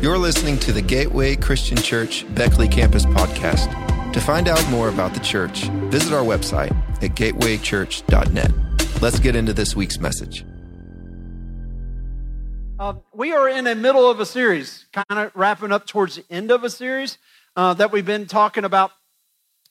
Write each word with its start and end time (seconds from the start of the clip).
You're 0.00 0.16
listening 0.16 0.58
to 0.60 0.72
the 0.72 0.80
Gateway 0.80 1.36
Christian 1.36 1.76
Church 1.76 2.24
Beckley 2.34 2.68
Campus 2.68 3.04
podcast. 3.04 3.70
To 4.14 4.20
find 4.20 4.48
out 4.48 4.66
more 4.70 4.88
about 4.88 5.12
the 5.12 5.20
church, 5.20 5.64
visit 5.90 6.14
our 6.14 6.24
website 6.24 6.74
at 7.02 7.10
gatewaychurch.net. 7.10 9.02
Let's 9.02 9.18
get 9.18 9.36
into 9.36 9.52
this 9.52 9.76
week's 9.76 10.00
message. 10.00 10.42
Um, 12.78 13.02
we 13.12 13.32
are 13.32 13.46
in 13.46 13.64
the 13.64 13.74
middle 13.74 14.10
of 14.10 14.20
a 14.20 14.24
series, 14.24 14.86
kind 14.94 15.20
of 15.20 15.32
wrapping 15.36 15.70
up 15.70 15.86
towards 15.86 16.16
the 16.16 16.24
end 16.30 16.50
of 16.50 16.64
a 16.64 16.70
series 16.70 17.18
uh, 17.54 17.74
that 17.74 17.92
we've 17.92 18.06
been 18.06 18.24
talking 18.24 18.64
about 18.64 18.92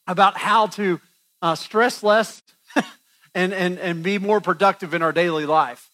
about 0.06 0.38
how 0.38 0.68
to 0.68 1.02
uh, 1.42 1.56
stress 1.56 2.04
less 2.04 2.44
and, 3.34 3.52
and, 3.52 3.80
and 3.80 4.04
be 4.04 4.20
more 4.20 4.42
productive 4.42 4.94
in 4.94 5.02
our 5.02 5.12
daily 5.12 5.48
life. 5.48 5.89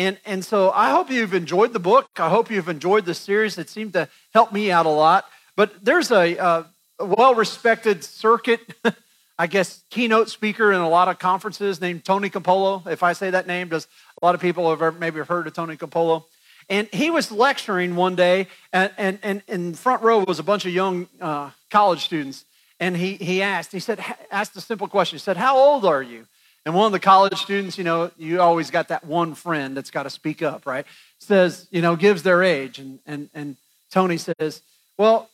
And, 0.00 0.16
and 0.24 0.42
so 0.42 0.70
I 0.70 0.88
hope 0.88 1.10
you've 1.10 1.34
enjoyed 1.34 1.74
the 1.74 1.78
book. 1.78 2.08
I 2.16 2.30
hope 2.30 2.50
you've 2.50 2.70
enjoyed 2.70 3.04
the 3.04 3.12
series. 3.12 3.58
It 3.58 3.68
seemed 3.68 3.92
to 3.92 4.08
help 4.32 4.50
me 4.50 4.70
out 4.70 4.86
a 4.86 4.90
lot. 4.90 5.26
But 5.56 5.84
there's 5.84 6.10
a, 6.10 6.38
uh, 6.38 6.62
well 6.98 7.34
respected 7.34 8.02
circuit, 8.02 8.60
I 9.38 9.46
guess, 9.46 9.84
keynote 9.90 10.30
speaker 10.30 10.72
in 10.72 10.80
a 10.80 10.88
lot 10.88 11.08
of 11.08 11.18
conferences 11.18 11.82
named 11.82 12.06
Tony 12.06 12.30
Campolo. 12.30 12.86
If 12.86 13.02
I 13.02 13.12
say 13.12 13.28
that 13.28 13.46
name, 13.46 13.68
does 13.68 13.88
a 14.22 14.24
lot 14.24 14.34
of 14.34 14.40
people 14.40 14.74
have 14.74 14.98
maybe 14.98 15.18
have 15.18 15.28
heard 15.28 15.46
of 15.46 15.52
Tony 15.52 15.76
Campolo? 15.76 16.24
And 16.70 16.88
he 16.94 17.10
was 17.10 17.30
lecturing 17.30 17.94
one 17.94 18.16
day, 18.16 18.46
and, 18.72 18.90
and, 18.96 19.18
and 19.22 19.42
in 19.48 19.74
front 19.74 20.02
row 20.02 20.24
was 20.24 20.38
a 20.38 20.42
bunch 20.42 20.64
of 20.64 20.72
young 20.72 21.08
uh, 21.20 21.50
college 21.68 22.06
students. 22.06 22.46
And 22.78 22.96
he, 22.96 23.16
he 23.16 23.42
asked, 23.42 23.70
he 23.70 23.80
said, 23.80 24.02
asked 24.30 24.56
a 24.56 24.62
simple 24.62 24.88
question. 24.88 25.18
He 25.18 25.20
said, 25.20 25.36
How 25.36 25.58
old 25.58 25.84
are 25.84 26.02
you? 26.02 26.26
And 26.66 26.74
one 26.74 26.86
of 26.86 26.92
the 26.92 27.00
college 27.00 27.38
students, 27.38 27.78
you 27.78 27.84
know, 27.84 28.10
you 28.18 28.40
always 28.40 28.70
got 28.70 28.88
that 28.88 29.04
one 29.04 29.34
friend 29.34 29.76
that's 29.76 29.90
got 29.90 30.02
to 30.02 30.10
speak 30.10 30.42
up, 30.42 30.66
right? 30.66 30.84
Says, 31.18 31.66
you 31.70 31.80
know, 31.80 31.96
gives 31.96 32.22
their 32.22 32.42
age. 32.42 32.78
And, 32.78 32.98
and, 33.06 33.30
and 33.34 33.56
Tony 33.90 34.18
says, 34.18 34.62
Well, 34.98 35.30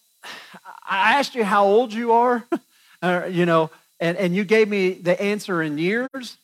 I 0.89 1.19
asked 1.19 1.35
you 1.35 1.45
how 1.45 1.65
old 1.65 1.93
you 1.93 2.13
are, 2.13 2.47
uh, 3.03 3.29
you 3.29 3.47
know, 3.47 3.71
and, 3.99 4.17
and 4.17 4.35
you 4.37 4.45
gave 4.45 4.69
me 4.69 4.93
the 4.93 5.21
answer 5.21 5.63
in 5.63 5.79
years. 5.79 6.37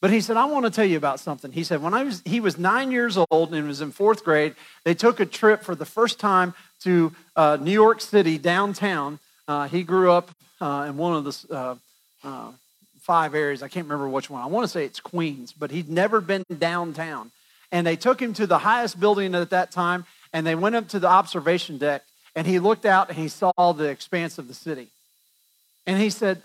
But 0.00 0.10
he 0.10 0.20
said, 0.20 0.36
I 0.36 0.44
want 0.44 0.66
to 0.66 0.70
tell 0.70 0.84
you 0.84 0.98
about 0.98 1.18
something. 1.18 1.50
He 1.50 1.64
said, 1.64 1.82
when 1.82 1.94
I 1.94 2.04
was, 2.04 2.20
he 2.26 2.38
was 2.38 2.58
nine 2.58 2.90
years 2.90 3.16
old 3.30 3.54
and 3.54 3.66
was 3.66 3.80
in 3.80 3.90
fourth 3.90 4.22
grade, 4.22 4.54
they 4.84 4.92
took 4.92 5.18
a 5.18 5.24
trip 5.24 5.62
for 5.62 5.74
the 5.74 5.86
first 5.86 6.20
time 6.20 6.52
to 6.80 7.14
uh, 7.36 7.56
New 7.58 7.72
York 7.72 8.02
City 8.02 8.36
downtown. 8.36 9.18
Uh, 9.48 9.66
he 9.66 9.82
grew 9.82 10.12
up 10.12 10.30
uh, 10.60 10.86
in 10.88 10.98
one 10.98 11.14
of 11.14 11.24
the 11.24 11.54
uh, 11.56 11.74
uh, 12.22 12.52
five 13.04 13.34
areas. 13.34 13.62
I 13.62 13.68
can't 13.68 13.84
remember 13.86 14.08
which 14.08 14.30
one. 14.30 14.42
I 14.42 14.46
want 14.46 14.64
to 14.64 14.68
say 14.68 14.84
it's 14.84 14.98
Queens, 14.98 15.52
but 15.52 15.70
he'd 15.70 15.90
never 15.90 16.22
been 16.22 16.44
downtown. 16.58 17.30
And 17.70 17.86
they 17.86 17.96
took 17.96 18.20
him 18.20 18.32
to 18.34 18.46
the 18.46 18.58
highest 18.58 18.98
building 18.98 19.34
at 19.34 19.50
that 19.50 19.70
time, 19.70 20.06
and 20.32 20.46
they 20.46 20.54
went 20.54 20.74
up 20.74 20.88
to 20.88 20.98
the 20.98 21.08
observation 21.08 21.76
deck, 21.76 22.02
and 22.34 22.46
he 22.46 22.58
looked 22.58 22.86
out 22.86 23.10
and 23.10 23.18
he 23.18 23.28
saw 23.28 23.72
the 23.72 23.88
expanse 23.88 24.38
of 24.38 24.48
the 24.48 24.54
city. 24.54 24.88
And 25.86 26.00
he 26.00 26.08
said, 26.08 26.42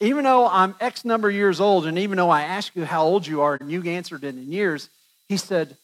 even 0.00 0.24
though 0.24 0.48
I'm 0.48 0.74
X 0.80 1.04
number 1.04 1.28
of 1.28 1.34
years 1.34 1.60
old, 1.60 1.86
and 1.86 1.96
even 1.96 2.16
though 2.16 2.30
I 2.30 2.42
asked 2.42 2.74
you 2.74 2.84
how 2.84 3.04
old 3.04 3.24
you 3.24 3.40
are 3.42 3.54
and 3.54 3.70
you 3.70 3.80
answered 3.84 4.24
it 4.24 4.34
in 4.34 4.50
years, 4.50 4.88
he 5.28 5.36
said, 5.36 5.76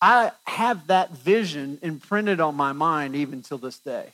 I 0.00 0.30
have 0.44 0.86
that 0.86 1.10
vision 1.10 1.78
imprinted 1.82 2.40
on 2.40 2.54
my 2.54 2.72
mind 2.72 3.16
even 3.16 3.42
till 3.42 3.58
this 3.58 3.80
day. 3.80 4.12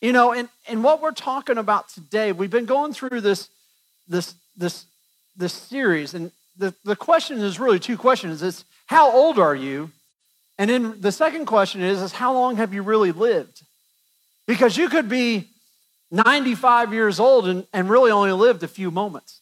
You 0.00 0.12
know, 0.12 0.32
and, 0.32 0.48
and 0.68 0.82
what 0.82 1.02
we're 1.02 1.10
talking 1.10 1.58
about 1.58 1.90
today, 1.90 2.32
we've 2.32 2.50
been 2.50 2.64
going 2.64 2.94
through 2.94 3.20
this 3.20 3.50
this 4.08 4.34
this 4.56 4.86
this 5.36 5.52
series, 5.52 6.14
and 6.14 6.32
the, 6.56 6.74
the 6.84 6.96
question 6.96 7.38
is 7.38 7.60
really 7.60 7.78
two 7.78 7.96
questions. 7.96 8.42
It's 8.42 8.64
how 8.86 9.12
old 9.12 9.38
are 9.38 9.54
you? 9.54 9.90
And 10.58 10.68
then 10.68 11.00
the 11.00 11.12
second 11.12 11.46
question 11.46 11.82
is, 11.82 12.02
is 12.02 12.12
how 12.12 12.34
long 12.34 12.56
have 12.56 12.74
you 12.74 12.82
really 12.82 13.12
lived? 13.12 13.62
Because 14.46 14.76
you 14.76 14.88
could 14.88 15.08
be 15.08 15.48
95 16.10 16.92
years 16.92 17.20
old 17.20 17.46
and, 17.46 17.66
and 17.72 17.88
really 17.88 18.10
only 18.10 18.32
lived 18.32 18.62
a 18.64 18.68
few 18.68 18.90
moments. 18.90 19.40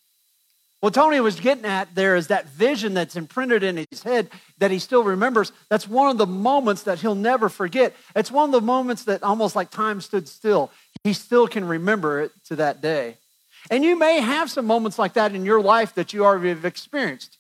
What 0.80 0.92
Tony 0.92 1.20
was 1.20 1.40
getting 1.40 1.64
at 1.64 1.94
there 1.94 2.16
is 2.16 2.26
that 2.26 2.48
vision 2.48 2.92
that's 2.92 3.16
imprinted 3.16 3.62
in 3.62 3.86
his 3.90 4.02
head 4.02 4.28
that 4.58 4.70
he 4.70 4.78
still 4.78 5.02
remembers. 5.02 5.50
That's 5.70 5.88
one 5.88 6.10
of 6.10 6.18
the 6.18 6.26
moments 6.26 6.82
that 6.82 7.00
he'll 7.00 7.14
never 7.14 7.48
forget. 7.48 7.94
It's 8.14 8.30
one 8.30 8.50
of 8.50 8.52
the 8.52 8.60
moments 8.60 9.04
that 9.04 9.22
almost 9.22 9.56
like 9.56 9.70
time 9.70 10.02
stood 10.02 10.28
still. 10.28 10.70
He 11.02 11.14
still 11.14 11.48
can 11.48 11.66
remember 11.66 12.20
it 12.20 12.32
to 12.48 12.56
that 12.56 12.82
day. 12.82 13.16
And 13.70 13.84
you 13.84 13.98
may 13.98 14.20
have 14.20 14.50
some 14.50 14.66
moments 14.66 14.98
like 14.98 15.14
that 15.14 15.34
in 15.34 15.44
your 15.44 15.60
life 15.60 15.94
that 15.94 16.12
you 16.12 16.24
already 16.24 16.50
have 16.50 16.64
experienced. 16.64 17.36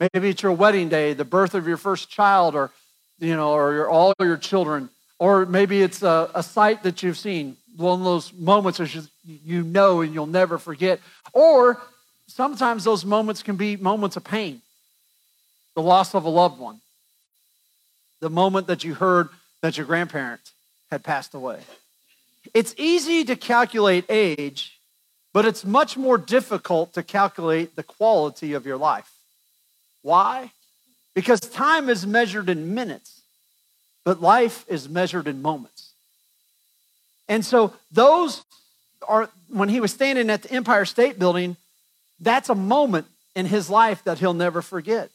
Maybe 0.00 0.30
it's 0.30 0.42
your 0.42 0.52
wedding 0.52 0.88
day, 0.88 1.12
the 1.12 1.24
birth 1.24 1.54
of 1.54 1.66
your 1.66 1.76
first 1.76 2.08
child, 2.08 2.54
or 2.54 2.70
you 3.18 3.34
know, 3.34 3.50
or 3.52 3.72
your, 3.72 3.90
all 3.90 4.14
your 4.20 4.36
children, 4.36 4.88
or 5.18 5.44
maybe 5.44 5.82
it's 5.82 6.02
a, 6.02 6.30
a 6.34 6.42
sight 6.42 6.84
that 6.84 7.02
you've 7.02 7.18
seen, 7.18 7.56
one 7.76 7.98
of 7.98 8.04
those 8.04 8.32
moments 8.32 8.78
that 8.78 9.08
you 9.24 9.62
know 9.62 10.00
and 10.00 10.14
you'll 10.14 10.26
never 10.26 10.56
forget. 10.56 11.00
Or 11.32 11.82
sometimes 12.28 12.84
those 12.84 13.04
moments 13.04 13.42
can 13.42 13.56
be 13.56 13.76
moments 13.76 14.16
of 14.16 14.24
pain, 14.24 14.62
the 15.74 15.82
loss 15.82 16.14
of 16.14 16.24
a 16.24 16.28
loved 16.28 16.60
one, 16.60 16.80
the 18.20 18.30
moment 18.30 18.68
that 18.68 18.84
you 18.84 18.94
heard 18.94 19.28
that 19.62 19.76
your 19.76 19.86
grandparent 19.86 20.40
had 20.90 21.02
passed 21.02 21.34
away. 21.34 21.58
It's 22.54 22.74
easy 22.78 23.24
to 23.24 23.36
calculate 23.36 24.04
age 24.08 24.77
but 25.32 25.44
it's 25.44 25.64
much 25.64 25.96
more 25.96 26.18
difficult 26.18 26.94
to 26.94 27.02
calculate 27.02 27.76
the 27.76 27.82
quality 27.82 28.54
of 28.54 28.66
your 28.66 28.76
life. 28.76 29.10
Why? 30.02 30.52
Because 31.14 31.40
time 31.40 31.88
is 31.88 32.06
measured 32.06 32.48
in 32.48 32.74
minutes, 32.74 33.22
but 34.04 34.22
life 34.22 34.64
is 34.68 34.88
measured 34.88 35.28
in 35.28 35.42
moments. 35.42 35.92
And 37.28 37.44
so, 37.44 37.74
those 37.92 38.42
are, 39.06 39.28
when 39.48 39.68
he 39.68 39.80
was 39.80 39.92
standing 39.92 40.30
at 40.30 40.42
the 40.42 40.52
Empire 40.52 40.84
State 40.84 41.18
Building, 41.18 41.56
that's 42.20 42.48
a 42.48 42.54
moment 42.54 43.06
in 43.36 43.46
his 43.46 43.68
life 43.68 44.02
that 44.04 44.18
he'll 44.18 44.34
never 44.34 44.62
forget. 44.62 45.10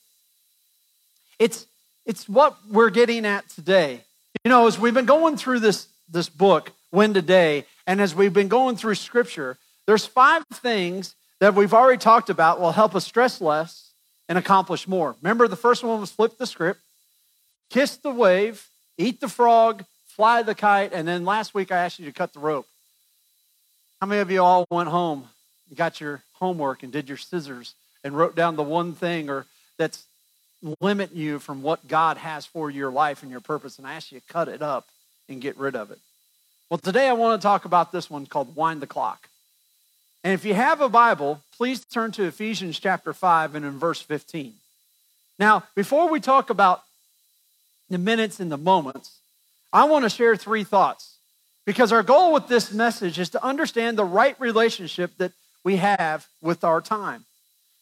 It's, 1.40 1.66
it's 2.06 2.30
what 2.30 2.56
we're 2.69 2.91
getting 2.91 3.25
at 3.25 3.50
today. 3.50 4.01
You 4.45 4.50
know, 4.50 4.68
as 4.68 4.78
we've 4.80 4.94
been 4.94 5.06
going 5.06 5.38
through 5.38 5.59
this, 5.59 5.88
this 6.09 6.30
book, 6.30 6.72
When 6.91 7.13
Today, 7.13 7.66
and 7.88 8.00
as 8.00 8.13
we've 8.13 8.34
been 8.34 8.47
going 8.47 8.75
through 8.75 8.95
scripture, 8.95 9.57
there's 9.86 10.06
five 10.06 10.44
things 10.54 11.16
that 11.40 11.56
we've 11.56 11.74
already 11.74 11.98
talked 11.98 12.30
about 12.30 12.60
will 12.60 12.72
help 12.72 12.96
us 12.96 13.06
stress 13.06 13.42
less 13.42 13.92
and 14.30 14.38
accomplish 14.38 14.88
more. 14.88 15.16
Remember, 15.22 15.48
the 15.48 15.56
first 15.56 15.84
one 15.84 16.00
was 16.00 16.12
flip 16.12 16.38
the 16.38 16.46
script, 16.46 16.80
kiss 17.70 17.98
the 17.98 18.12
wave, 18.12 18.68
eat 18.98 19.20
the 19.20 19.28
frog, 19.28 19.84
fly 20.08 20.44
the 20.44 20.56
kite, 20.56 20.94
and 20.94 21.08
then 21.08 21.26
last 21.26 21.54
week 21.54 21.72
I 21.72 21.78
asked 21.78 22.00
you 22.00 22.06
to 22.06 22.12
cut 22.12 22.34
the 22.34 22.40
rope. 22.40 22.68
How 24.00 24.08
many 24.08 24.22
of 24.22 24.32
you 24.32 24.42
all 24.42 24.66
went 24.70 24.90
home, 24.90 25.28
got 25.76 26.00
your 26.00 26.22
homework, 26.34 26.84
and 26.84 26.92
did 26.92 27.08
your 27.08 27.18
scissors 27.18 27.74
and 28.04 28.16
wrote 28.16 28.36
down 28.36 28.56
the 28.56 28.64
one 28.64 28.94
thing 28.94 29.30
or 29.30 29.46
that's 29.78 30.06
limit 30.80 31.14
you 31.14 31.40
from 31.40 31.62
what 31.62 31.88
God 31.88 32.18
has 32.18 32.46
for 32.46 32.70
your 32.70 32.92
life 32.92 33.22
and 33.22 33.32
your 33.32 33.42
purpose, 33.42 33.78
and 33.78 33.88
I 33.88 33.96
asked 33.96 34.12
you 34.12 34.20
to 34.20 34.26
cut 34.28 34.48
it 34.48 34.62
up 34.62 34.88
and 35.28 35.42
get 35.42 35.58
rid 35.58 35.76
of 35.76 35.92
it? 35.92 36.00
Well, 36.70 36.78
today 36.78 37.08
I 37.08 37.14
want 37.14 37.42
to 37.42 37.46
talk 37.46 37.66
about 37.66 37.92
this 37.92 38.10
one 38.10 38.26
called 38.26 38.56
Wind 38.56 38.82
the 38.82 38.88
Clock. 38.88 39.30
And 40.24 40.34
if 40.34 40.46
you 40.46 40.54
have 40.54 40.80
a 40.80 40.88
Bible, 40.88 41.42
please 41.58 41.84
turn 41.84 42.12
to 42.14 42.24
Ephesians 42.24 42.80
chapter 42.80 43.14
5 43.14 43.56
and 43.56 43.66
in 43.66 43.78
verse 43.78 44.02
15. 44.02 44.54
Now, 45.38 45.64
before 45.76 46.10
we 46.10 46.22
talk 46.22 46.50
about 46.50 46.84
the 47.90 47.98
minutes 47.98 48.40
and 48.40 48.52
the 48.52 48.58
moments, 48.58 49.18
I 49.74 49.84
want 49.86 50.04
to 50.04 50.10
share 50.10 50.36
three 50.38 50.64
thoughts 50.64 51.18
because 51.66 51.92
our 51.92 52.04
goal 52.04 52.32
with 52.34 52.48
this 52.48 52.72
message 52.72 53.20
is 53.20 53.30
to 53.32 53.44
understand 53.44 53.98
the 53.98 54.06
right 54.06 54.40
relationship 54.40 55.12
that 55.18 55.34
we 55.64 55.78
have 55.78 56.28
with 56.42 56.64
our 56.64 56.80
time. 56.80 57.26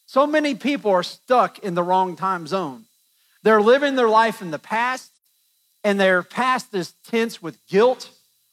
So 0.08 0.26
many 0.26 0.56
people 0.56 0.92
are 0.92 1.04
stuck 1.04 1.60
in 1.60 1.76
the 1.76 1.84
wrong 1.84 2.16
time 2.16 2.48
zone. 2.48 2.86
They're 3.44 3.62
living 3.62 3.96
their 3.96 4.10
life 4.10 4.42
in 4.42 4.52
the 4.52 4.60
past, 4.60 5.12
and 5.84 6.00
their 6.00 6.24
past 6.24 6.74
is 6.74 6.94
tense 7.08 7.42
with 7.42 7.58
guilt, 7.68 8.10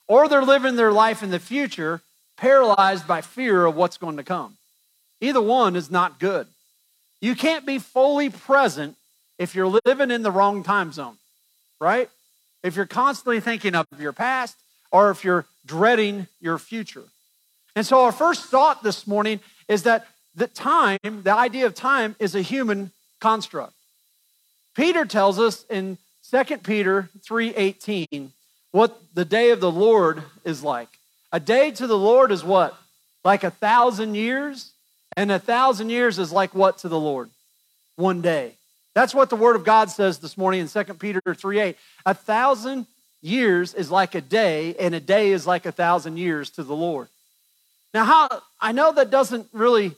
or 0.07 0.29
they're 0.29 0.43
living 0.43 0.77
their 0.77 0.93
life 0.93 1.23
in 1.23 1.31
the 1.31 1.39
future 1.39 2.01
paralyzed 2.39 3.07
by 3.07 3.21
fear 3.21 3.67
of 3.67 3.77
what's 3.77 3.99
going 3.99 4.17
to 4.17 4.25
come. 4.25 4.57
Either 5.21 5.43
one 5.43 5.77
is 5.77 5.91
not 5.91 6.19
good. 6.19 6.47
You 7.21 7.35
can't 7.35 7.67
be 7.67 7.79
fully 7.79 8.31
present 8.31 8.97
if 9.39 9.55
you're 9.55 9.81
living 9.85 10.11
in 10.11 10.23
the 10.23 10.31
wrong 10.31 10.63
time 10.63 10.93
zone, 10.93 11.17
right? 11.81 12.09
If 12.63 12.77
you're 12.77 12.87
constantly 12.87 13.41
thinking 13.41 13.75
of 13.75 13.87
your 13.99 14.13
past 14.13 14.57
or 14.91 15.11
if 15.11 15.25
you're 15.25 15.45
dreading 15.67 16.27
your 16.41 16.59
future. 16.59 17.05
And 17.77 17.85
so, 17.85 18.05
our 18.05 18.13
first 18.13 18.47
thought 18.47 18.83
this 18.83 19.07
morning 19.07 19.41
is 19.69 19.83
that 19.83 20.07
the 20.35 20.47
time, 20.47 20.99
the 21.03 21.35
idea 21.35 21.67
of 21.67 21.75
time, 21.75 22.17
is 22.19 22.35
a 22.35 22.43
human 22.43 22.93
construct. 23.21 23.75
Peter 24.75 25.05
tells 25.05 25.39
us 25.39 25.65
in 25.69 25.99
2 26.31 26.63
Peter 26.63 27.11
3:18 27.23 28.33
what 28.71 29.01
the 29.15 29.25
day 29.25 29.51
of 29.51 29.61
the 29.61 29.71
Lord 29.71 30.23
is 30.45 30.63
like. 30.63 30.98
A 31.33 31.41
day 31.41 31.71
to 31.73 31.87
the 31.87 31.99
Lord 31.99 32.33
is 32.33 32.43
what? 32.43 32.77
Like 33.25 33.45
a 33.45 33.51
thousand 33.51 34.15
years? 34.15 34.73
And 35.17 35.33
a 35.33 35.39
thousand 35.39 35.91
years 35.91 36.19
is 36.19 36.33
like 36.33 36.55
what 36.55 36.79
to 36.79 36.89
the 36.89 36.99
Lord? 36.99 37.31
One 37.97 38.21
day. 38.21 38.53
That's 38.95 39.15
what 39.15 39.31
the 39.31 39.37
Word 39.37 39.57
of 39.57 39.65
God 39.65 39.91
says 39.91 40.19
this 40.19 40.37
morning 40.37 40.61
in 40.61 40.69
2 40.69 40.95
Peter 40.95 41.21
3 41.35 41.61
8. 41.61 41.77
A 42.07 42.15
thousand 42.15 42.87
years 43.21 43.75
is 43.75 43.91
like 43.91 44.15
a 44.15 44.21
day, 44.21 44.75
and 44.77 44.95
a 44.95 45.01
day 45.01 45.31
is 45.31 45.47
like 45.47 45.67
a 45.67 45.73
thousand 45.73 46.17
years 46.17 46.51
to 46.51 46.63
the 46.63 46.75
Lord. 46.75 47.09
Now, 47.95 48.05
how 48.05 48.43
I 48.61 48.73
know 48.73 48.93
that 48.93 49.11
doesn't 49.11 49.49
really 49.53 49.93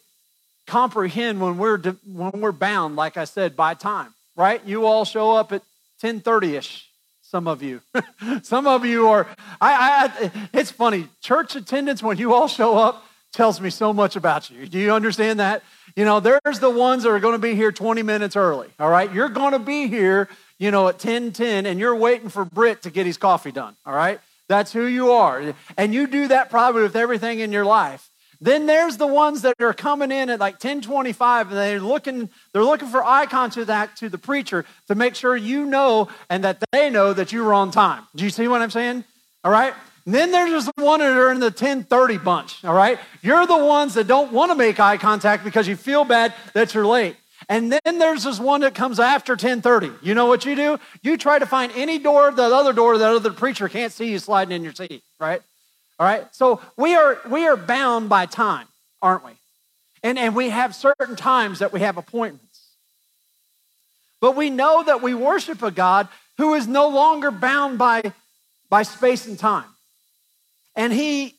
comprehend 0.67 1.41
when 1.41 1.59
we're 1.59 1.79
when 1.79 2.41
we're 2.41 2.53
bound, 2.53 2.97
like 2.97 3.17
I 3.17 3.25
said, 3.25 3.57
by 3.57 3.75
time, 3.75 4.15
right? 4.37 4.65
You 4.65 4.87
all 4.87 5.05
show 5.05 5.33
up 5.33 5.53
at 5.53 5.63
10:30ish. 6.03 6.85
Some 7.31 7.47
of 7.47 7.63
you, 7.63 7.81
some 8.43 8.67
of 8.67 8.85
you 8.85 9.09
are. 9.09 9.27
I, 9.61 10.11
I. 10.23 10.49
It's 10.53 10.71
funny. 10.71 11.09
Church 11.21 11.55
attendance 11.55 12.03
when 12.03 12.19
you 12.19 12.35
all 12.35 12.49
show 12.49 12.77
up 12.77 13.05
tells 13.33 13.61
me 13.61 13.71
so 13.71 13.93
much 13.93 14.17
about 14.17 14.51
you. 14.51 14.67
Do 14.67 14.79
you 14.79 14.93
understand 14.93 15.39
that? 15.39 15.63
You 15.95 16.05
know, 16.05 16.19
there's 16.19 16.59
the 16.59 16.71
ones 16.71 17.05
that 17.05 17.11
are 17.11 17.21
going 17.21 17.35
to 17.35 17.39
be 17.39 17.55
here 17.55 17.71
20 17.71 18.03
minutes 18.03 18.35
early. 18.35 18.69
All 18.81 18.91
right, 18.91 19.13
you're 19.13 19.29
going 19.29 19.53
to 19.53 19.61
be 19.61 19.87
here 19.87 20.29
you 20.61 20.71
know, 20.71 20.89
at 20.89 20.99
10:10 20.99 21.65
and 21.65 21.81
you're 21.81 21.97
waiting 21.97 22.29
for 22.29 22.45
Britt 22.45 22.83
to 22.83 22.91
get 22.91 23.07
his 23.07 23.17
coffee 23.17 23.51
done, 23.51 23.75
all 23.85 23.95
right? 23.95 24.21
That's 24.47 24.73
who 24.73 24.85
you 24.85 25.13
are. 25.13 25.55
And 25.77 25.95
you 25.95 26.07
do 26.07 26.29
that 26.29 26.51
probably 26.51 26.83
with 26.83 26.97
everything 26.97 27.41
in 27.41 27.51
your 27.51 27.65
life. 27.65 28.10
Then 28.41 28.67
there's 28.67 28.97
the 28.97 29.07
ones 29.07 29.43
that 29.43 29.61
are 29.61 29.75
coming 29.75 30.11
in 30.11 30.31
at 30.31 30.41
like 30.41 30.55
1025 30.55 31.49
and 31.49 31.57
they're 31.57 31.81
looking, 31.81 32.31
they're 32.53 32.65
looking 32.65 32.89
for 32.89 33.05
eye 33.05 33.27
contact 33.27 33.99
to 33.99 34.09
the 34.09 34.17
preacher 34.17 34.65
to 34.89 34.95
make 34.95 35.15
sure 35.15 35.37
you 35.37 35.67
know 35.67 36.09
and 36.31 36.45
that 36.45 36.63
they 36.73 36.89
know 36.89 37.13
that 37.13 37.33
you 37.33 37.45
were 37.45 37.53
on 37.53 37.71
time. 37.71 38.07
Do 38.17 38.25
you 38.25 38.31
see 38.31 38.49
what 38.49 38.63
I'm 38.63 38.71
saying? 38.71 39.05
All 39.45 39.53
right? 39.53 39.75
And 40.07 40.15
then 40.15 40.31
there's 40.31 40.65
the 40.65 40.73
one 40.77 41.01
that 41.01 41.17
are 41.17 41.31
in 41.31 41.41
the 41.41 41.47
1030 41.47 42.19
bunch, 42.19 42.65
all 42.65 42.75
right? 42.75 42.99
You're 43.21 43.47
the 43.47 43.59
ones 43.59 43.95
that 43.95 44.07
don't 44.07 44.33
want 44.33 44.51
to 44.51 44.57
make 44.57 44.81
eye 44.81 44.97
contact 44.97 45.45
because 45.45 45.69
you 45.69 45.77
feel 45.77 46.05
bad 46.05 46.33
that 46.55 46.75
you're 46.75 46.87
late. 46.87 47.17
And 47.49 47.73
then 47.73 47.99
there's 47.99 48.25
this 48.25 48.39
one 48.39 48.63
that 48.63 48.75
comes 48.75 48.99
after 49.01 49.33
1030. 49.33 49.91
You 50.03 50.15
know 50.15 50.27
what 50.27 50.45
you 50.45 50.55
do? 50.55 50.79
You 51.03 51.17
try 51.17 51.39
to 51.39 51.47
find 51.47 51.73
any 51.75 51.99
door, 51.99 52.31
the 52.31 52.45
other 52.45 52.73
door 52.73 52.97
that 52.97 53.11
other 53.11 53.33
preacher 53.33 53.69
can't 53.69 53.93
see 53.93 54.11
you 54.11 54.19
sliding 54.19 54.55
in 54.55 54.65
your 54.65 54.73
seat, 54.73 55.03
right? 55.19 55.43
All 56.01 56.07
right? 56.07 56.27
So 56.35 56.63
we 56.79 56.97
are 56.97 57.19
we 57.29 57.47
are 57.47 57.57
bound 57.57 58.09
by 58.09 58.25
time, 58.27 58.67
aren't 59.03 59.25
we? 59.25 59.33
And, 60.03 60.19
and 60.19 60.35
we 60.35 60.49
have 60.49 60.75
certain 60.75 61.15
times 61.15 61.59
that 61.59 61.73
we 61.73 61.81
have 61.81 61.99
appointments. 61.99 62.69
But 64.21 64.35
we 64.35 64.51
know 64.51 64.83
that 64.83 65.03
we 65.03 65.15
worship 65.15 65.63
a 65.63 65.71
God 65.71 66.09
who 66.39 66.55
is 66.55 66.67
no 66.67 66.89
longer 66.89 67.31
bound 67.31 67.79
by, 67.79 68.15
by 68.71 68.83
space 68.83 69.27
and 69.27 69.39
time. 69.39 69.69
And 70.75 70.91
he 70.93 71.35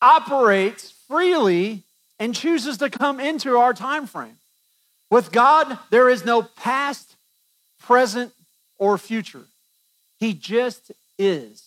operates 0.00 0.90
freely 1.06 1.82
and 2.18 2.34
chooses 2.34 2.78
to 2.78 2.88
come 2.88 3.20
into 3.20 3.58
our 3.58 3.74
time 3.74 4.06
frame. 4.06 4.38
With 5.10 5.32
God, 5.32 5.78
there 5.90 6.08
is 6.08 6.24
no 6.24 6.42
past, 6.42 7.16
present, 7.78 8.32
or 8.78 8.96
future. 8.96 9.44
He 10.18 10.32
just 10.32 10.92
is. 11.18 11.62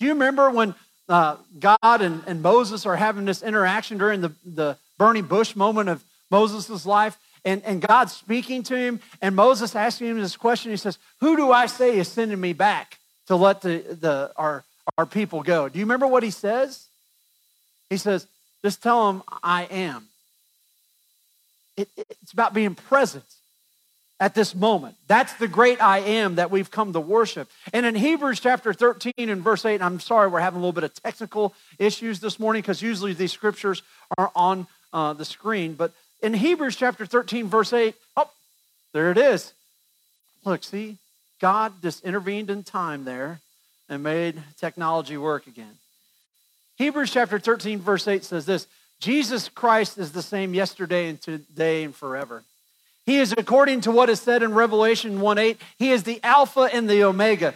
Do 0.00 0.06
you 0.06 0.12
remember 0.12 0.50
when 0.50 0.74
uh, 1.10 1.36
God 1.58 2.00
and, 2.00 2.22
and 2.26 2.40
Moses 2.40 2.86
are 2.86 2.96
having 2.96 3.24
this 3.26 3.42
interaction 3.42 3.98
during 3.98 4.20
the, 4.20 4.32
the 4.44 4.78
burning 4.96 5.24
bush 5.24 5.56
moment 5.56 5.88
of 5.88 6.02
Moses' 6.30 6.86
life? 6.86 7.18
And, 7.44 7.62
and 7.64 7.80
God's 7.80 8.12
speaking 8.12 8.62
to 8.64 8.76
him, 8.76 9.00
and 9.20 9.34
Moses 9.34 9.74
asking 9.74 10.08
him 10.08 10.20
this 10.20 10.36
question. 10.36 10.70
He 10.70 10.76
says, 10.76 10.98
Who 11.20 11.36
do 11.36 11.50
I 11.50 11.66
say 11.66 11.98
is 11.98 12.06
sending 12.06 12.40
me 12.40 12.52
back 12.52 12.98
to 13.26 13.36
let 13.36 13.62
the, 13.62 13.78
the, 14.00 14.30
our, 14.36 14.62
our 14.98 15.06
people 15.06 15.42
go? 15.42 15.68
Do 15.68 15.78
you 15.78 15.84
remember 15.84 16.06
what 16.06 16.22
he 16.22 16.30
says? 16.30 16.86
He 17.88 17.96
says, 17.96 18.26
Just 18.62 18.82
tell 18.82 19.10
them 19.10 19.22
I 19.42 19.64
am. 19.64 20.06
It, 21.78 21.88
it's 21.96 22.32
about 22.32 22.52
being 22.52 22.74
present 22.74 23.24
at 24.20 24.34
this 24.34 24.54
moment. 24.54 24.94
That's 25.08 25.32
the 25.34 25.48
great 25.48 25.82
I 25.82 25.98
am 26.00 26.34
that 26.34 26.50
we've 26.50 26.70
come 26.70 26.92
to 26.92 27.00
worship. 27.00 27.48
And 27.72 27.86
in 27.86 27.94
Hebrews 27.94 28.38
chapter 28.38 28.74
13 28.74 29.12
and 29.16 29.42
verse 29.42 29.64
8, 29.64 29.80
I'm 29.80 29.98
sorry 29.98 30.28
we're 30.28 30.40
having 30.40 30.58
a 30.58 30.60
little 30.60 30.72
bit 30.72 30.84
of 30.84 30.94
technical 30.94 31.54
issues 31.78 32.20
this 32.20 32.38
morning 32.38 32.60
because 32.60 32.82
usually 32.82 33.14
these 33.14 33.32
scriptures 33.32 33.82
are 34.18 34.30
on 34.36 34.66
uh, 34.92 35.14
the 35.14 35.24
screen. 35.24 35.72
But 35.72 35.92
in 36.22 36.34
Hebrews 36.34 36.76
chapter 36.76 37.06
13, 37.06 37.48
verse 37.48 37.72
8, 37.72 37.94
oh, 38.18 38.30
there 38.92 39.10
it 39.10 39.16
is. 39.16 39.54
Look, 40.44 40.64
see, 40.64 40.98
God 41.40 41.72
just 41.80 42.04
intervened 42.04 42.50
in 42.50 42.62
time 42.62 43.04
there 43.04 43.40
and 43.88 44.02
made 44.02 44.40
technology 44.58 45.16
work 45.16 45.46
again. 45.46 45.78
Hebrews 46.76 47.10
chapter 47.10 47.38
13, 47.38 47.80
verse 47.80 48.06
8 48.06 48.22
says 48.24 48.44
this 48.44 48.66
Jesus 49.00 49.48
Christ 49.48 49.96
is 49.96 50.12
the 50.12 50.22
same 50.22 50.52
yesterday 50.52 51.08
and 51.08 51.20
today 51.20 51.84
and 51.84 51.94
forever. 51.94 52.44
He 53.06 53.18
is 53.18 53.32
according 53.36 53.82
to 53.82 53.90
what 53.90 54.10
is 54.10 54.20
said 54.20 54.42
in 54.42 54.54
Revelation 54.54 55.20
1 55.20 55.38
8, 55.38 55.60
he 55.78 55.90
is 55.90 56.04
the 56.04 56.20
Alpha 56.22 56.68
and 56.72 56.88
the 56.88 57.04
Omega. 57.04 57.54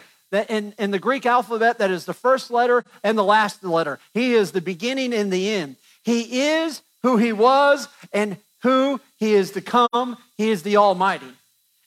In, 0.48 0.74
in 0.78 0.90
the 0.90 0.98
Greek 0.98 1.26
alphabet, 1.26 1.78
that 1.78 1.92
is 1.92 2.06
the 2.06 2.14
first 2.14 2.50
letter 2.50 2.84
and 3.04 3.16
the 3.16 3.22
last 3.22 3.62
letter. 3.62 4.00
He 4.14 4.34
is 4.34 4.50
the 4.50 4.60
beginning 4.60 5.14
and 5.14 5.32
the 5.32 5.48
end. 5.48 5.76
He 6.02 6.40
is 6.40 6.82
who 7.02 7.18
he 7.18 7.32
was 7.32 7.86
and 8.12 8.36
who 8.62 9.00
he 9.18 9.34
is 9.34 9.52
to 9.52 9.60
come. 9.60 10.16
He 10.36 10.50
is 10.50 10.64
the 10.64 10.76
Almighty. 10.76 11.28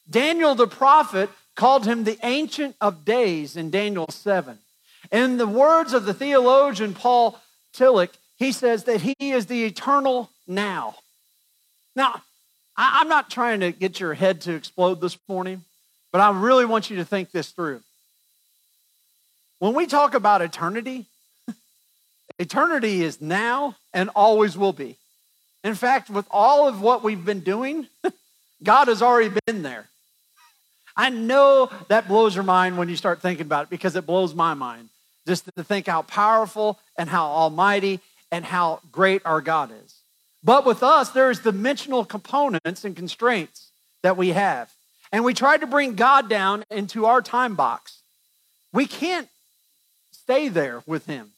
Daniel 0.09 0.55
the 0.55 0.67
prophet 0.67 1.29
called 1.55 1.85
him 1.85 2.05
the 2.05 2.17
Ancient 2.23 2.75
of 2.79 3.03
Days 3.03 3.57
in 3.57 3.69
Daniel 3.69 4.07
7. 4.09 4.57
In 5.11 5.37
the 5.37 5.47
words 5.47 5.91
of 5.91 6.05
the 6.05 6.13
theologian 6.13 6.93
Paul 6.93 7.39
Tillich, 7.73 8.13
he 8.37 8.51
says 8.51 8.85
that 8.85 9.01
he 9.01 9.15
is 9.19 9.47
the 9.47 9.65
eternal 9.65 10.29
now. 10.47 10.95
Now, 11.95 12.21
I'm 12.77 13.09
not 13.09 13.29
trying 13.31 13.61
to 13.61 13.71
get 13.71 13.99
your 13.99 14.13
head 14.13 14.41
to 14.41 14.53
explode 14.53 15.01
this 15.01 15.17
morning, 15.27 15.63
but 16.11 16.21
I 16.21 16.29
really 16.29 16.65
want 16.65 16.89
you 16.89 16.97
to 16.97 17.05
think 17.05 17.31
this 17.31 17.49
through. 17.49 17.81
When 19.59 19.73
we 19.73 19.87
talk 19.87 20.13
about 20.13 20.43
eternity, 20.43 21.05
eternity 22.39 23.03
is 23.03 23.19
now 23.19 23.75
and 23.93 24.09
always 24.15 24.55
will 24.55 24.73
be. 24.73 24.97
In 25.63 25.73
fact, 25.73 26.09
with 26.11 26.27
all 26.29 26.67
of 26.67 26.81
what 26.81 27.03
we've 27.03 27.25
been 27.25 27.39
doing, 27.39 27.87
God 28.63 28.87
has 28.87 29.01
already 29.01 29.35
been 29.47 29.63
there. 29.63 29.87
I 30.95 31.09
know 31.09 31.69
that 31.89 32.07
blows 32.07 32.35
your 32.35 32.43
mind 32.43 32.77
when 32.77 32.89
you 32.89 32.95
start 32.95 33.21
thinking 33.21 33.45
about 33.45 33.63
it 33.63 33.69
because 33.69 33.95
it 33.95 34.05
blows 34.05 34.35
my 34.35 34.53
mind 34.53 34.89
just 35.27 35.45
to 35.55 35.63
think 35.63 35.87
how 35.87 36.03
powerful 36.03 36.79
and 36.97 37.09
how 37.09 37.25
almighty 37.25 37.99
and 38.31 38.45
how 38.45 38.81
great 38.91 39.21
our 39.25 39.41
God 39.41 39.71
is. 39.85 39.86
But 40.43 40.65
with 40.65 40.83
us, 40.83 41.09
there's 41.09 41.39
dimensional 41.39 42.05
components 42.05 42.85
and 42.85 42.95
constraints 42.95 43.69
that 44.03 44.17
we 44.17 44.29
have. 44.29 44.71
And 45.11 45.23
we 45.23 45.33
try 45.33 45.57
to 45.57 45.67
bring 45.67 45.95
God 45.95 46.29
down 46.29 46.63
into 46.69 47.05
our 47.05 47.21
time 47.21 47.55
box. 47.55 48.01
We 48.73 48.85
can't 48.85 49.27
stay 50.11 50.49
there 50.49 50.83
with 50.85 51.05
Him. 51.05 51.31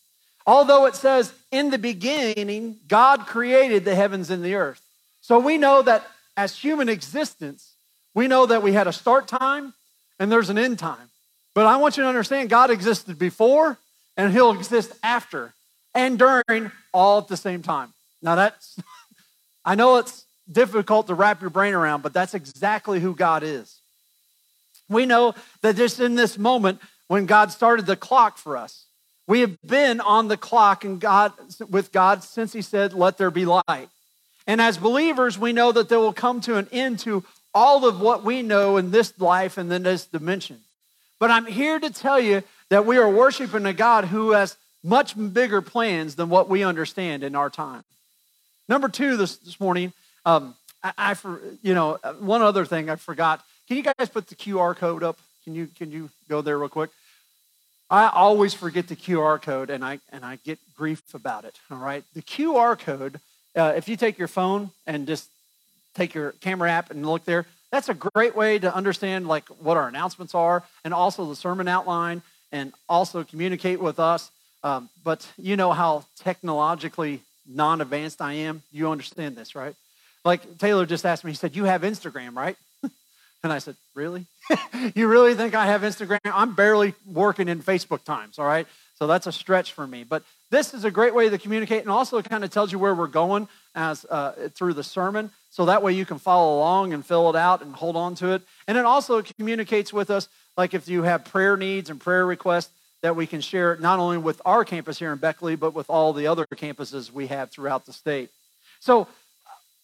Although 0.46 0.86
it 0.86 0.96
says, 0.96 1.32
in 1.52 1.70
the 1.70 1.78
beginning, 1.78 2.78
God 2.88 3.28
created 3.28 3.86
the 3.86 3.96
heavens 3.96 4.30
and 4.30 4.44
the 4.44 4.56
earth. 4.56 4.82
So 5.22 5.40
we 5.40 5.58
know 5.58 5.82
that 5.84 6.06
as 6.36 6.58
human 6.58 6.90
existence, 6.90 7.74
we 8.16 8.28
know 8.28 8.48
that 8.48 8.64
we 8.64 8.74
had 8.74 8.88
a 8.88 8.94
start 8.94 9.28
time 9.28 9.74
and 10.20 10.32
there's 10.32 10.50
an 10.50 10.58
end 10.58 10.80
time. 10.80 11.10
But 11.54 11.66
I 11.66 11.78
want 11.78 11.98
you 11.98 12.04
to 12.04 12.10
understand 12.10 12.50
God 12.50 12.72
existed 12.72 13.20
before 13.20 13.78
and 14.18 14.34
He'll 14.34 14.52
exist 14.52 14.92
after 15.04 15.54
and 15.94 16.18
during 16.18 16.72
all 16.94 17.20
at 17.20 17.28
the 17.28 17.38
same 17.38 17.62
time. 17.62 17.94
Now 18.22 18.36
that's, 18.36 18.78
I 19.66 19.76
know 19.76 19.98
it's 19.98 20.26
difficult 20.52 21.08
to 21.08 21.14
wrap 21.14 21.42
your 21.42 21.50
brain 21.50 21.74
around, 21.74 22.02
but 22.02 22.14
that's 22.14 22.34
exactly 22.34 23.00
who 23.00 23.16
God 23.16 23.44
is. 23.44 23.80
We 24.90 25.06
know 25.06 25.36
that 25.62 25.76
just 25.76 26.00
in 26.00 26.16
this 26.16 26.38
moment 26.38 26.80
when 27.08 27.26
God 27.26 27.52
started 27.52 27.86
the 27.86 27.96
clock 27.96 28.38
for 28.38 28.58
us, 28.58 28.86
we 29.28 29.42
have 29.42 29.62
been 29.62 30.02
on 30.02 30.28
the 30.28 30.38
clock 30.38 30.84
and 30.84 31.00
God 31.00 31.34
with 31.70 31.92
God 31.92 32.24
since 32.24 32.52
He 32.52 32.64
said, 32.64 32.94
"Let 32.94 33.18
there 33.18 33.30
be 33.30 33.46
light." 33.46 33.90
And 34.48 34.60
as 34.60 34.80
believers, 34.80 35.38
we 35.38 35.54
know 35.54 35.72
that 35.72 35.90
there 35.90 36.00
will 36.00 36.14
come 36.14 36.42
to 36.42 36.58
an 36.58 36.68
end 36.72 36.98
to 37.00 37.24
all 37.54 37.88
of 37.88 38.02
what 38.02 38.24
we 38.24 38.42
know 38.42 38.78
in 38.78 38.90
this 38.90 39.20
life 39.20 39.60
and 39.60 39.72
in 39.72 39.84
this 39.84 40.08
dimension. 40.08 40.60
But 41.20 41.30
I'm 41.30 41.46
here 41.46 41.80
to 41.80 41.92
tell 41.92 42.20
you 42.20 42.42
that 42.70 42.86
we 42.88 42.98
are 42.98 43.10
worshiping 43.10 43.66
a 43.68 43.74
God 43.74 44.06
who 44.06 44.32
has 44.32 44.58
much 44.84 45.16
bigger 45.34 45.62
plans 45.62 46.16
than 46.16 46.30
what 46.30 46.50
we 46.50 46.64
understand 46.64 47.24
in 47.24 47.36
our 47.36 47.50
time. 47.50 47.84
Number 48.70 48.88
two 48.88 49.18
this, 49.18 49.38
this 49.38 49.60
morning, 49.60 49.94
um, 50.28 50.56
I, 50.84 50.94
I, 50.96 51.14
for, 51.16 51.42
you 51.64 51.74
know, 51.74 51.98
uh, 52.04 52.14
one 52.14 52.44
other 52.44 52.66
thing 52.66 52.88
I 52.88 52.98
forgot. 52.98 53.44
Can 53.68 53.78
you 53.78 53.84
guys 53.84 54.10
put 54.10 54.28
the 54.28 54.36
QR 54.36 54.76
code 54.76 55.02
up? 55.02 55.18
Can 55.44 55.56
you, 55.56 55.68
can 55.76 55.92
you 55.92 56.12
go 56.30 56.42
there 56.42 56.60
real 56.60 56.70
quick? 56.70 56.92
I 57.90 58.08
always 58.10 58.54
forget 58.54 58.88
the 58.88 58.96
QR 58.96 59.42
code 59.42 59.72
and 59.72 59.84
I, 59.84 60.00
and 60.12 60.24
I 60.24 60.38
get 60.46 60.60
grief 60.78 61.02
about 61.16 61.46
it. 61.46 61.60
All 61.72 61.80
right. 61.80 62.04
The 62.14 62.22
QR 62.22 62.78
code, 62.78 63.20
uh, 63.56 63.74
if 63.76 63.90
you 63.90 63.98
take 63.98 64.20
your 64.20 64.28
phone 64.28 64.70
and 64.86 65.08
just 65.08 65.28
take 65.96 66.14
your 66.14 66.34
camera 66.34 66.70
app 66.70 66.92
and 66.92 67.04
look 67.04 67.26
there, 67.26 67.48
that's 67.72 67.90
a 67.90 67.96
great 67.96 68.36
way 68.36 68.60
to 68.60 68.74
understand 68.74 69.28
like 69.28 69.48
what 69.48 69.78
our 69.78 69.88
announcements 69.88 70.36
are 70.36 70.64
and 70.86 70.94
also 70.94 71.26
the 71.26 71.36
sermon 71.36 71.68
outline 71.68 72.22
and 72.52 72.74
also 72.88 73.24
communicate 73.24 73.80
with 73.80 74.00
us 74.00 74.30
um, 74.64 74.90
but 75.04 75.28
you 75.38 75.56
know 75.56 75.72
how 75.72 76.04
technologically 76.18 77.22
non 77.50 77.82
advanced 77.82 78.22
I 78.22 78.34
am. 78.34 78.62
You 78.72 78.90
understand 78.90 79.36
this, 79.36 79.56
right? 79.56 79.76
Like 80.24 80.58
Taylor 80.58 80.86
just 80.86 81.06
asked 81.06 81.24
me, 81.24 81.32
he 81.32 81.36
said, 81.36 81.56
You 81.56 81.66
have 81.66 81.82
Instagram, 81.82 82.36
right? 82.36 82.56
And 83.42 83.54
I 83.54 83.60
said, 83.60 83.78
Really? 83.96 84.26
you 84.96 85.08
really 85.08 85.34
think 85.34 85.56
I 85.56 85.68
have 85.68 85.82
Instagram? 85.82 86.20
I'm 86.26 86.56
barely 86.56 86.94
working 87.06 87.48
in 87.48 87.62
Facebook 87.62 88.04
times, 88.04 88.38
all 88.38 88.46
right? 88.46 88.68
So 88.96 89.08
that's 89.08 89.28
a 89.28 89.32
stretch 89.32 89.72
for 89.72 89.88
me. 89.88 90.04
But 90.04 90.24
this 90.52 90.74
is 90.74 90.84
a 90.84 90.92
great 90.92 91.16
way 91.16 91.30
to 91.30 91.38
communicate 91.38 91.82
and 91.82 91.90
also 91.90 92.22
kind 92.22 92.44
of 92.44 92.50
tells 92.50 92.72
you 92.72 92.80
where 92.80 92.94
we're 92.94 93.08
going 93.08 93.48
as 93.74 94.06
uh, 94.06 94.50
through 94.54 94.74
the 94.74 94.84
sermon. 94.84 95.32
So 95.52 95.66
that 95.66 95.82
way 95.82 95.94
you 95.94 96.06
can 96.06 96.20
follow 96.20 96.58
along 96.58 96.92
and 96.94 97.06
fill 97.06 97.30
it 97.30 97.36
out 97.36 97.62
and 97.62 97.74
hold 97.74 97.96
on 97.96 98.16
to 98.16 98.34
it. 98.34 98.42
And 98.68 98.78
it 98.78 98.84
also 98.84 99.22
communicates 99.22 99.94
with 99.94 100.10
us, 100.10 100.28
like 100.58 100.74
if 100.74 100.90
you 100.90 101.04
have 101.04 101.24
prayer 101.24 101.56
needs 101.56 101.90
and 101.90 102.00
prayer 102.00 102.26
requests, 102.26 102.72
that 103.02 103.16
we 103.16 103.26
can 103.28 103.42
share 103.42 103.78
not 103.78 104.00
only 104.00 104.18
with 104.18 104.42
our 104.46 104.66
campus 104.66 105.00
here 105.00 105.12
in 105.12 105.20
Beckley, 105.20 105.56
but 105.56 105.74
with 105.74 105.90
all 105.90 106.14
the 106.14 106.28
other 106.28 106.46
campuses 106.56 107.12
we 107.12 107.28
have 107.28 107.50
throughout 107.52 107.86
the 107.86 107.94
state. 107.94 108.30
So 108.80 109.08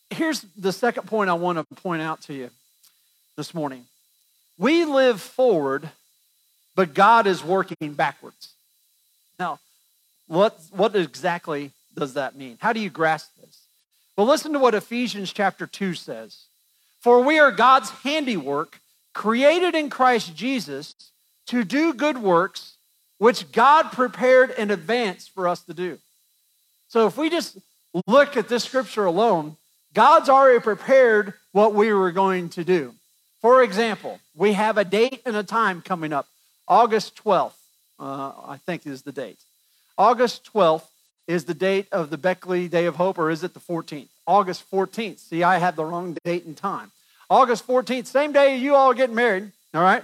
here's 0.09 0.45
the 0.57 0.71
second 0.71 1.07
point 1.07 1.29
I 1.29 1.33
want 1.33 1.57
to 1.57 1.75
point 1.75 2.01
out 2.01 2.21
to 2.23 2.33
you 2.33 2.49
this 3.37 3.53
morning. 3.53 3.85
We 4.57 4.85
live 4.85 5.21
forward, 5.21 5.89
but 6.75 6.93
God 6.93 7.27
is 7.27 7.43
working 7.43 7.93
backwards. 7.93 8.53
Now, 9.39 9.59
what, 10.27 10.59
what 10.71 10.95
exactly 10.95 11.71
does 11.95 12.13
that 12.13 12.35
mean? 12.35 12.57
How 12.59 12.73
do 12.73 12.79
you 12.79 12.89
grasp 12.89 13.31
this? 13.41 13.61
Well, 14.17 14.27
listen 14.27 14.53
to 14.53 14.59
what 14.59 14.75
Ephesians 14.75 15.33
chapter 15.33 15.67
2 15.67 15.93
says. 15.93 16.45
For 17.01 17.21
we 17.21 17.37
are 17.37 17.51
God's 17.51 17.89
handiwork, 17.89 18.79
created 19.13 19.75
in 19.75 19.89
Christ 19.89 20.35
Jesus 20.35 20.95
to 21.47 21.63
do 21.63 21.93
good 21.93 22.17
works, 22.17 22.74
which 23.17 23.51
God 23.51 23.91
prepared 23.91 24.51
in 24.51 24.71
advance 24.71 25.27
for 25.27 25.47
us 25.47 25.61
to 25.63 25.73
do. 25.73 25.97
So 26.87 27.07
if 27.07 27.17
we 27.17 27.29
just 27.29 27.57
look 28.07 28.37
at 28.37 28.49
this 28.49 28.63
scripture 28.63 29.05
alone, 29.05 29.57
God's 29.93 30.29
already 30.29 30.59
prepared 30.59 31.33
what 31.51 31.73
we 31.73 31.93
were 31.93 32.11
going 32.11 32.49
to 32.49 32.63
do. 32.63 32.93
For 33.41 33.63
example, 33.63 34.19
we 34.35 34.53
have 34.53 34.77
a 34.77 34.83
date 34.83 35.21
and 35.25 35.35
a 35.35 35.43
time 35.43 35.81
coming 35.81 36.11
up. 36.11 36.27
August 36.67 37.15
12th, 37.23 37.53
uh, 37.99 38.31
I 38.45 38.57
think 38.65 38.85
is 38.85 39.03
the 39.03 39.11
date. 39.11 39.39
August 39.97 40.49
12th 40.53 40.87
is 41.27 41.45
the 41.45 41.53
date 41.53 41.87
of 41.91 42.09
the 42.09 42.17
Beckley 42.17 42.67
Day 42.67 42.85
of 42.85 42.97
Hope, 42.97 43.17
or 43.17 43.29
is 43.29 43.43
it 43.43 43.53
the 43.53 43.59
14th? 43.59 44.09
August 44.27 44.69
14th. 44.69 45.19
See, 45.19 45.43
I 45.43 45.57
had 45.57 45.75
the 45.75 45.85
wrong 45.85 46.17
date 46.23 46.45
and 46.45 46.57
time. 46.57 46.91
August 47.29 47.65
14th, 47.67 48.05
same 48.05 48.31
day 48.31 48.57
you 48.57 48.75
all 48.75 48.93
get 48.93 49.11
married, 49.11 49.51
all 49.73 49.81
right? 49.81 50.03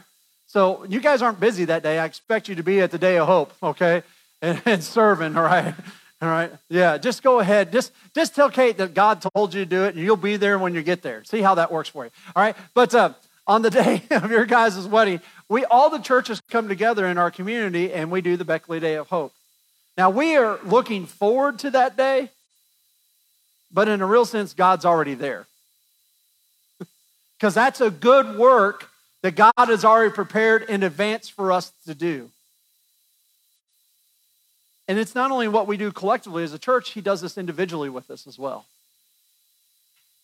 So 0.52 0.84
you 0.84 1.00
guys 1.00 1.22
aren't 1.22 1.40
busy 1.40 1.64
that 1.64 1.82
day. 1.82 1.98
I 1.98 2.04
expect 2.04 2.50
you 2.50 2.56
to 2.56 2.64
be 2.64 2.82
at 2.82 2.92
the 2.92 2.98
Day 2.98 3.18
of 3.18 3.26
Hope, 3.28 3.54
okay? 3.64 4.04
And, 4.44 4.60
and 4.66 4.84
serving, 4.84 5.38
all 5.38 5.44
right? 5.44 5.76
All 6.20 6.28
right? 6.28 6.52
Yeah, 6.68 6.98
just 6.98 7.22
go 7.22 7.40
ahead. 7.40 7.72
Just, 7.72 7.92
just 8.16 8.34
tell 8.34 8.50
Kate 8.50 8.76
that 8.78 8.96
God 8.96 9.22
told 9.22 9.54
you 9.54 9.64
to 9.64 9.70
do 9.70 9.84
it, 9.84 9.94
and 9.94 10.04
you'll 10.04 10.18
be 10.18 10.36
there 10.36 10.58
when 10.58 10.74
you 10.74 10.82
get 10.82 11.04
there. 11.04 11.24
See 11.26 11.42
how 11.42 11.54
that 11.54 11.72
works 11.72 11.90
for 11.90 12.06
you, 12.06 12.12
all 12.36 12.42
right? 12.42 12.56
But 12.74 12.96
uh, 12.96 13.14
on 13.46 13.62
the 13.62 13.70
day 13.84 14.02
of 14.10 14.32
your 14.32 14.48
guys' 14.48 14.88
wedding, 14.88 15.22
we 15.48 15.64
all 15.66 15.92
the 15.92 16.00
churches 16.00 16.42
come 16.50 16.68
together 16.68 17.06
in 17.06 17.20
our 17.20 17.30
community, 17.30 17.94
and 17.94 18.10
we 18.10 18.22
do 18.22 18.36
the 18.36 18.44
Beckley 18.44 18.80
Day 18.80 18.96
of 18.96 19.10
Hope. 19.10 19.32
Now, 19.96 20.10
we 20.10 20.36
are 20.38 20.60
looking 20.64 21.06
forward 21.06 21.60
to 21.60 21.70
that 21.70 21.96
day, 21.96 22.32
but 23.72 23.88
in 23.88 24.02
a 24.02 24.08
real 24.08 24.26
sense, 24.26 24.56
God's 24.56 24.86
already 24.86 25.14
there. 25.14 25.46
Because 27.38 27.54
that's 27.54 27.80
a 27.80 27.92
good 27.92 28.38
work 28.38 28.91
that 29.22 29.36
God 29.36 29.54
has 29.58 29.86
already 29.86 30.14
prepared 30.14 30.64
in 30.64 30.84
advance 30.84 31.30
for 31.30 31.52
us 31.52 31.72
to 31.86 31.94
do. 31.94 32.30
And 34.88 34.98
it's 35.00 35.16
not 35.16 35.32
only 35.32 35.48
what 35.48 35.68
we 35.68 35.78
do 35.78 35.92
collectively 35.92 36.44
as 36.44 36.54
a 36.54 36.60
church, 36.60 36.92
He 36.92 37.02
does 37.02 37.22
this 37.22 37.38
individually 37.38 37.90
with 37.90 38.10
us 38.10 38.28
as 38.28 38.38
well. 38.38 38.66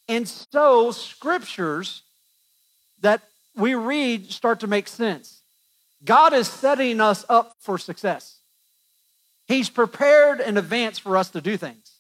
And 0.09 0.27
so, 0.27 0.91
scriptures 0.91 2.01
that 3.01 3.21
we 3.55 3.75
read 3.75 4.31
start 4.31 4.59
to 4.61 4.67
make 4.67 4.87
sense. 4.87 5.41
God 6.03 6.33
is 6.33 6.47
setting 6.47 7.01
us 7.01 7.25
up 7.29 7.55
for 7.59 7.77
success. 7.77 8.37
He's 9.47 9.69
prepared 9.69 10.39
in 10.39 10.57
advance 10.57 10.99
for 10.99 11.17
us 11.17 11.29
to 11.31 11.41
do 11.41 11.57
things. 11.57 11.91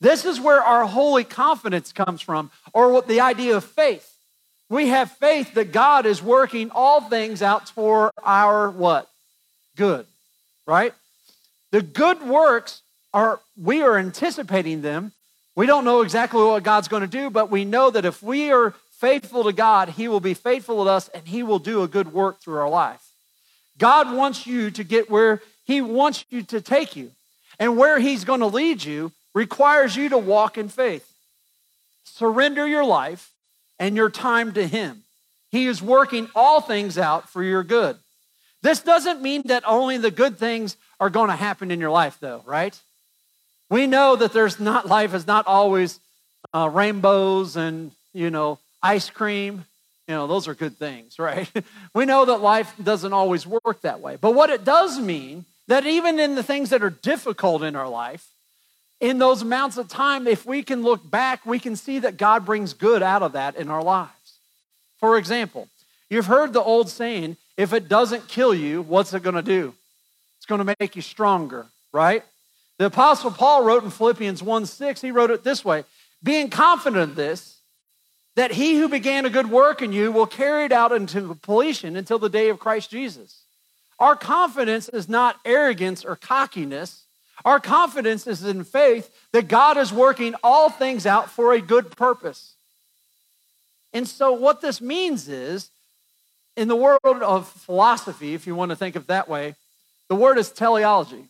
This 0.00 0.24
is 0.24 0.40
where 0.40 0.62
our 0.62 0.86
holy 0.86 1.24
confidence 1.24 1.92
comes 1.92 2.20
from, 2.20 2.50
or 2.72 2.90
what 2.92 3.06
the 3.06 3.20
idea 3.20 3.56
of 3.56 3.64
faith. 3.64 4.09
We 4.70 4.88
have 4.88 5.10
faith 5.12 5.54
that 5.54 5.72
God 5.72 6.06
is 6.06 6.22
working 6.22 6.70
all 6.70 7.02
things 7.02 7.42
out 7.42 7.68
for 7.68 8.12
our 8.22 8.70
what? 8.70 9.08
Good. 9.76 10.06
Right? 10.66 10.94
The 11.72 11.82
good 11.82 12.22
works 12.22 12.80
are 13.12 13.40
we 13.60 13.82
are 13.82 13.98
anticipating 13.98 14.80
them. 14.80 15.12
We 15.56 15.66
don't 15.66 15.84
know 15.84 16.00
exactly 16.00 16.42
what 16.42 16.62
God's 16.62 16.88
going 16.88 17.02
to 17.02 17.08
do, 17.08 17.28
but 17.28 17.50
we 17.50 17.66
know 17.66 17.90
that 17.90 18.06
if 18.06 18.22
we 18.22 18.50
are 18.50 18.74
faithful 18.92 19.44
to 19.44 19.52
God, 19.52 19.90
He 19.90 20.08
will 20.08 20.20
be 20.20 20.34
faithful 20.34 20.84
to 20.84 20.90
us 20.90 21.08
and 21.08 21.26
He 21.26 21.42
will 21.42 21.58
do 21.58 21.82
a 21.82 21.88
good 21.88 22.12
work 22.14 22.40
through 22.40 22.58
our 22.58 22.68
life. 22.70 23.02
God 23.76 24.14
wants 24.14 24.46
you 24.46 24.70
to 24.70 24.84
get 24.84 25.10
where 25.10 25.42
he 25.70 25.80
wants 25.80 26.24
you 26.30 26.42
to 26.42 26.60
take 26.60 26.96
you. 26.96 27.12
And 27.60 27.76
where 27.76 28.00
He's 28.00 28.24
going 28.24 28.40
to 28.40 28.46
lead 28.46 28.82
you 28.82 29.12
requires 29.34 29.94
you 29.94 30.08
to 30.08 30.18
walk 30.18 30.58
in 30.58 30.68
faith. 30.68 31.08
Surrender 32.02 32.66
your 32.66 32.84
life 32.84 33.30
and 33.80 33.96
your 33.96 34.10
time 34.10 34.52
to 34.52 34.64
Him. 34.64 35.02
He 35.50 35.66
is 35.66 35.82
working 35.82 36.28
all 36.36 36.60
things 36.60 36.96
out 36.96 37.28
for 37.28 37.42
your 37.42 37.64
good. 37.64 37.96
This 38.62 38.80
doesn't 38.80 39.22
mean 39.22 39.42
that 39.46 39.64
only 39.66 39.98
the 39.98 40.10
good 40.10 40.38
things 40.38 40.76
are 41.00 41.10
going 41.10 41.30
to 41.30 41.36
happen 41.36 41.70
in 41.70 41.80
your 41.80 41.90
life, 41.90 42.18
though, 42.20 42.42
right? 42.46 42.78
We 43.70 43.86
know 43.86 44.16
that 44.16 44.32
there's 44.32 44.60
not 44.60 44.86
life 44.86 45.14
is 45.14 45.26
not 45.26 45.46
always 45.46 45.98
uh, 46.52 46.68
rainbows 46.72 47.56
and 47.56 47.92
you 48.12 48.30
know 48.30 48.58
ice 48.82 49.08
cream. 49.08 49.64
You 50.06 50.14
know 50.14 50.26
those 50.26 50.46
are 50.46 50.54
good 50.54 50.76
things, 50.76 51.18
right? 51.18 51.50
we 51.94 52.04
know 52.04 52.26
that 52.26 52.40
life 52.40 52.72
doesn't 52.82 53.12
always 53.12 53.46
work 53.46 53.80
that 53.80 54.00
way. 54.00 54.16
But 54.20 54.34
what 54.34 54.50
it 54.50 54.64
does 54.64 55.00
mean 55.00 55.46
that 55.68 55.86
even 55.86 56.20
in 56.20 56.34
the 56.34 56.42
things 56.42 56.70
that 56.70 56.82
are 56.82 56.90
difficult 56.90 57.62
in 57.62 57.76
our 57.76 57.88
life, 57.88 58.26
in 59.00 59.18
those 59.18 59.42
amounts 59.42 59.78
of 59.78 59.88
time, 59.88 60.26
if 60.26 60.44
we 60.44 60.62
can 60.62 60.82
look 60.82 61.08
back, 61.10 61.44
we 61.46 61.58
can 61.58 61.74
see 61.74 61.98
that 62.00 62.16
God 62.16 62.44
brings 62.44 62.74
good 62.74 63.02
out 63.02 63.22
of 63.22 63.32
that 63.32 63.56
in 63.56 63.70
our 63.70 63.82
lives. 63.82 64.10
For 64.98 65.16
example, 65.16 65.68
you've 66.10 66.26
heard 66.26 66.52
the 66.52 66.62
old 66.62 66.90
saying, 66.90 67.38
if 67.56 67.72
it 67.72 67.88
doesn't 67.88 68.28
kill 68.28 68.54
you, 68.54 68.82
what's 68.82 69.14
it 69.14 69.22
going 69.22 69.34
to 69.34 69.42
do? 69.42 69.74
It's 70.36 70.46
going 70.46 70.64
to 70.64 70.76
make 70.78 70.96
you 70.96 71.02
stronger, 71.02 71.66
right? 71.92 72.22
The 72.78 72.86
Apostle 72.86 73.30
Paul 73.30 73.64
wrote 73.64 73.84
in 73.84 73.90
Philippians 73.90 74.42
1 74.42 74.66
6, 74.66 75.00
he 75.00 75.10
wrote 75.10 75.30
it 75.30 75.44
this 75.44 75.64
way 75.64 75.84
Being 76.22 76.50
confident 76.50 77.02
of 77.02 77.16
this, 77.16 77.60
that 78.36 78.52
he 78.52 78.78
who 78.78 78.88
began 78.88 79.26
a 79.26 79.30
good 79.30 79.50
work 79.50 79.82
in 79.82 79.92
you 79.92 80.12
will 80.12 80.26
carry 80.26 80.64
it 80.64 80.72
out 80.72 80.92
into 80.92 81.20
completion 81.20 81.96
until 81.96 82.18
the 82.18 82.28
day 82.28 82.48
of 82.48 82.58
Christ 82.58 82.90
Jesus. 82.90 83.42
Our 83.98 84.16
confidence 84.16 84.88
is 84.88 85.08
not 85.08 85.36
arrogance 85.44 86.04
or 86.04 86.16
cockiness. 86.16 87.04
Our 87.44 87.60
confidence 87.60 88.26
is 88.26 88.44
in 88.44 88.64
faith 88.64 89.10
that 89.32 89.48
God 89.48 89.76
is 89.76 89.92
working 89.92 90.34
all 90.42 90.70
things 90.70 91.06
out 91.06 91.30
for 91.30 91.52
a 91.52 91.60
good 91.60 91.96
purpose. 91.96 92.54
And 93.92 94.06
so, 94.06 94.32
what 94.32 94.60
this 94.60 94.80
means 94.80 95.28
is, 95.28 95.70
in 96.56 96.68
the 96.68 96.76
world 96.76 97.00
of 97.04 97.48
philosophy, 97.48 98.34
if 98.34 98.46
you 98.46 98.54
want 98.54 98.70
to 98.70 98.76
think 98.76 98.96
of 98.96 99.06
that 99.06 99.28
way, 99.28 99.54
the 100.08 100.14
word 100.14 100.38
is 100.38 100.50
teleology. 100.50 101.24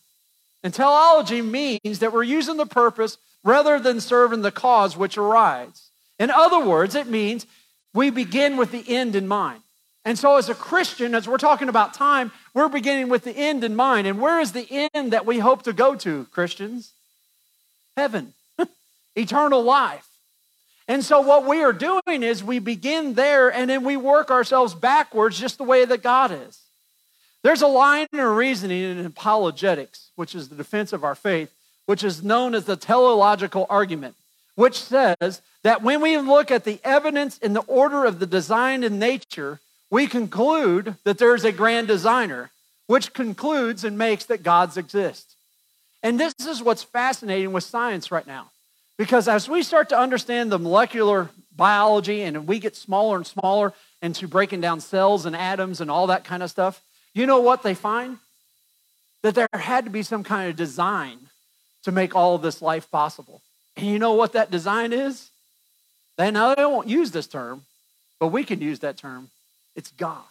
And 0.62 0.74
teleology 0.74 1.42
means 1.42 2.00
that 2.00 2.12
we're 2.12 2.22
using 2.22 2.56
the 2.56 2.66
purpose 2.66 3.18
rather 3.44 3.78
than 3.78 4.00
serving 4.00 4.42
the 4.42 4.50
cause 4.50 4.96
which 4.96 5.16
arises. 5.16 5.90
In 6.18 6.30
other 6.30 6.64
words, 6.64 6.94
it 6.94 7.06
means 7.06 7.46
we 7.94 8.10
begin 8.10 8.56
with 8.56 8.72
the 8.72 8.84
end 8.86 9.16
in 9.16 9.26
mind. 9.26 9.62
And 10.04 10.18
so, 10.18 10.36
as 10.36 10.48
a 10.48 10.54
Christian, 10.54 11.14
as 11.14 11.28
we're 11.28 11.36
talking 11.36 11.68
about 11.68 11.92
time, 11.92 12.32
we're 12.54 12.68
beginning 12.68 13.10
with 13.10 13.24
the 13.24 13.36
end 13.36 13.64
in 13.64 13.76
mind. 13.76 14.06
And 14.06 14.20
where 14.20 14.40
is 14.40 14.52
the 14.52 14.88
end 14.94 15.12
that 15.12 15.26
we 15.26 15.38
hope 15.38 15.62
to 15.64 15.72
go 15.72 15.94
to, 15.96 16.26
Christians? 16.32 16.92
Heaven, 17.96 18.32
eternal 19.14 19.62
life. 19.62 20.08
And 20.88 21.04
so, 21.04 21.20
what 21.20 21.46
we 21.46 21.62
are 21.62 21.74
doing 21.74 22.22
is 22.22 22.42
we 22.42 22.58
begin 22.58 23.14
there 23.14 23.52
and 23.52 23.68
then 23.68 23.84
we 23.84 23.96
work 23.96 24.30
ourselves 24.30 24.74
backwards 24.74 25.38
just 25.38 25.58
the 25.58 25.64
way 25.64 25.84
that 25.84 26.02
God 26.02 26.32
is. 26.32 26.60
There's 27.42 27.62
a 27.62 27.68
line 27.68 28.06
of 28.12 28.36
reasoning 28.36 28.98
in 28.98 29.06
apologetics, 29.06 30.10
which 30.16 30.34
is 30.34 30.48
the 30.48 30.56
defense 30.56 30.92
of 30.92 31.04
our 31.04 31.14
faith, 31.14 31.50
which 31.86 32.02
is 32.02 32.22
known 32.22 32.54
as 32.54 32.64
the 32.64 32.76
teleological 32.76 33.66
argument, 33.68 34.14
which 34.56 34.78
says 34.78 35.42
that 35.62 35.82
when 35.82 36.00
we 36.00 36.18
look 36.18 36.50
at 36.50 36.64
the 36.64 36.80
evidence 36.84 37.38
in 37.38 37.52
the 37.52 37.62
order 37.62 38.04
of 38.04 38.18
the 38.18 38.26
design 38.26 38.82
in 38.82 38.98
nature, 38.98 39.60
we 39.90 40.06
conclude 40.06 40.96
that 41.04 41.18
there's 41.18 41.44
a 41.44 41.52
grand 41.52 41.88
designer, 41.88 42.50
which 42.86 43.12
concludes 43.12 43.84
and 43.84 43.98
makes 43.98 44.24
that 44.26 44.42
gods 44.42 44.76
exist. 44.76 45.34
And 46.02 46.18
this 46.18 46.34
is 46.40 46.62
what's 46.62 46.82
fascinating 46.82 47.52
with 47.52 47.64
science 47.64 48.10
right 48.10 48.26
now. 48.26 48.50
Because 48.96 49.28
as 49.28 49.48
we 49.48 49.62
start 49.62 49.88
to 49.90 49.98
understand 49.98 50.52
the 50.52 50.58
molecular 50.58 51.30
biology 51.56 52.22
and 52.22 52.46
we 52.46 52.58
get 52.58 52.76
smaller 52.76 53.16
and 53.16 53.26
smaller 53.26 53.72
into 54.00 54.28
breaking 54.28 54.60
down 54.60 54.80
cells 54.80 55.26
and 55.26 55.34
atoms 55.34 55.80
and 55.80 55.90
all 55.90 56.06
that 56.06 56.24
kind 56.24 56.42
of 56.42 56.50
stuff, 56.50 56.80
you 57.14 57.26
know 57.26 57.40
what 57.40 57.62
they 57.62 57.74
find? 57.74 58.18
That 59.22 59.34
there 59.34 59.48
had 59.52 59.84
to 59.84 59.90
be 59.90 60.02
some 60.02 60.22
kind 60.22 60.48
of 60.48 60.56
design 60.56 61.18
to 61.84 61.92
make 61.92 62.14
all 62.14 62.34
of 62.34 62.42
this 62.42 62.62
life 62.62 62.90
possible. 62.90 63.42
And 63.76 63.86
you 63.86 63.98
know 63.98 64.12
what 64.12 64.34
that 64.34 64.50
design 64.50 64.92
is? 64.92 65.30
They 66.16 66.30
now 66.30 66.54
they 66.54 66.64
won't 66.64 66.88
use 66.88 67.10
this 67.10 67.26
term, 67.26 67.62
but 68.18 68.28
we 68.28 68.44
can 68.44 68.60
use 68.60 68.80
that 68.80 68.96
term. 68.96 69.30
It's 69.74 69.90
God. 69.92 70.22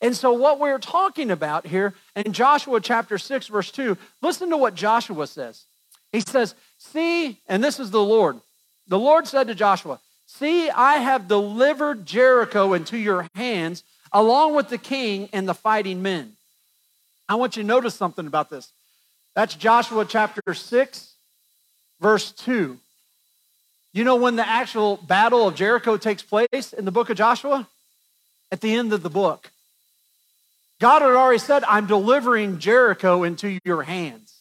And 0.00 0.14
so, 0.14 0.32
what 0.32 0.60
we're 0.60 0.78
talking 0.78 1.30
about 1.30 1.66
here 1.66 1.94
in 2.14 2.32
Joshua 2.32 2.80
chapter 2.80 3.16
6, 3.16 3.46
verse 3.46 3.70
2, 3.70 3.96
listen 4.20 4.50
to 4.50 4.56
what 4.56 4.74
Joshua 4.74 5.26
says. 5.26 5.64
He 6.12 6.20
says, 6.20 6.54
See, 6.78 7.38
and 7.48 7.64
this 7.64 7.80
is 7.80 7.90
the 7.90 8.02
Lord. 8.02 8.40
The 8.86 8.98
Lord 8.98 9.26
said 9.26 9.46
to 9.48 9.54
Joshua, 9.54 9.98
See, 10.26 10.68
I 10.68 10.96
have 10.96 11.28
delivered 11.28 12.04
Jericho 12.04 12.72
into 12.72 12.98
your 12.98 13.28
hands, 13.34 13.82
along 14.12 14.54
with 14.54 14.68
the 14.68 14.78
king 14.78 15.28
and 15.32 15.48
the 15.48 15.54
fighting 15.54 16.02
men. 16.02 16.32
I 17.28 17.36
want 17.36 17.56
you 17.56 17.62
to 17.62 17.66
notice 17.66 17.94
something 17.94 18.26
about 18.26 18.50
this. 18.50 18.70
That's 19.34 19.54
Joshua 19.54 20.04
chapter 20.04 20.54
6, 20.54 21.14
verse 22.00 22.30
2. 22.32 22.78
You 23.92 24.04
know 24.04 24.16
when 24.16 24.36
the 24.36 24.46
actual 24.46 24.96
battle 24.98 25.48
of 25.48 25.54
Jericho 25.54 25.96
takes 25.96 26.22
place 26.22 26.72
in 26.72 26.84
the 26.84 26.90
book 26.90 27.10
of 27.10 27.16
Joshua? 27.16 27.66
At 28.52 28.60
the 28.60 28.74
end 28.74 28.92
of 28.92 29.02
the 29.02 29.10
book. 29.10 29.50
God 30.80 31.02
had 31.02 31.10
already 31.12 31.38
said, 31.38 31.64
I'm 31.64 31.86
delivering 31.86 32.58
Jericho 32.58 33.22
into 33.22 33.58
your 33.64 33.82
hands. 33.82 34.34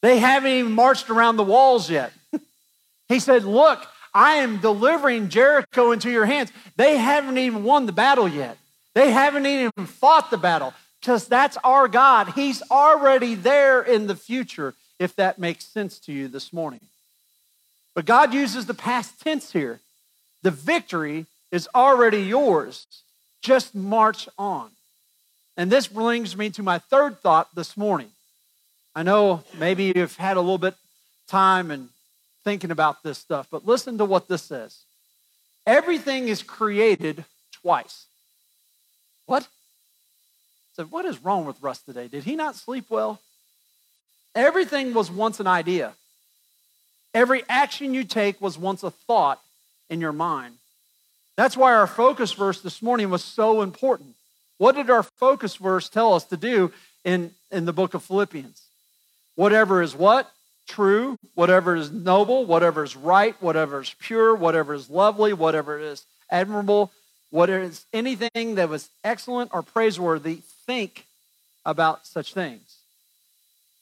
They 0.00 0.18
haven't 0.18 0.50
even 0.50 0.72
marched 0.72 1.10
around 1.10 1.36
the 1.36 1.44
walls 1.44 1.90
yet. 1.90 2.12
he 3.08 3.18
said, 3.18 3.44
Look, 3.44 3.86
I 4.14 4.34
am 4.36 4.58
delivering 4.58 5.28
Jericho 5.28 5.92
into 5.92 6.10
your 6.10 6.26
hands. 6.26 6.52
They 6.76 6.98
haven't 6.98 7.38
even 7.38 7.64
won 7.64 7.86
the 7.86 7.92
battle 7.92 8.28
yet. 8.28 8.58
They 8.94 9.10
haven't 9.10 9.46
even 9.46 9.86
fought 9.86 10.30
the 10.30 10.36
battle 10.36 10.74
because 11.00 11.26
that's 11.26 11.56
our 11.64 11.88
God. 11.88 12.32
He's 12.34 12.62
already 12.70 13.34
there 13.34 13.82
in 13.82 14.06
the 14.06 14.16
future, 14.16 14.74
if 14.98 15.16
that 15.16 15.38
makes 15.38 15.64
sense 15.64 15.98
to 16.00 16.12
you 16.12 16.28
this 16.28 16.52
morning. 16.52 16.80
But 17.94 18.04
God 18.04 18.34
uses 18.34 18.66
the 18.66 18.74
past 18.74 19.20
tense 19.20 19.52
here. 19.52 19.80
The 20.42 20.50
victory 20.50 21.26
is 21.50 21.68
already 21.74 22.22
yours. 22.22 22.86
Just 23.42 23.74
march 23.74 24.28
on. 24.38 24.70
And 25.56 25.70
this 25.70 25.86
brings 25.86 26.36
me 26.36 26.50
to 26.50 26.62
my 26.62 26.78
third 26.78 27.20
thought 27.20 27.54
this 27.54 27.76
morning. 27.76 28.10
I 28.94 29.02
know 29.02 29.42
maybe 29.58 29.92
you've 29.94 30.16
had 30.16 30.36
a 30.36 30.40
little 30.40 30.58
bit 30.58 30.74
time 31.28 31.70
and 31.70 31.88
thinking 32.44 32.70
about 32.70 33.02
this 33.02 33.18
stuff, 33.18 33.48
but 33.50 33.66
listen 33.66 33.98
to 33.98 34.04
what 34.04 34.28
this 34.28 34.42
says. 34.42 34.78
Everything 35.66 36.28
is 36.28 36.42
created 36.42 37.24
twice. 37.52 38.06
What? 39.26 39.46
So, 40.74 40.84
what 40.84 41.04
is 41.04 41.22
wrong 41.22 41.44
with 41.44 41.62
Russ 41.62 41.80
today? 41.80 42.08
Did 42.08 42.24
he 42.24 42.34
not 42.34 42.56
sleep 42.56 42.86
well? 42.88 43.20
Everything 44.34 44.94
was 44.94 45.10
once 45.10 45.40
an 45.40 45.46
idea. 45.46 45.92
Every 47.14 47.44
action 47.48 47.92
you 47.92 48.04
take 48.04 48.40
was 48.40 48.58
once 48.58 48.82
a 48.82 48.90
thought 48.90 49.40
in 49.90 50.00
your 50.00 50.12
mind. 50.12 50.54
That's 51.36 51.56
why 51.56 51.72
our 51.74 51.86
focus 51.86 52.32
verse 52.32 52.60
this 52.60 52.82
morning 52.82 53.10
was 53.10 53.24
so 53.24 53.62
important. 53.62 54.14
What 54.58 54.74
did 54.74 54.90
our 54.90 55.02
focus 55.02 55.56
verse 55.56 55.88
tell 55.88 56.14
us 56.14 56.24
to 56.24 56.36
do 56.36 56.72
in, 57.04 57.32
in 57.50 57.64
the 57.64 57.72
book 57.72 57.94
of 57.94 58.02
Philippians? 58.02 58.62
Whatever 59.34 59.82
is 59.82 59.94
what? 59.94 60.30
True. 60.68 61.16
Whatever 61.34 61.74
is 61.74 61.90
noble, 61.90 62.44
whatever 62.44 62.84
is 62.84 62.94
right, 62.94 63.34
whatever 63.40 63.80
is 63.80 63.94
pure, 63.98 64.34
whatever 64.34 64.74
is 64.74 64.90
lovely, 64.90 65.32
whatever 65.32 65.78
is 65.78 66.04
admirable, 66.30 66.92
whatever 67.30 67.64
is 67.64 67.86
anything 67.92 68.56
that 68.56 68.68
was 68.68 68.90
excellent 69.02 69.50
or 69.52 69.62
praiseworthy, 69.62 70.40
think 70.66 71.06
about 71.64 72.06
such 72.06 72.34
things. 72.34 72.76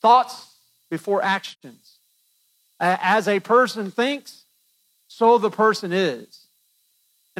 Thoughts 0.00 0.47
before 0.88 1.23
actions. 1.23 1.97
As 2.78 3.28
a 3.28 3.40
person 3.40 3.90
thinks, 3.90 4.42
so 5.09 5.37
the 5.37 5.50
person 5.50 5.92
is. 5.92 6.47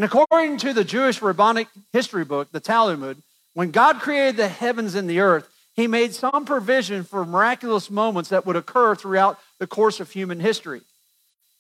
And 0.01 0.07
according 0.07 0.57
to 0.61 0.73
the 0.73 0.83
Jewish 0.83 1.21
rabbinic 1.21 1.69
history 1.93 2.25
book, 2.25 2.51
the 2.53 2.59
Talmud, 2.59 3.23
when 3.53 3.71
God 3.71 4.01
created 4.01 4.39
the 4.39 4.49
heavens 4.49 4.95
and 4.95 5.11
the 5.11 5.21
earth, 5.21 5.47
he 5.75 5.87
made 5.87 6.15
some 6.15 6.47
provision 6.47 7.05
for 7.05 7.27
miraculous 7.27 7.91
moments 7.91 8.31
that 8.31 8.47
would 8.47 8.57
occur 8.57 8.95
throughout 8.95 9.39
the 9.59 9.67
course 9.67 10.01
of 10.01 10.11
human 10.11 10.41
history. 10.41 10.81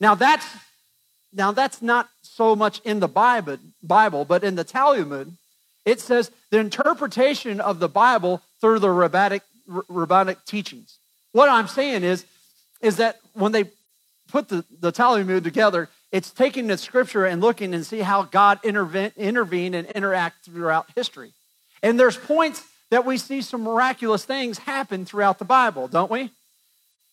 Now 0.01 0.15
that's 0.15 0.47
now 1.35 1.53
that's 1.53 1.83
not 1.83 2.09
so 2.23 2.57
much 2.57 2.81
in 2.83 3.01
the 3.01 3.09
Bible, 3.09 3.59
Bible, 3.83 4.25
but 4.25 4.43
in 4.43 4.55
the 4.55 4.65
Talmud, 4.65 5.37
it 5.85 6.01
says 6.01 6.31
the 6.49 6.61
interpretation 6.61 7.61
of 7.61 7.79
the 7.79 7.91
Bible 7.91 8.41
through 8.63 8.79
the 8.79 8.91
rabbinic, 8.91 9.43
rabbinic 9.67 10.47
teachings. 10.47 10.97
What 11.33 11.51
I'm 11.51 11.69
saying 11.69 12.05
is, 12.05 12.25
is 12.81 12.97
that 12.97 13.19
when 13.35 13.53
they 13.53 13.65
put 14.29 14.49
the, 14.49 14.65
the 14.81 14.93
Talmud 14.93 15.45
together, 15.45 15.91
it's 16.13 16.31
taking 16.31 16.67
the 16.67 16.77
scripture 16.77 17.25
and 17.25 17.41
looking 17.41 17.73
and 17.75 17.87
see 17.87 18.01
how 18.01 18.23
God 18.23 18.59
intervene, 18.65 19.13
intervened 19.17 19.75
and 19.75 19.89
interact 19.91 20.45
throughout 20.45 20.89
history. 20.95 21.33
And 21.83 21.99
there's 21.99 22.17
points 22.17 22.65
that 22.91 23.07
we 23.07 23.17
see 23.17 23.43
some 23.43 23.63
miraculous 23.63 24.25
things 24.25 24.59
happen 24.59 25.05
throughout 25.05 25.39
the 25.39 25.45
Bible, 25.45 25.89
don't 25.89 26.11
we? 26.11 26.31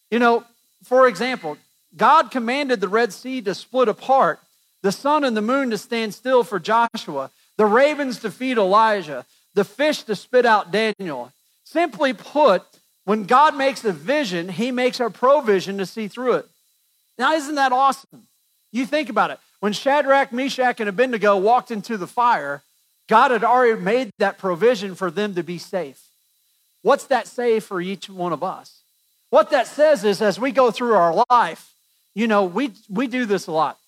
You 0.09 0.19
know, 0.19 0.43
for 0.83 1.07
example, 1.07 1.57
God 1.95 2.31
commanded 2.31 2.81
the 2.81 2.87
Red 2.87 3.13
Sea 3.13 3.41
to 3.41 3.53
split 3.53 3.87
apart, 3.87 4.39
the 4.81 4.91
sun 4.91 5.23
and 5.23 5.37
the 5.37 5.41
moon 5.41 5.69
to 5.69 5.77
stand 5.77 6.13
still 6.13 6.43
for 6.43 6.59
Joshua, 6.59 7.31
the 7.57 7.65
ravens 7.65 8.19
to 8.19 8.31
feed 8.31 8.57
Elijah, 8.57 9.25
the 9.53 9.63
fish 9.63 10.03
to 10.03 10.15
spit 10.15 10.45
out 10.45 10.71
Daniel. 10.71 11.31
Simply 11.63 12.13
put, 12.13 12.63
when 13.05 13.25
God 13.25 13.55
makes 13.55 13.83
a 13.85 13.91
vision, 13.91 14.49
he 14.49 14.71
makes 14.71 14.99
a 14.99 15.09
provision 15.09 15.77
to 15.77 15.85
see 15.85 16.07
through 16.07 16.33
it. 16.33 16.45
Now, 17.17 17.33
isn't 17.33 17.55
that 17.55 17.71
awesome? 17.71 18.26
You 18.77 18.85
think 18.85 19.09
about 19.09 19.31
it. 19.31 19.39
When 19.59 19.73
Shadrach, 19.73 20.31
Meshach, 20.31 20.79
and 20.79 20.87
Abednego 20.87 21.35
walked 21.35 21.71
into 21.71 21.97
the 21.97 22.05
fire, 22.05 22.61
God 23.07 23.31
had 23.31 23.43
already 23.43 23.81
made 23.81 24.11
that 24.19 24.37
provision 24.37 24.93
for 24.93 25.09
them 25.09 25.33
to 25.33 25.43
be 25.43 25.57
safe. 25.57 25.99
What's 26.83 27.05
that 27.05 27.27
say 27.27 27.59
for 27.59 27.81
each 27.81 28.07
one 28.07 28.33
of 28.33 28.43
us? 28.43 28.81
What 29.31 29.49
that 29.49 29.65
says 29.65 30.03
is 30.03 30.21
as 30.21 30.39
we 30.39 30.51
go 30.51 30.69
through 30.69 30.93
our 30.93 31.25
life, 31.29 31.73
you 32.13 32.27
know, 32.27 32.45
we, 32.45 32.71
we 32.87 33.07
do 33.07 33.25
this 33.25 33.47
a 33.47 33.51
lot. 33.51 33.79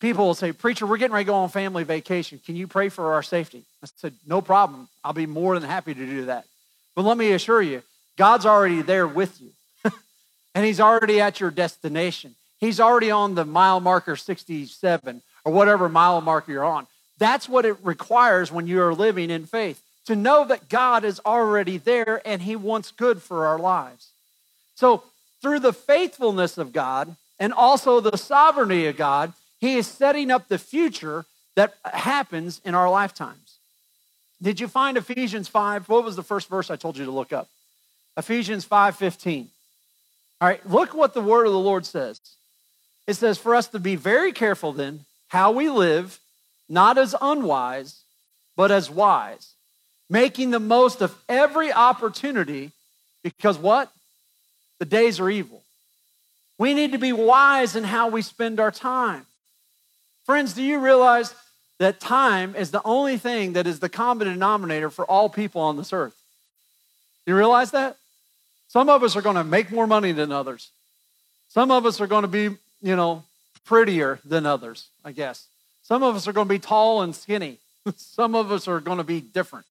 People 0.00 0.26
will 0.26 0.34
say, 0.34 0.52
Preacher, 0.52 0.86
we're 0.86 0.98
getting 0.98 1.14
ready 1.14 1.24
to 1.24 1.30
go 1.30 1.36
on 1.36 1.48
family 1.48 1.84
vacation. 1.84 2.38
Can 2.44 2.56
you 2.56 2.68
pray 2.68 2.90
for 2.90 3.14
our 3.14 3.22
safety? 3.22 3.64
I 3.82 3.88
said, 3.96 4.12
No 4.26 4.42
problem. 4.42 4.88
I'll 5.02 5.14
be 5.14 5.26
more 5.26 5.58
than 5.58 5.68
happy 5.68 5.94
to 5.94 6.06
do 6.06 6.26
that. 6.26 6.44
But 6.94 7.06
let 7.06 7.16
me 7.16 7.32
assure 7.32 7.62
you, 7.62 7.82
God's 8.18 8.44
already 8.44 8.82
there 8.82 9.08
with 9.08 9.40
you, 9.40 9.50
and 10.54 10.64
He's 10.66 10.80
already 10.80 11.20
at 11.22 11.40
your 11.40 11.50
destination. 11.50 12.34
He's 12.58 12.80
already 12.80 13.10
on 13.10 13.34
the 13.34 13.44
mile 13.44 13.80
marker 13.80 14.16
67 14.16 15.22
or 15.44 15.52
whatever 15.52 15.88
mile 15.88 16.20
marker 16.20 16.52
you're 16.52 16.64
on. 16.64 16.86
That's 17.18 17.48
what 17.48 17.64
it 17.64 17.76
requires 17.82 18.52
when 18.52 18.66
you 18.66 18.80
are 18.82 18.94
living 18.94 19.30
in 19.30 19.46
faith 19.46 19.82
to 20.06 20.16
know 20.16 20.44
that 20.44 20.68
God 20.68 21.04
is 21.04 21.20
already 21.26 21.78
there 21.78 22.22
and 22.24 22.42
He 22.42 22.56
wants 22.56 22.90
good 22.90 23.22
for 23.22 23.46
our 23.46 23.58
lives. 23.58 24.08
So, 24.74 25.02
through 25.42 25.60
the 25.60 25.72
faithfulness 25.72 26.58
of 26.58 26.72
God 26.72 27.16
and 27.38 27.52
also 27.52 28.00
the 28.00 28.16
sovereignty 28.16 28.86
of 28.86 28.96
God, 28.96 29.32
He 29.60 29.76
is 29.76 29.86
setting 29.86 30.30
up 30.30 30.48
the 30.48 30.58
future 30.58 31.24
that 31.54 31.74
happens 31.84 32.60
in 32.64 32.74
our 32.74 32.90
lifetimes. 32.90 33.56
Did 34.42 34.60
you 34.60 34.68
find 34.68 34.96
Ephesians 34.96 35.48
5? 35.48 35.88
What 35.88 36.04
was 36.04 36.16
the 36.16 36.22
first 36.22 36.48
verse 36.48 36.70
I 36.70 36.76
told 36.76 36.96
you 36.96 37.04
to 37.04 37.10
look 37.10 37.32
up? 37.32 37.48
Ephesians 38.16 38.64
5:15. 38.64 39.48
All 40.40 40.48
right, 40.48 40.68
look 40.68 40.94
what 40.94 41.14
the 41.14 41.20
word 41.20 41.46
of 41.46 41.52
the 41.52 41.58
Lord 41.58 41.86
says. 41.86 42.20
It 43.06 43.14
says 43.14 43.38
for 43.38 43.54
us 43.54 43.68
to 43.68 43.78
be 43.78 43.96
very 43.96 44.32
careful 44.32 44.72
then 44.72 45.04
how 45.28 45.52
we 45.52 45.68
live 45.68 46.18
not 46.68 46.98
as 46.98 47.14
unwise, 47.20 48.00
but 48.56 48.70
as 48.70 48.90
wise, 48.90 49.52
making 50.10 50.50
the 50.50 50.60
most 50.60 51.00
of 51.00 51.14
every 51.28 51.72
opportunity 51.72 52.72
because 53.22 53.58
what? 53.58 53.90
The 54.78 54.84
days 54.84 55.20
are 55.20 55.30
evil. 55.30 55.62
We 56.58 56.74
need 56.74 56.92
to 56.92 56.98
be 56.98 57.12
wise 57.12 57.76
in 57.76 57.84
how 57.84 58.08
we 58.08 58.22
spend 58.22 58.60
our 58.60 58.70
time. 58.70 59.26
Friends, 60.24 60.54
do 60.54 60.62
you 60.62 60.78
realize 60.80 61.34
that 61.78 62.00
time 62.00 62.54
is 62.54 62.70
the 62.70 62.82
only 62.84 63.18
thing 63.18 63.52
that 63.52 63.66
is 63.66 63.80
the 63.80 63.88
common 63.88 64.26
denominator 64.26 64.90
for 64.90 65.04
all 65.04 65.28
people 65.28 65.60
on 65.60 65.76
this 65.76 65.92
earth? 65.92 66.16
You 67.26 67.36
realize 67.36 67.72
that? 67.72 67.96
Some 68.68 68.88
of 68.88 69.02
us 69.02 69.16
are 69.16 69.22
going 69.22 69.36
to 69.36 69.44
make 69.44 69.70
more 69.70 69.86
money 69.86 70.12
than 70.12 70.32
others. 70.32 70.70
Some 71.48 71.70
of 71.70 71.86
us 71.86 72.00
are 72.00 72.06
going 72.06 72.22
to 72.22 72.28
be, 72.28 72.56
you 72.80 72.96
know, 72.96 73.24
prettier 73.64 74.20
than 74.24 74.46
others, 74.46 74.88
I 75.04 75.12
guess. 75.12 75.46
Some 75.82 76.02
of 76.02 76.16
us 76.16 76.26
are 76.26 76.32
going 76.32 76.48
to 76.48 76.54
be 76.54 76.58
tall 76.58 77.02
and 77.02 77.14
skinny. 77.14 77.58
Some 77.96 78.34
of 78.34 78.50
us 78.50 78.68
are 78.68 78.80
going 78.80 78.98
to 78.98 79.04
be 79.04 79.20
different 79.20 79.66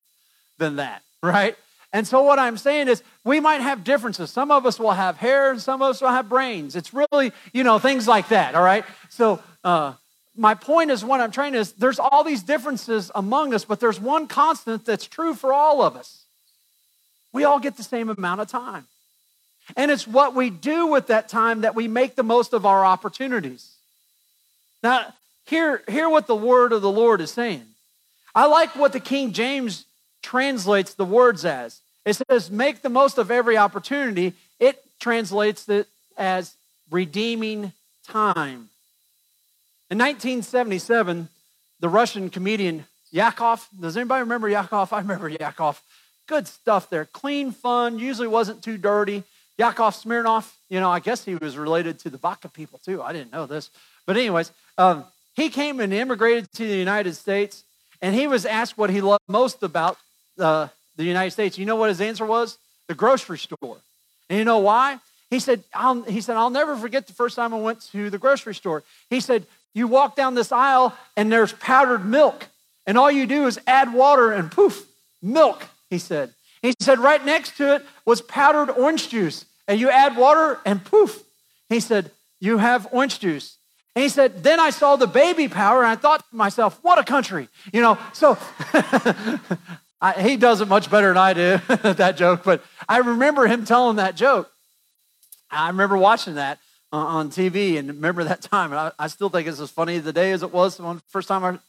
than 0.57 0.77
that, 0.77 1.01
right? 1.21 1.55
And 1.91 2.05
so 2.05 2.23
what 2.23 2.39
I'm 2.39 2.57
saying 2.57 2.87
is 2.87 3.03
we 3.23 3.39
might 3.39 3.61
have 3.61 3.83
differences. 3.83 4.29
Some 4.29 4.51
of 4.51 4.65
us 4.65 4.79
will 4.79 4.91
have 4.91 5.17
hair 5.17 5.51
and 5.51 5.61
some 5.61 5.81
of 5.81 5.89
us 5.89 6.01
will 6.01 6.09
have 6.09 6.27
brains. 6.27 6.75
It's 6.75 6.93
really, 6.93 7.31
you 7.53 7.63
know, 7.63 7.79
things 7.79 8.07
like 8.07 8.29
that, 8.29 8.53
all 8.53 8.63
right? 8.63 8.83
So 9.09 9.41
uh, 9.63 9.93
my 10.35 10.55
point 10.55 10.91
is 10.91 11.05
what 11.05 11.21
I'm 11.21 11.31
trying 11.31 11.53
to 11.53 11.59
is 11.59 11.71
there's 11.73 11.99
all 11.99 12.23
these 12.23 12.43
differences 12.43 13.11
among 13.15 13.53
us, 13.53 13.63
but 13.63 13.79
there's 13.79 13.99
one 13.99 14.27
constant 14.27 14.85
that's 14.85 15.05
true 15.05 15.33
for 15.33 15.53
all 15.53 15.81
of 15.81 15.95
us. 15.95 16.25
We 17.31 17.43
all 17.43 17.59
get 17.59 17.77
the 17.77 17.83
same 17.83 18.09
amount 18.09 18.41
of 18.41 18.47
time. 18.47 18.87
And 19.75 19.89
it's 19.89 20.07
what 20.07 20.35
we 20.35 20.49
do 20.49 20.87
with 20.87 21.07
that 21.07 21.29
time 21.29 21.61
that 21.61 21.75
we 21.75 21.87
make 21.87 22.15
the 22.15 22.23
most 22.23 22.53
of 22.53 22.65
our 22.65 22.85
opportunities. 22.85 23.71
Now, 24.83 25.13
hear, 25.45 25.83
hear 25.87 26.09
what 26.09 26.27
the 26.27 26.35
word 26.35 26.71
of 26.71 26.81
the 26.81 26.91
Lord 26.91 27.21
is 27.21 27.31
saying. 27.31 27.65
I 28.35 28.45
like 28.45 28.75
what 28.75 28.93
the 28.93 28.99
King 28.99 29.31
James 29.31 29.85
translates 30.21 30.93
the 30.93 31.05
words 31.05 31.45
as. 31.45 31.81
It 32.05 32.21
says, 32.29 32.51
make 32.51 32.81
the 32.81 32.89
most 32.89 33.17
of 33.17 33.31
every 33.31 33.57
opportunity. 33.57 34.33
It 34.59 34.83
translates 34.99 35.67
it 35.69 35.87
as 36.17 36.55
redeeming 36.91 37.71
time. 38.07 38.69
In 39.89 39.97
1977, 39.97 41.29
the 41.79 41.89
Russian 41.89 42.29
comedian 42.29 42.85
Yakov, 43.11 43.67
does 43.79 43.95
anybody 43.97 44.21
remember 44.21 44.49
Yakov? 44.49 44.91
I 44.91 44.99
remember 44.99 45.29
Yakov. 45.29 45.81
Good 46.27 46.47
stuff 46.47 46.89
there. 46.89 47.05
Clean, 47.05 47.51
fun, 47.51 47.97
usually 47.99 48.27
wasn't 48.27 48.63
too 48.63 48.77
dirty. 48.77 49.23
Yakov 49.57 49.93
Smirnoff, 49.93 50.53
you 50.69 50.79
know, 50.79 50.91
I 50.91 50.99
guess 50.99 51.23
he 51.23 51.35
was 51.35 51.57
related 51.57 51.99
to 51.99 52.09
the 52.09 52.17
vodka 52.17 52.49
people 52.49 52.79
too. 52.83 53.01
I 53.01 53.13
didn't 53.13 53.31
know 53.31 53.45
this. 53.45 53.69
But, 54.05 54.17
anyways, 54.17 54.51
um, 54.77 55.05
he 55.35 55.49
came 55.49 55.79
and 55.79 55.93
immigrated 55.93 56.51
to 56.53 56.67
the 56.67 56.77
United 56.77 57.15
States, 57.15 57.63
and 58.01 58.13
he 58.13 58.27
was 58.27 58.45
asked 58.45 58.77
what 58.77 58.89
he 58.89 59.01
loved 59.01 59.23
most 59.27 59.63
about 59.63 59.97
uh, 60.39 60.67
the 60.97 61.03
United 61.03 61.31
States. 61.31 61.57
You 61.57 61.65
know 61.65 61.75
what 61.75 61.89
his 61.89 62.01
answer 62.01 62.25
was? 62.25 62.57
The 62.87 62.95
grocery 62.95 63.37
store. 63.37 63.77
And 64.29 64.39
you 64.39 64.45
know 64.45 64.59
why? 64.59 64.99
He 65.29 65.39
said, 65.39 65.63
I'll, 65.73 66.03
he 66.03 66.21
said, 66.21 66.35
I'll 66.35 66.49
never 66.49 66.75
forget 66.75 67.07
the 67.07 67.13
first 67.13 67.35
time 67.35 67.53
I 67.53 67.59
went 67.59 67.81
to 67.91 68.09
the 68.09 68.17
grocery 68.17 68.55
store. 68.55 68.83
He 69.09 69.19
said, 69.19 69.45
you 69.73 69.87
walk 69.87 70.15
down 70.15 70.35
this 70.35 70.51
aisle 70.51 70.95
and 71.17 71.31
there's 71.31 71.53
powdered 71.53 72.05
milk. 72.05 72.47
And 72.87 72.97
all 72.97 73.11
you 73.11 73.25
do 73.25 73.47
is 73.47 73.59
add 73.67 73.93
water 73.93 74.31
and 74.31 74.51
poof, 74.51 74.85
milk, 75.21 75.65
he 75.89 75.97
said. 75.97 76.33
He 76.65 76.73
said, 76.79 76.99
right 76.99 77.23
next 77.23 77.57
to 77.57 77.75
it 77.75 77.85
was 78.05 78.21
powdered 78.21 78.71
orange 78.71 79.09
juice. 79.09 79.45
And 79.67 79.79
you 79.79 79.89
add 79.89 80.17
water 80.17 80.59
and 80.65 80.83
poof. 80.83 81.23
He 81.69 81.79
said, 81.79 82.09
you 82.39 82.57
have 82.57 82.87
orange 82.91 83.19
juice. 83.19 83.57
And 83.95 84.01
he 84.01 84.09
said, 84.09 84.43
then 84.43 84.59
I 84.59 84.71
saw 84.71 84.95
the 84.95 85.05
baby 85.05 85.47
power 85.47 85.83
and 85.83 85.87
I 85.87 85.95
thought 85.95 86.27
to 86.29 86.35
myself, 86.35 86.79
what 86.81 86.97
a 86.97 87.03
country. 87.03 87.49
You 87.71 87.81
know, 87.81 87.97
so 88.13 88.37
I, 90.01 90.13
he 90.19 90.37
does 90.37 90.61
it 90.61 90.67
much 90.67 90.89
better 90.89 91.09
than 91.09 91.17
I 91.17 91.33
do, 91.33 91.57
that 91.93 92.17
joke. 92.17 92.43
But 92.43 92.63
I 92.89 92.97
remember 92.97 93.45
him 93.45 93.63
telling 93.63 93.97
that 93.97 94.15
joke. 94.15 94.51
I 95.51 95.67
remember 95.67 95.97
watching 95.97 96.35
that 96.35 96.59
on 96.91 97.29
TV 97.29 97.77
and 97.77 97.89
remember 97.89 98.23
that 98.23 98.41
time. 98.41 98.71
And 98.71 98.79
I, 98.79 98.91
I, 98.97 99.07
still 99.07 99.29
think 99.29 99.47
it's 99.47 99.59
as 99.59 99.69
funny 99.69 100.01
today 100.01 100.31
as 100.31 100.41
it 100.43 100.51
was 100.51 100.77
the 100.77 101.01
first 101.09 101.27
time 101.27 101.43
I, 101.43 101.59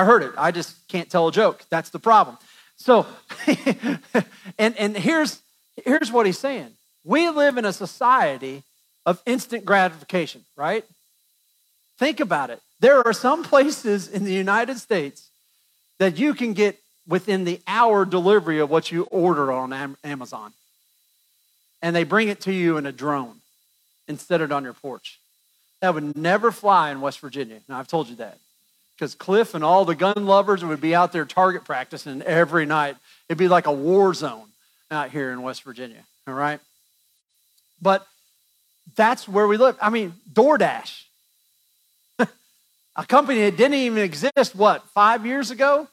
I 0.00 0.04
heard 0.04 0.22
it. 0.22 0.32
I 0.38 0.50
just 0.50 0.86
can't 0.88 1.10
tell 1.10 1.28
a 1.28 1.32
joke. 1.32 1.64
That's 1.70 1.90
the 1.90 1.98
problem. 1.98 2.38
So, 2.76 3.06
and, 4.58 4.76
and 4.76 4.96
here's, 4.96 5.40
here's 5.84 6.10
what 6.10 6.26
he's 6.26 6.38
saying. 6.38 6.70
We 7.04 7.28
live 7.28 7.58
in 7.58 7.64
a 7.64 7.72
society 7.72 8.62
of 9.06 9.22
instant 9.26 9.64
gratification, 9.64 10.44
right? 10.56 10.84
Think 11.98 12.20
about 12.20 12.50
it. 12.50 12.60
There 12.80 13.06
are 13.06 13.12
some 13.12 13.44
places 13.44 14.08
in 14.08 14.24
the 14.24 14.32
United 14.32 14.78
States 14.78 15.30
that 15.98 16.18
you 16.18 16.34
can 16.34 16.54
get 16.54 16.78
within 17.06 17.44
the 17.44 17.60
hour 17.66 18.04
delivery 18.04 18.58
of 18.58 18.70
what 18.70 18.90
you 18.90 19.04
order 19.04 19.52
on 19.52 19.96
Amazon. 20.02 20.52
And 21.82 21.94
they 21.94 22.04
bring 22.04 22.28
it 22.28 22.40
to 22.42 22.52
you 22.52 22.78
in 22.78 22.86
a 22.86 22.92
drone 22.92 23.36
set 24.18 24.40
it 24.40 24.52
on 24.52 24.64
your 24.64 24.72
porch. 24.72 25.18
That 25.80 25.94
would 25.94 26.16
never 26.16 26.50
fly 26.50 26.90
in 26.90 27.00
West 27.00 27.20
Virginia. 27.20 27.60
Now, 27.68 27.78
I've 27.78 27.88
told 27.88 28.08
you 28.08 28.16
that. 28.16 28.38
Because 28.96 29.14
Cliff 29.14 29.54
and 29.54 29.64
all 29.64 29.84
the 29.84 29.94
gun 29.94 30.26
lovers 30.26 30.64
would 30.64 30.80
be 30.80 30.94
out 30.94 31.12
there 31.12 31.24
target 31.24 31.64
practicing 31.64 32.22
every 32.22 32.64
night. 32.66 32.96
It'd 33.28 33.38
be 33.38 33.48
like 33.48 33.66
a 33.66 33.72
war 33.72 34.14
zone 34.14 34.48
out 34.90 35.10
here 35.10 35.32
in 35.32 35.42
West 35.42 35.62
Virginia, 35.64 36.04
all 36.28 36.34
right? 36.34 36.60
But 37.82 38.06
that's 38.94 39.28
where 39.28 39.48
we 39.48 39.56
live. 39.56 39.76
I 39.80 39.90
mean, 39.90 40.14
DoorDash, 40.32 41.02
a 42.18 43.06
company 43.06 43.40
that 43.42 43.56
didn't 43.56 43.74
even 43.74 43.98
exist, 43.98 44.54
what, 44.54 44.88
five 44.90 45.26
years 45.26 45.50
ago? 45.50 45.88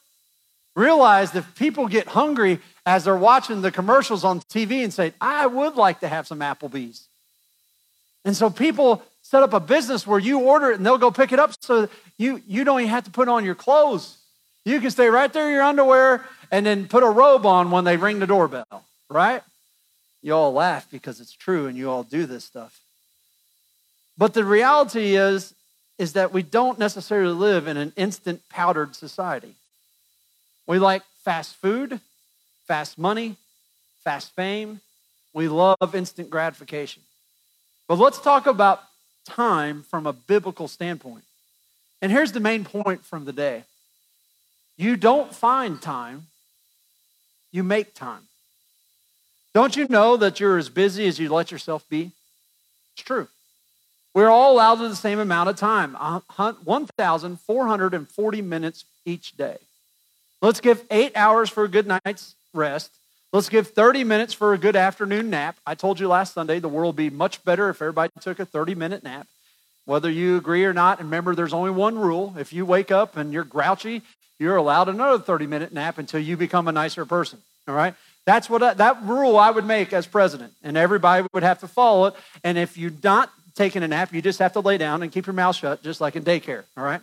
realized 0.76 1.36
if 1.36 1.56
people 1.56 1.88
get 1.88 2.08
hungry 2.08 2.60
as 2.86 3.06
they're 3.06 3.16
watching 3.16 3.62
the 3.62 3.72
commercials 3.72 4.24
on 4.24 4.40
TV 4.42 4.84
and 4.84 4.94
say, 4.94 5.14
I 5.20 5.48
would 5.48 5.76
like 5.76 6.00
to 6.02 6.08
have 6.08 6.28
some 6.28 6.40
Applebee's. 6.40 7.08
And 8.24 8.36
so 8.36 8.50
people 8.50 9.04
set 9.32 9.44
up 9.44 9.54
a 9.54 9.62
business 9.62 10.06
where 10.06 10.20
you 10.20 10.40
order 10.40 10.72
it 10.72 10.76
and 10.76 10.86
they'll 10.86 10.98
go 10.98 11.10
pick 11.10 11.32
it 11.32 11.40
up 11.40 11.54
so 11.62 11.88
you, 12.18 12.42
you 12.48 12.66
don't 12.66 12.82
even 12.82 12.90
have 12.90 13.06
to 13.06 13.12
put 13.12 13.30
on 13.30 13.46
your 13.46 13.56
clothes. 13.56 14.18
You 14.66 14.82
can 14.82 14.92
stay 14.92 15.08
right 15.08 15.32
there 15.32 15.48
in 15.48 15.54
your 15.54 15.64
underwear 15.64 16.26
and 16.52 16.66
then 16.66 16.90
put 16.90 17.02
a 17.02 17.10
robe 17.10 17.46
on 17.46 17.72
when 17.72 17.86
they 17.86 17.96
ring 17.96 18.20
the 18.20 18.28
doorbell, 18.28 18.84
right? 19.10 19.42
You 20.22 20.34
all 20.34 20.52
laugh 20.52 20.86
because 20.92 21.22
it's 21.22 21.32
true 21.32 21.68
and 21.68 21.78
you 21.78 21.90
all 21.90 22.04
do 22.04 22.26
this 22.26 22.44
stuff. 22.44 22.82
But 24.18 24.34
the 24.34 24.44
reality 24.44 25.16
is, 25.16 25.54
is 25.98 26.12
that 26.12 26.34
we 26.34 26.44
don't 26.44 26.78
necessarily 26.78 27.34
live 27.34 27.68
in 27.68 27.78
an 27.78 27.94
instant 27.96 28.42
powdered 28.50 28.98
society. 28.98 29.56
We 30.68 30.78
like 30.78 31.04
fast 31.24 31.56
food, 31.56 32.02
fast 32.68 32.98
money, 32.98 33.38
fast 34.04 34.36
fame. 34.36 34.82
We 35.34 35.48
love 35.48 35.96
instant 35.96 36.30
gratification. 36.30 37.04
But 37.88 37.98
let's 37.98 38.20
talk 38.20 38.46
about 38.46 38.84
time 39.26 39.84
from 39.84 40.06
a 40.06 40.14
biblical 40.14 40.68
standpoint. 40.68 41.24
And 42.02 42.12
here's 42.12 42.32
the 42.32 42.40
main 42.40 42.64
point 42.64 43.06
from 43.06 43.26
the 43.26 43.34
day 43.34 43.64
you 44.78 44.98
don't 44.98 45.34
find 45.34 45.82
time, 45.82 46.28
you 47.52 47.64
make 47.64 47.94
time. 47.94 48.28
Don't 49.54 49.76
you 49.76 49.88
know 49.90 50.16
that 50.18 50.40
you're 50.40 50.58
as 50.58 50.70
busy 50.70 51.08
as 51.08 51.20
you 51.20 51.30
let 51.30 51.52
yourself 51.52 51.88
be? 51.90 52.12
It's 52.94 53.04
true. 53.04 53.28
We're 54.14 54.30
all 54.30 54.54
allowed 54.54 54.76
the 54.76 54.96
same 54.96 55.20
amount 55.20 55.50
of 55.50 55.56
time 55.56 55.96
1,440 55.96 58.42
minutes 58.42 58.86
each 59.06 59.38
day. 59.38 59.58
Let's 60.42 60.60
give 60.60 60.84
eight 60.90 61.14
hours 61.16 61.50
for 61.50 61.64
a 61.64 61.68
good 61.68 61.88
night's 61.88 62.36
rest. 62.54 62.92
Let's 63.34 63.48
give 63.48 63.70
30 63.70 64.04
minutes 64.04 64.34
for 64.34 64.54
a 64.54 64.58
good 64.58 64.76
afternoon 64.76 65.30
nap. 65.30 65.56
I 65.66 65.74
told 65.74 66.02
you 66.02 66.10
last 66.10 66.34
Sunday 66.34 66.60
the 66.60 66.68
world 66.68 66.98
would 66.98 67.04
be 67.04 67.10
much 67.10 67.42
better 67.46 67.70
if 67.70 67.82
everybody 67.82 68.12
took 68.20 68.40
a 68.40 68.46
30 68.46 68.76
minute 68.76 69.04
nap. 69.04 69.26
Whether 69.86 70.12
you 70.12 70.36
agree 70.36 70.66
or 70.66 70.74
not, 70.74 71.00
and 71.00 71.08
remember 71.08 71.34
there's 71.34 71.54
only 71.54 71.72
one 71.72 71.98
rule. 71.98 72.36
If 72.38 72.52
you 72.52 72.66
wake 72.66 72.92
up 72.92 73.16
and 73.16 73.32
you're 73.32 73.46
grouchy, 73.46 74.02
you're 74.38 74.58
allowed 74.58 74.90
another 74.90 75.18
30 75.18 75.48
minute 75.48 75.72
nap 75.72 75.98
until 75.98 76.20
you 76.20 76.36
become 76.36 76.68
a 76.68 76.74
nicer 76.74 77.06
person. 77.06 77.40
All 77.70 77.74
right? 77.74 77.96
That's 78.26 78.50
what 78.50 78.62
I, 78.64 78.74
that 78.74 79.02
rule 79.04 79.38
I 79.38 79.50
would 79.50 79.66
make 79.66 79.94
as 79.94 80.06
president, 80.06 80.52
and 80.62 80.76
everybody 80.76 81.26
would 81.34 81.44
have 81.44 81.62
to 81.62 81.70
follow 81.70 82.08
it. 82.08 82.16
And 82.44 82.58
if 82.58 82.78
you're 82.78 82.92
not 83.02 83.32
taking 83.56 83.82
a 83.82 83.88
nap, 83.88 84.14
you 84.14 84.22
just 84.22 84.40
have 84.40 84.54
to 84.54 84.60
lay 84.60 84.78
down 84.78 85.04
and 85.04 85.12
keep 85.12 85.26
your 85.26 85.34
mouth 85.34 85.56
shut, 85.56 85.84
just 85.84 86.02
like 86.02 86.18
in 86.18 86.24
daycare. 86.24 86.64
All 86.76 86.84
right? 86.84 87.02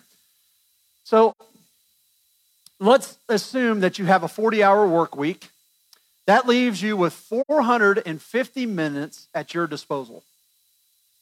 So 1.04 1.34
let's 2.78 3.16
assume 3.30 3.80
that 3.80 3.98
you 3.98 4.04
have 4.04 4.24
a 4.24 4.28
40 4.28 4.62
hour 4.62 4.86
work 4.86 5.16
week. 5.16 5.48
That 6.28 6.46
leaves 6.46 6.82
you 6.82 6.94
with 6.94 7.14
450 7.14 8.66
minutes 8.66 9.28
at 9.32 9.54
your 9.54 9.66
disposal. 9.66 10.22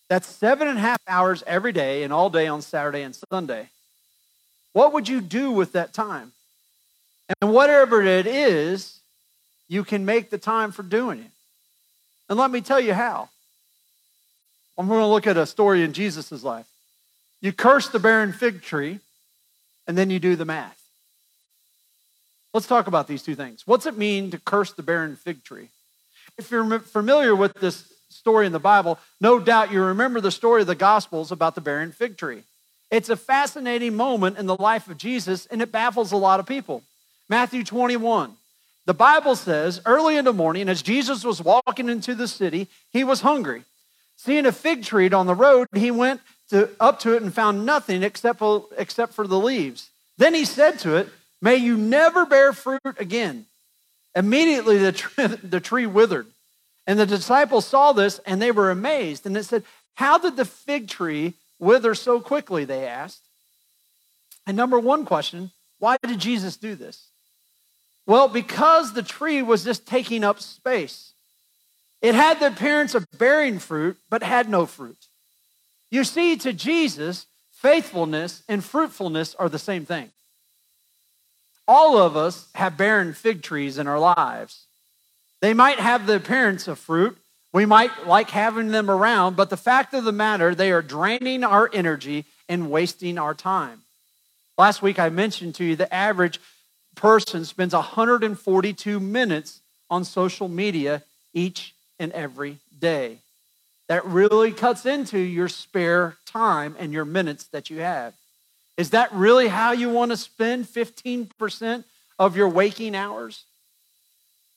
That's 0.09 0.27
seven 0.27 0.67
and 0.67 0.79
a 0.79 0.81
half 0.81 1.01
hours 1.07 1.45
every 1.47 1.71
day 1.71 2.03
and 2.03 2.13
all 2.13 2.29
day 2.29 2.49
on 2.49 2.61
Saturday 2.61 3.03
and 3.03 3.17
Sunday. 3.31 3.69
What 4.73 4.93
would 4.93 5.09
you 5.09 5.21
do 5.21 5.53
with 5.53 5.75
that 5.75 5.93
time? 5.93 6.33
And 7.41 7.53
whatever 7.53 8.03
it 8.03 8.27
is, 8.27 8.99
you 9.69 9.85
can 9.85 10.05
make 10.05 10.31
the 10.31 10.39
time 10.39 10.73
for 10.73 10.83
doing 10.83 11.21
it. 11.21 11.31
And 12.29 12.37
let 12.37 12.51
me 12.51 12.61
tell 12.61 12.81
you 12.81 12.93
how. 12.93 13.29
I'm 14.77 14.89
going 14.89 14.99
to 14.99 15.07
look 15.07 15.29
at 15.29 15.37
a 15.37 15.47
story 15.47 15.85
in 15.85 15.93
Jesus' 15.93 16.43
life. 16.43 16.67
You 17.41 17.53
curse 17.53 17.89
the 17.89 18.01
barren 18.01 18.33
fig 18.33 18.61
tree, 18.61 18.99
and 19.87 19.97
then 19.97 20.11
you 20.11 20.19
do 20.19 20.35
the 20.35 20.45
math. 20.45 20.76
Let's 22.57 22.67
talk 22.67 22.87
about 22.87 23.07
these 23.07 23.23
two 23.23 23.35
things. 23.35 23.65
What's 23.67 23.85
it 23.85 23.99
mean 23.99 24.31
to 24.31 24.39
curse 24.39 24.73
the 24.73 24.83
barren 24.83 25.15
fig 25.15 25.45
tree? 25.45 25.69
If 26.39 26.51
you're 26.51 26.81
familiar 26.81 27.37
with 27.37 27.53
this 27.53 27.93
story 28.09 28.47
in 28.47 28.53
the 28.53 28.59
Bible, 28.59 28.99
no 29.21 29.39
doubt 29.39 29.71
you 29.71 29.83
remember 29.83 30.23
the 30.23 30.31
story 30.31 30.63
of 30.63 30.67
the 30.67 30.75
Gospels 30.75 31.31
about 31.31 31.55
the 31.55 31.61
barren 31.61 31.93
fig 31.93 32.17
tree. 32.17 32.45
It's 32.91 33.11
a 33.11 33.17
fascinating 33.17 33.95
moment 33.95 34.39
in 34.39 34.47
the 34.47 34.57
life 34.57 34.89
of 34.89 34.97
Jesus, 34.97 35.45
and 35.45 35.61
it 35.61 35.71
baffles 35.71 36.13
a 36.13 36.17
lot 36.17 36.41
of 36.41 36.47
people. 36.47 36.83
Matthew 37.29 37.63
21. 37.63 38.33
The 38.87 38.95
Bible 38.95 39.37
says, 39.37 39.83
early 39.85 40.17
in 40.17 40.25
the 40.25 40.33
morning, 40.33 40.71
as 40.71 40.81
Jesus 40.81 41.25
was 41.25 41.43
walking 41.43 41.91
into 41.91 42.15
the 42.15 42.27
city, 42.27 42.69
he 42.91 43.05
was 43.05 43.21
hungry. 43.21 43.65
Seeing 44.17 44.47
a 44.47 44.51
fig 44.51 44.83
tree 44.83 45.11
on 45.11 45.27
the 45.27 45.35
road, 45.35 45.69
he 45.75 45.91
went 45.91 46.23
to, 46.49 46.71
up 46.81 47.01
to 47.01 47.17
it 47.17 47.23
and 47.23 47.35
found 47.35 47.67
nothing 47.67 48.03
except 48.03 48.43
except 48.79 49.13
for 49.13 49.27
the 49.27 49.39
leaves. 49.39 49.91
Then 50.17 50.33
he 50.33 50.47
said 50.47 50.79
to 50.79 50.97
it, 50.97 51.11
May 51.41 51.57
you 51.57 51.77
never 51.77 52.27
bear 52.27 52.53
fruit 52.53 52.81
again. 52.99 53.47
Immediately 54.15 54.79
the 54.79 54.93
tree, 54.93 55.27
the 55.43 55.61
tree 55.61 55.87
withered. 55.87 56.27
And 56.87 56.99
the 56.99 57.07
disciples 57.07 57.67
saw 57.67 57.93
this 57.93 58.21
and 58.21 58.41
they 58.41 58.53
were 58.53 58.71
amazed. 58.71 59.27
And 59.27 59.37
it 59.37 59.45
said, 59.45 59.65
How 59.95 60.19
did 60.19 60.37
the 60.37 60.45
fig 60.45 60.89
tree 60.89 61.35
wither 61.59 61.95
so 61.95 62.21
quickly? 62.21 62.65
They 62.65 62.87
asked. 62.87 63.23
And 64.47 64.57
number 64.57 64.79
one 64.79 65.05
question 65.05 65.51
why 65.79 65.99
did 66.03 66.19
Jesus 66.19 66.57
do 66.57 66.75
this? 66.75 67.09
Well, 68.07 68.29
because 68.29 68.93
the 68.93 69.03
tree 69.03 69.43
was 69.43 69.65
just 69.65 69.87
taking 69.87 70.25
up 70.25 70.41
space. 70.41 71.13
It 72.01 72.15
had 72.15 72.41
the 72.41 72.49
appearance 72.49 72.95
of 72.95 73.07
bearing 73.19 73.59
fruit, 73.59 73.97
but 74.09 74.23
had 74.23 74.49
no 74.49 74.65
fruit. 74.65 75.07
You 75.91 76.05
see, 76.05 76.37
to 76.37 76.53
Jesus, 76.53 77.27
faithfulness 77.53 78.43
and 78.49 78.65
fruitfulness 78.65 79.35
are 79.35 79.49
the 79.49 79.59
same 79.59 79.85
thing. 79.85 80.11
All 81.69 81.99
of 81.99 82.17
us 82.17 82.49
have 82.55 82.77
barren 82.77 83.13
fig 83.13 83.43
trees 83.43 83.79
in 83.79 83.87
our 83.87 83.99
lives. 83.99 84.67
They 85.41 85.55
might 85.55 85.79
have 85.79 86.07
the 86.07 86.17
appearance 86.17 86.69
of 86.69 86.79
fruit. 86.79 87.19
We 87.53 87.67
might 87.67 88.07
like 88.07 88.31
having 88.31 88.69
them 88.69 88.91
around, 88.91 89.37
but 89.37 89.51
the 89.51 89.57
fact 89.57 89.95
of 89.95 90.05
the 90.05 90.13
matter, 90.13 90.55
they 90.55 90.71
are 90.73 90.83
draining 90.83 91.43
our 91.43 91.71
energy 91.73 92.25
and 92.49 92.71
wasting 92.71 93.19
our 93.19 93.35
time. 93.35 93.83
Last 94.59 94.83
week 94.83 94.99
I 94.99 95.09
mentioned 95.09 95.55
to 95.57 95.65
you 95.65 95.77
the 95.77 95.93
average 95.93 96.41
person 96.95 97.45
spends 97.45 97.75
142 97.75 99.01
minutes 99.01 99.61
on 99.91 100.05
social 100.05 100.49
media 100.49 101.03
each 101.35 101.75
and 101.99 102.13
every 102.13 102.59
day. 102.79 103.19
That 103.89 104.05
really 104.05 104.53
cuts 104.53 104.87
into 104.87 105.19
your 105.19 105.49
spare 105.49 106.17
time 106.27 106.75
and 106.79 106.93
your 106.93 107.05
minutes 107.05 107.45
that 107.49 107.71
you 107.71 107.81
have. 107.81 108.15
Is 108.77 108.91
that 108.91 109.13
really 109.13 109.49
how 109.49 109.73
you 109.73 109.89
want 109.89 110.11
to 110.11 110.17
spend 110.17 110.67
15% 110.67 111.85
of 112.19 112.37
your 112.37 112.49
waking 112.49 112.95
hours? 112.95 113.45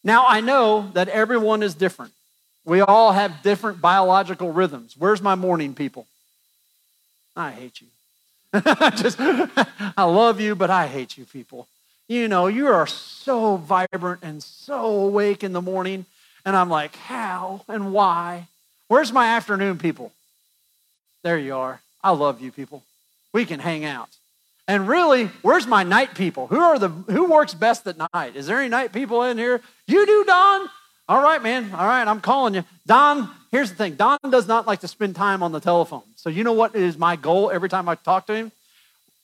Now, 0.03 0.25
I 0.27 0.41
know 0.41 0.89
that 0.93 1.08
everyone 1.10 1.63
is 1.63 1.73
different. 1.73 2.13
We 2.65 2.82
all 2.82 3.12
have 3.13 3.41
different 3.41 3.82
biological 3.82 4.51
rhythms. 4.51 4.95
Where's 4.97 5.21
my 5.21 5.36
morning 5.36 5.73
people? 5.73 6.08
I 7.36 7.51
hate 7.51 7.82
you. 7.82 7.88
Just, 8.95 9.17
I 9.97 10.03
love 10.03 10.39
you, 10.41 10.55
but 10.55 10.69
I 10.69 10.88
hate 10.88 11.17
you 11.17 11.25
people. 11.25 11.67
You 12.08 12.27
know, 12.27 12.47
you 12.47 12.67
are 12.67 12.88
so 12.88 13.58
vibrant 13.58 14.21
and 14.23 14.41
so 14.41 14.86
awake 15.05 15.43
in 15.43 15.53
the 15.53 15.62
morning. 15.62 16.05
And 16.45 16.55
I'm 16.55 16.69
like, 16.69 16.95
how 16.95 17.63
and 17.67 17.93
why? 17.93 18.47
Where's 18.88 19.13
my 19.13 19.27
afternoon 19.27 19.77
people? 19.77 20.12
There 21.23 21.38
you 21.38 21.55
are. 21.55 21.82
I 22.03 22.12
love 22.12 22.41
you 22.41 22.51
people. 22.51 22.84
We 23.33 23.45
can 23.45 23.59
hang 23.59 23.85
out. 23.85 24.09
And 24.67 24.87
really, 24.87 25.25
where's 25.41 25.65
my 25.65 25.83
night 25.83 26.13
people? 26.13 26.45
Who 26.47 26.59
are 26.59 26.77
the 26.77 26.89
who 26.89 27.25
works 27.25 27.55
best 27.55 27.87
at 27.87 27.97
night? 28.13 28.35
Is 28.35 28.45
there 28.45 28.59
any 28.59 28.69
night 28.69 28.93
people 28.93 29.23
in 29.23 29.37
here? 29.37 29.61
You 29.87 30.05
do, 30.05 30.23
Don? 30.25 30.69
All 31.07 31.23
right, 31.23 31.41
man. 31.41 31.71
All 31.73 31.87
right, 31.87 32.07
I'm 32.07 32.21
calling 32.21 32.53
you. 32.53 32.63
Don, 32.85 33.31
here's 33.51 33.71
the 33.71 33.75
thing. 33.75 33.95
Don 33.95 34.19
does 34.29 34.47
not 34.47 34.67
like 34.67 34.81
to 34.81 34.87
spend 34.87 35.15
time 35.15 35.41
on 35.41 35.51
the 35.51 35.59
telephone. 35.59 36.03
So 36.15 36.29
you 36.29 36.43
know 36.43 36.53
what 36.53 36.75
is 36.75 36.99
my 36.99 37.15
goal 37.15 37.49
every 37.49 37.67
time 37.67 37.89
I 37.89 37.95
talk 37.95 38.27
to 38.27 38.35
him? 38.35 38.51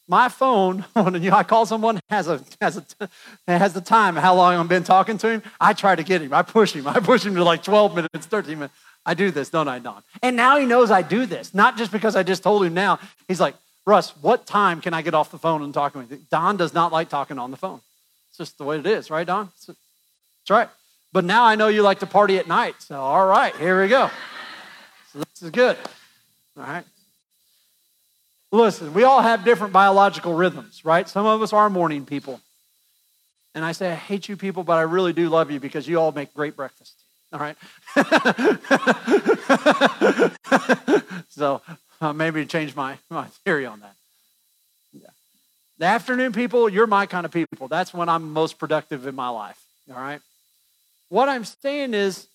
My 0.07 0.29
phone, 0.29 0.83
when 0.93 1.31
I 1.31 1.43
call 1.43 1.67
someone, 1.67 1.99
has 2.09 2.27
a 2.27 2.41
has 2.59 2.77
a 2.99 3.09
has 3.47 3.73
the 3.73 3.81
time 3.81 4.15
how 4.15 4.33
long 4.33 4.55
I've 4.55 4.67
been 4.67 4.83
talking 4.83 5.19
to 5.19 5.29
him. 5.29 5.43
I 5.61 5.73
try 5.73 5.95
to 5.95 6.01
get 6.01 6.23
him. 6.23 6.33
I 6.33 6.41
push 6.41 6.73
him. 6.73 6.87
I 6.87 6.99
push 7.01 7.23
him 7.23 7.35
to 7.35 7.43
like 7.43 7.61
12 7.61 7.95
minutes, 7.95 8.25
13 8.25 8.57
minutes. 8.57 8.73
I 9.05 9.13
do 9.13 9.29
this, 9.29 9.51
don't 9.51 9.67
I, 9.67 9.77
Don? 9.77 10.01
And 10.23 10.35
now 10.35 10.57
he 10.57 10.65
knows 10.65 10.89
I 10.89 11.03
do 11.03 11.27
this, 11.27 11.53
not 11.53 11.77
just 11.77 11.91
because 11.91 12.15
I 12.15 12.23
just 12.23 12.41
told 12.41 12.65
him 12.65 12.73
now. 12.73 12.97
He's 13.27 13.39
like, 13.39 13.53
Russ, 13.85 14.11
what 14.21 14.47
time 14.47 14.81
can 14.81 14.93
I 14.93 15.01
get 15.01 15.13
off 15.13 15.29
the 15.29 15.37
phone 15.37 15.61
and 15.61 15.73
talk 15.73 15.95
with 15.95 16.11
you? 16.11 16.19
Don 16.31 16.57
does 16.57 16.73
not 16.73 16.91
like 16.91 17.09
talking 17.09 17.37
on 17.37 17.51
the 17.51 17.57
phone. 17.57 17.81
It's 18.29 18.37
just 18.37 18.57
the 18.57 18.63
way 18.63 18.79
it 18.79 18.85
is, 18.85 19.11
right, 19.11 19.27
Don? 19.27 19.51
That's 19.67 20.49
right. 20.49 20.69
But 21.13 21.23
now 21.23 21.45
I 21.45 21.55
know 21.55 21.67
you 21.67 21.83
like 21.83 21.99
to 21.99 22.07
party 22.07 22.37
at 22.37 22.47
night. 22.47 22.75
So, 22.79 22.99
all 22.99 23.27
right, 23.27 23.55
here 23.55 23.81
we 23.81 23.87
go. 23.87 24.09
So, 25.13 25.19
this 25.19 25.43
is 25.43 25.51
good. 25.51 25.77
All 26.57 26.63
right. 26.63 26.83
Listen, 28.51 28.93
we 28.93 29.05
all 29.05 29.21
have 29.21 29.45
different 29.45 29.71
biological 29.71 30.33
rhythms, 30.33 30.83
right? 30.83 31.07
Some 31.07 31.25
of 31.25 31.41
us 31.41 31.53
are 31.53 31.69
morning 31.69 32.05
people. 32.05 32.41
And 33.53 33.63
I 33.63 33.71
say, 33.71 33.91
I 33.91 33.95
hate 33.95 34.27
you 34.27 34.35
people, 34.35 34.65
but 34.65 34.73
I 34.73 34.81
really 34.81 35.13
do 35.13 35.29
love 35.29 35.51
you 35.51 35.61
because 35.61 35.87
you 35.87 36.01
all 36.01 36.11
make 36.11 36.33
great 36.33 36.57
breakfast. 36.57 36.95
All 37.31 37.39
right. 37.39 37.55
so 41.29 41.61
uh, 42.01 42.13
maybe 42.13 42.45
change 42.45 42.75
my, 42.75 42.97
my 43.09 43.25
theory 43.45 43.65
on 43.65 43.79
that. 43.81 43.95
Yeah. 44.93 45.09
The 45.77 45.85
afternoon 45.85 46.31
people, 46.31 46.69
you're 46.69 46.87
my 46.87 47.05
kind 47.05 47.25
of 47.25 47.31
people. 47.31 47.67
That's 47.67 47.93
when 47.93 48.09
I'm 48.09 48.31
most 48.31 48.57
productive 48.57 49.07
in 49.07 49.15
my 49.15 49.29
life. 49.29 49.59
All 49.89 50.01
right. 50.01 50.21
What 51.09 51.29
I'm 51.29 51.45
saying 51.45 51.93
is, 51.93 52.27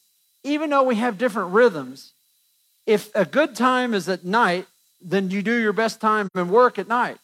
even 0.45 0.71
though 0.71 0.85
we 0.85 0.95
have 0.97 1.19
different 1.19 1.53
rhythms, 1.53 2.13
if 2.87 3.15
a 3.15 3.25
good 3.25 3.55
time 3.55 3.95
is 3.95 4.09
at 4.09 4.25
night, 4.25 4.67
then 5.01 5.31
you 5.31 5.43
do 5.43 5.55
your 5.55 5.73
best 5.73 6.01
time 6.01 6.29
and 6.35 6.51
work 6.51 6.79
at 6.79 6.89
night. 6.89 7.19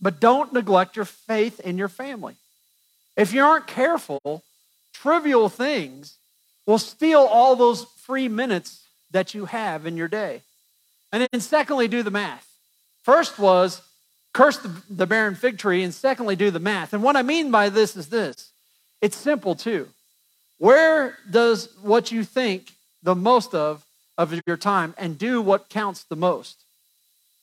But 0.00 0.20
don't 0.20 0.52
neglect 0.52 0.96
your 0.96 1.04
faith 1.04 1.60
in 1.60 1.78
your 1.78 1.88
family. 1.88 2.36
If 3.16 3.32
you 3.32 3.42
aren't 3.42 3.66
careful, 3.66 4.42
trivial 4.92 5.48
things 5.48 6.16
will 6.66 6.78
steal 6.78 7.20
all 7.20 7.56
those 7.56 7.84
free 8.02 8.28
minutes 8.28 8.86
that 9.10 9.34
you 9.34 9.46
have 9.46 9.86
in 9.86 9.96
your 9.96 10.08
day. 10.08 10.42
And 11.12 11.26
then, 11.30 11.40
secondly, 11.40 11.88
do 11.88 12.02
the 12.02 12.10
math. 12.10 12.46
First 13.02 13.38
was 13.38 13.82
curse 14.32 14.58
the, 14.58 15.06
barren 15.06 15.34
fig 15.34 15.58
tree, 15.58 15.82
and 15.82 15.92
secondly, 15.92 16.36
do 16.36 16.50
the 16.50 16.60
math. 16.60 16.92
And 16.92 17.02
what 17.02 17.16
I 17.16 17.22
mean 17.22 17.50
by 17.50 17.68
this 17.68 17.96
is 17.96 18.08
this 18.08 18.50
it's 19.00 19.16
simple 19.16 19.54
too. 19.54 19.88
Where 20.58 21.16
does 21.30 21.68
what 21.82 22.12
you 22.12 22.22
think 22.24 22.72
the 23.02 23.14
most 23.14 23.54
of 23.54 23.84
of 24.18 24.38
your 24.46 24.58
time 24.58 24.94
and 24.98 25.18
do 25.18 25.40
what 25.40 25.68
counts 25.70 26.04
the 26.04 26.16
most? 26.16 26.56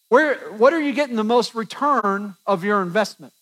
Where 0.09 0.35
what 0.53 0.73
are 0.73 0.81
you 0.81 0.93
getting 0.93 1.15
the 1.15 1.23
most 1.23 1.55
return 1.55 2.35
of 2.45 2.63
your 2.63 2.81
investment? 2.81 3.33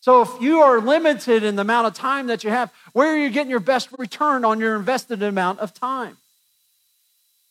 So 0.00 0.22
if 0.22 0.40
you 0.40 0.60
are 0.60 0.80
limited 0.80 1.42
in 1.42 1.56
the 1.56 1.62
amount 1.62 1.86
of 1.86 1.94
time 1.94 2.28
that 2.28 2.44
you 2.44 2.50
have, 2.50 2.72
where 2.92 3.12
are 3.12 3.16
you 3.16 3.30
getting 3.30 3.50
your 3.50 3.60
best 3.60 3.88
return 3.98 4.44
on 4.44 4.60
your 4.60 4.76
invested 4.76 5.22
amount 5.22 5.60
of 5.60 5.74
time? 5.74 6.16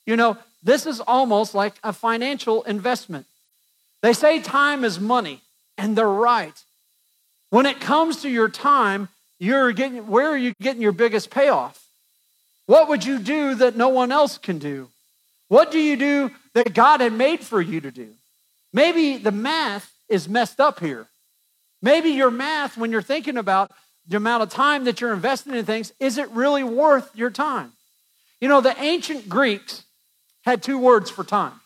You 0.06 0.16
know, 0.16 0.38
this 0.66 0.88
is 0.88 1.00
almost 1.00 1.54
like 1.54 1.76
a 1.84 1.94
financial 1.94 2.64
investment. 2.64 3.28
They 4.02 4.14
say 4.14 4.42
time 4.42 4.84
is 4.84 5.00
money, 5.00 5.42
and 5.78 5.96
they're 5.96 6.08
right. 6.08 6.62
When 7.52 7.68
it 7.68 7.80
comes 7.80 8.24
to 8.24 8.30
your 8.30 8.50
time, 8.50 9.08
you're 9.40 9.72
getting 9.72 10.08
where 10.08 10.28
are 10.28 10.38
you 10.38 10.54
getting 10.62 10.82
your 10.82 10.92
biggest 10.92 11.30
payoff? 11.30 11.82
What 12.66 12.90
would 12.90 13.06
you 13.06 13.20
do 13.20 13.56
that 13.56 13.78
no 13.78 13.90
one 13.90 14.12
else 14.12 14.40
can 14.40 14.58
do? 14.58 14.90
What 15.50 15.72
do 15.72 15.80
you 15.80 15.96
do 15.96 16.32
that 16.54 16.74
God 16.74 17.00
had 17.00 17.14
made 17.14 17.42
for 17.42 17.62
you 17.62 17.80
to 17.82 17.92
do? 17.92 18.10
Maybe 18.74 19.18
the 19.18 19.32
math 19.32 19.94
is 20.10 20.28
messed 20.28 20.60
up 20.60 20.80
here. 20.80 21.06
Maybe 21.82 22.10
your 22.10 22.32
math, 22.32 22.76
when 22.76 22.92
you're 22.92 23.04
thinking 23.04 23.38
about 23.38 23.72
the 24.08 24.18
amount 24.18 24.42
of 24.42 24.50
time 24.50 24.86
that 24.86 25.00
you're 25.00 25.14
investing 25.14 25.54
in 25.54 25.66
things, 25.66 25.94
is 26.00 26.18
it 26.18 26.30
really 26.32 26.64
worth 26.64 27.16
your 27.16 27.30
time? 27.30 27.72
You 28.42 28.48
know, 28.48 28.62
the 28.62 28.76
ancient 28.82 29.30
Greeks 29.30 29.85
had 30.46 30.64
two 30.64 30.78
words 30.78 31.10
for 31.10 31.24
time 31.24 31.60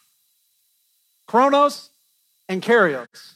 chronos 1.27 1.89
and 2.47 2.63
kairos. 2.63 3.33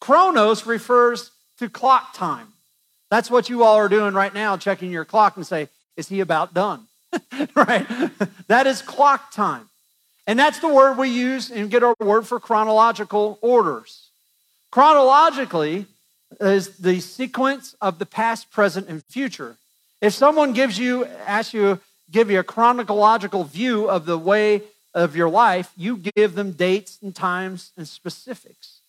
Chronos 0.00 0.66
refers 0.66 1.30
to 1.58 1.68
clock 1.68 2.12
time. 2.12 2.48
That's 3.10 3.30
what 3.30 3.48
you 3.48 3.62
all 3.62 3.76
are 3.76 3.88
doing 3.88 4.14
right 4.14 4.34
now, 4.34 4.56
checking 4.56 4.90
your 4.90 5.04
clock 5.04 5.36
and 5.36 5.46
say, 5.46 5.68
is 5.96 6.08
he 6.08 6.20
about 6.20 6.54
done? 6.54 6.86
right? 7.54 7.86
that 8.48 8.66
is 8.66 8.82
clock 8.82 9.30
time. 9.32 9.68
And 10.26 10.38
that's 10.38 10.58
the 10.58 10.68
word 10.68 10.98
we 10.98 11.08
use 11.08 11.50
and 11.50 11.70
get 11.70 11.82
our 11.82 11.94
word 12.00 12.26
for 12.26 12.38
chronological 12.38 13.38
orders. 13.40 14.08
Chronologically 14.70 15.86
is 16.40 16.76
the 16.78 17.00
sequence 17.00 17.74
of 17.80 17.98
the 17.98 18.06
past, 18.06 18.50
present, 18.50 18.88
and 18.88 19.02
future. 19.04 19.56
If 20.02 20.12
someone 20.12 20.52
gives 20.52 20.78
you, 20.78 21.06
asks 21.06 21.54
you, 21.54 21.80
give 22.10 22.30
you 22.30 22.38
a 22.38 22.44
chronological 22.44 23.44
view 23.44 23.88
of 23.88 24.06
the 24.06 24.18
way 24.18 24.62
of 24.94 25.14
your 25.14 25.28
life, 25.28 25.70
you 25.76 25.96
give 25.96 26.34
them 26.34 26.52
dates 26.52 26.98
and 27.02 27.14
times 27.14 27.72
and 27.76 27.86
specifics. 27.86 28.80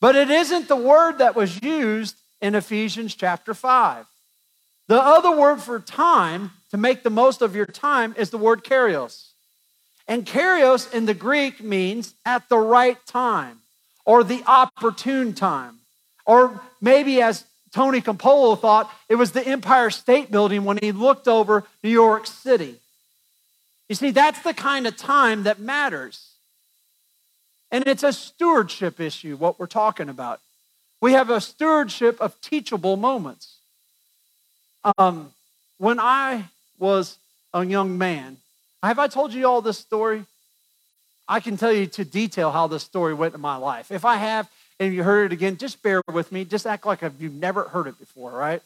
But 0.00 0.16
it 0.16 0.30
isn't 0.30 0.68
the 0.68 0.76
word 0.76 1.18
that 1.18 1.34
was 1.34 1.62
used 1.62 2.16
in 2.40 2.54
Ephesians 2.54 3.14
chapter 3.14 3.54
5. 3.54 4.06
The 4.86 5.00
other 5.00 5.34
word 5.34 5.62
for 5.62 5.80
time, 5.80 6.50
to 6.70 6.76
make 6.76 7.02
the 7.02 7.10
most 7.10 7.40
of 7.40 7.56
your 7.56 7.66
time, 7.66 8.14
is 8.18 8.30
the 8.30 8.38
word 8.38 8.64
kairos. 8.64 9.28
And 10.06 10.26
kairos 10.26 10.92
in 10.92 11.06
the 11.06 11.14
Greek 11.14 11.62
means 11.62 12.14
at 12.26 12.48
the 12.48 12.58
right 12.58 12.98
time 13.06 13.60
or 14.04 14.22
the 14.22 14.42
opportune 14.46 15.32
time. 15.32 15.78
Or 16.26 16.60
maybe 16.80 17.22
as 17.22 17.44
Tony 17.74 18.00
Campolo 18.00 18.56
thought 18.56 18.88
it 19.08 19.16
was 19.16 19.32
the 19.32 19.44
Empire 19.44 19.90
State 19.90 20.30
Building 20.30 20.64
when 20.64 20.78
he 20.80 20.92
looked 20.92 21.26
over 21.26 21.64
New 21.82 21.90
York 21.90 22.24
City. 22.24 22.76
You 23.88 23.96
see, 23.96 24.12
that's 24.12 24.40
the 24.42 24.54
kind 24.54 24.86
of 24.86 24.96
time 24.96 25.42
that 25.42 25.58
matters. 25.58 26.30
And 27.72 27.84
it's 27.88 28.04
a 28.04 28.12
stewardship 28.12 29.00
issue, 29.00 29.36
what 29.36 29.58
we're 29.58 29.66
talking 29.66 30.08
about. 30.08 30.40
We 31.00 31.14
have 31.14 31.30
a 31.30 31.40
stewardship 31.40 32.20
of 32.20 32.40
teachable 32.40 32.96
moments. 32.96 33.56
Um, 34.96 35.32
when 35.78 35.98
I 35.98 36.44
was 36.78 37.18
a 37.52 37.66
young 37.66 37.98
man, 37.98 38.36
have 38.84 39.00
I 39.00 39.08
told 39.08 39.34
you 39.34 39.48
all 39.48 39.60
this 39.60 39.78
story? 39.78 40.24
I 41.26 41.40
can 41.40 41.56
tell 41.56 41.72
you 41.72 41.86
to 41.86 42.04
detail 42.04 42.52
how 42.52 42.68
this 42.68 42.84
story 42.84 43.14
went 43.14 43.34
in 43.34 43.40
my 43.40 43.56
life. 43.56 43.90
If 43.90 44.04
I 44.04 44.14
have, 44.14 44.48
and 44.80 44.94
you 44.94 45.02
heard 45.02 45.26
it 45.26 45.34
again, 45.34 45.56
just 45.56 45.82
bear 45.82 46.02
with 46.12 46.32
me. 46.32 46.44
Just 46.44 46.66
act 46.66 46.86
like 46.86 47.02
you've 47.18 47.34
never 47.34 47.64
heard 47.64 47.86
it 47.86 47.98
before, 47.98 48.32
right? 48.32 48.62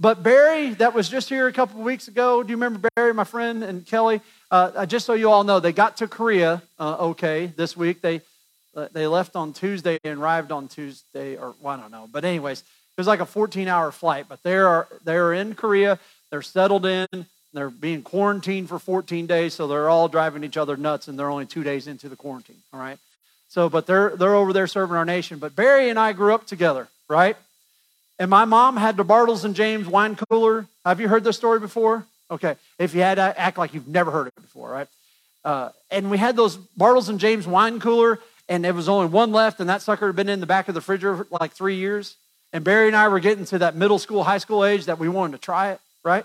But 0.00 0.22
Barry, 0.22 0.70
that 0.74 0.94
was 0.94 1.08
just 1.08 1.28
here 1.28 1.46
a 1.46 1.52
couple 1.52 1.78
of 1.78 1.86
weeks 1.86 2.08
ago. 2.08 2.42
Do 2.42 2.50
you 2.50 2.56
remember 2.56 2.88
Barry, 2.96 3.14
my 3.14 3.24
friend, 3.24 3.62
and 3.62 3.86
Kelly? 3.86 4.20
Uh, 4.50 4.72
uh, 4.74 4.86
just 4.86 5.06
so 5.06 5.12
you 5.12 5.30
all 5.30 5.44
know, 5.44 5.60
they 5.60 5.72
got 5.72 5.98
to 5.98 6.08
Korea 6.08 6.62
uh, 6.78 6.96
okay 7.10 7.46
this 7.56 7.76
week. 7.76 8.00
They 8.00 8.20
Uh, 8.74 8.88
they 8.92 9.06
left 9.06 9.36
on 9.36 9.52
Tuesday 9.52 9.98
and 10.02 10.18
arrived 10.18 10.50
on 10.50 10.66
Tuesday, 10.66 11.36
or 11.36 11.54
well, 11.60 11.76
I 11.76 11.80
don't 11.80 11.90
know. 11.90 12.08
But 12.10 12.24
anyways, 12.24 12.60
it 12.60 12.96
was 12.96 13.06
like 13.06 13.20
a 13.20 13.26
14-hour 13.26 13.92
flight. 13.92 14.26
But 14.30 14.42
they 14.42 14.56
are 14.56 14.88
they 15.04 15.16
are 15.16 15.34
in 15.34 15.54
Korea. 15.54 15.98
They're 16.30 16.40
settled 16.42 16.86
in. 16.86 17.06
They're 17.52 17.68
being 17.68 18.02
quarantined 18.02 18.70
for 18.70 18.78
14 18.78 19.26
days, 19.26 19.52
so 19.52 19.66
they're 19.68 19.90
all 19.90 20.08
driving 20.08 20.42
each 20.42 20.56
other 20.56 20.78
nuts, 20.78 21.06
and 21.06 21.18
they're 21.18 21.28
only 21.28 21.44
two 21.44 21.62
days 21.62 21.86
into 21.86 22.08
the 22.08 22.16
quarantine. 22.16 22.62
All 22.72 22.80
right. 22.80 22.98
So, 23.52 23.68
but 23.68 23.84
they're 23.84 24.16
they're 24.16 24.34
over 24.34 24.54
there 24.54 24.66
serving 24.66 24.96
our 24.96 25.04
nation. 25.04 25.38
But 25.38 25.54
Barry 25.54 25.90
and 25.90 25.98
I 25.98 26.14
grew 26.14 26.32
up 26.32 26.46
together, 26.46 26.88
right? 27.06 27.36
And 28.18 28.30
my 28.30 28.46
mom 28.46 28.78
had 28.78 28.96
the 28.96 29.04
Bartles 29.04 29.44
and 29.44 29.54
Jaymes 29.54 29.86
wine 29.86 30.16
cooler. 30.16 30.64
Have 30.86 31.00
you 31.00 31.08
heard 31.08 31.22
this 31.22 31.36
story 31.36 31.60
before? 31.60 32.06
Okay. 32.30 32.56
If 32.78 32.94
you 32.94 33.02
had, 33.02 33.18
act 33.18 33.58
like 33.58 33.74
you've 33.74 33.88
never 33.88 34.10
heard 34.10 34.28
it 34.28 34.34
before, 34.36 34.70
right? 34.70 34.88
Uh, 35.44 35.68
and 35.90 36.10
we 36.10 36.16
had 36.16 36.34
those 36.34 36.56
Bartles 36.80 37.10
and 37.10 37.20
Jaymes 37.20 37.46
wine 37.46 37.78
cooler, 37.78 38.20
and 38.48 38.64
there 38.64 38.72
was 38.72 38.88
only 38.88 39.08
one 39.08 39.32
left, 39.32 39.60
and 39.60 39.68
that 39.68 39.82
sucker 39.82 40.06
had 40.06 40.16
been 40.16 40.30
in 40.30 40.40
the 40.40 40.46
back 40.46 40.68
of 40.68 40.74
the 40.74 40.80
refrigerator 40.80 41.24
for 41.24 41.26
like 41.38 41.52
three 41.52 41.76
years. 41.76 42.16
And 42.54 42.64
Barry 42.64 42.86
and 42.86 42.96
I 42.96 43.08
were 43.08 43.20
getting 43.20 43.44
to 43.44 43.58
that 43.58 43.76
middle 43.76 43.98
school, 43.98 44.24
high 44.24 44.38
school 44.38 44.64
age 44.64 44.86
that 44.86 44.98
we 44.98 45.10
wanted 45.10 45.32
to 45.32 45.44
try 45.44 45.72
it, 45.72 45.80
right? 46.02 46.24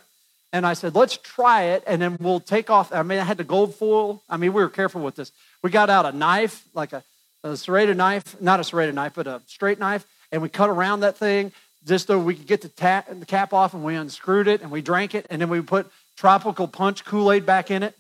And 0.54 0.66
I 0.66 0.76
said, 0.76 0.96
let's 0.96 1.18
try 1.18 1.64
it, 1.64 1.84
and 1.88 2.02
then 2.02 2.16
we'll 2.22 2.40
take 2.40 2.70
off. 2.70 2.94
I 2.94 3.04
mean, 3.04 3.20
I 3.20 3.26
had 3.26 3.36
the 3.36 3.44
gold 3.44 3.76
foil. 3.76 4.24
I 4.30 4.38
mean, 4.38 4.54
we 4.54 4.62
were 4.62 4.70
careful 4.70 5.02
with 5.02 5.16
this. 5.16 5.34
We 5.62 5.72
got 5.72 5.90
out 5.90 6.06
a 6.06 6.14
knife, 6.14 6.64
like 6.74 6.94
a, 6.94 7.04
a 7.44 7.56
serrated 7.56 7.98
knife, 7.98 8.40
not 8.42 8.60
a 8.60 8.64
serrated 8.64 8.96
knife, 8.96 9.14
but 9.16 9.28
a 9.28 9.42
straight 9.48 9.80
knife, 9.80 10.06
and 10.32 10.42
we 10.42 10.50
cut 10.50 10.70
around 10.70 11.02
that 11.02 11.18
thing 11.18 11.52
just 11.86 12.08
so 12.08 12.20
we 12.20 12.36
could 12.36 12.48
get 12.48 12.62
the, 12.62 12.70
tap, 12.70 13.08
the 13.10 13.26
cap 13.26 13.54
off, 13.54 13.74
and 13.74 13.84
we 13.84 13.96
unscrewed 13.96 14.48
it, 14.48 14.62
and 14.62 14.72
we 14.72 14.82
drank 14.82 15.16
it, 15.16 15.26
and 15.30 15.42
then 15.42 15.50
we 15.50 15.62
put 15.62 15.90
tropical 16.18 16.68
punch 16.68 17.06
Kool-Aid 17.06 17.46
back 17.46 17.72
in 17.72 17.84
it. 17.84 17.96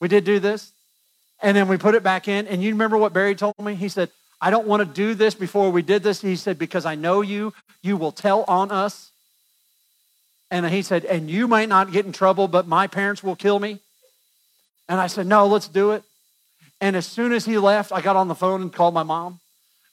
We 0.00 0.08
did 0.08 0.24
do 0.24 0.38
this. 0.38 0.72
And 1.40 1.56
then 1.56 1.68
we 1.68 1.76
put 1.76 1.94
it 1.94 2.02
back 2.02 2.26
in. 2.26 2.48
And 2.48 2.62
you 2.62 2.72
remember 2.72 2.98
what 2.98 3.12
Barry 3.12 3.36
told 3.36 3.54
me? 3.60 3.76
He 3.76 3.88
said, 3.88 4.10
I 4.40 4.50
don't 4.50 4.66
want 4.66 4.80
to 4.80 4.92
do 4.92 5.14
this 5.14 5.34
before 5.34 5.70
we 5.70 5.82
did 5.82 6.02
this. 6.02 6.20
He 6.20 6.36
said, 6.36 6.58
because 6.58 6.84
I 6.84 6.96
know 6.96 7.20
you, 7.20 7.54
you 7.80 7.96
will 7.96 8.12
tell 8.12 8.44
on 8.48 8.72
us. 8.72 9.12
And 10.50 10.66
he 10.66 10.82
said, 10.82 11.04
and 11.04 11.30
you 11.30 11.46
might 11.46 11.68
not 11.68 11.92
get 11.92 12.06
in 12.06 12.12
trouble, 12.12 12.48
but 12.48 12.66
my 12.66 12.88
parents 12.88 13.22
will 13.22 13.36
kill 13.36 13.58
me. 13.58 13.78
And 14.88 14.98
I 14.98 15.06
said, 15.06 15.26
no, 15.26 15.46
let's 15.46 15.68
do 15.68 15.92
it. 15.92 16.02
And 16.80 16.96
as 16.96 17.06
soon 17.06 17.32
as 17.32 17.44
he 17.44 17.58
left, 17.58 17.92
I 17.92 18.00
got 18.00 18.16
on 18.16 18.28
the 18.28 18.34
phone 18.34 18.62
and 18.62 18.72
called 18.72 18.94
my 18.94 19.02
mom. 19.02 19.40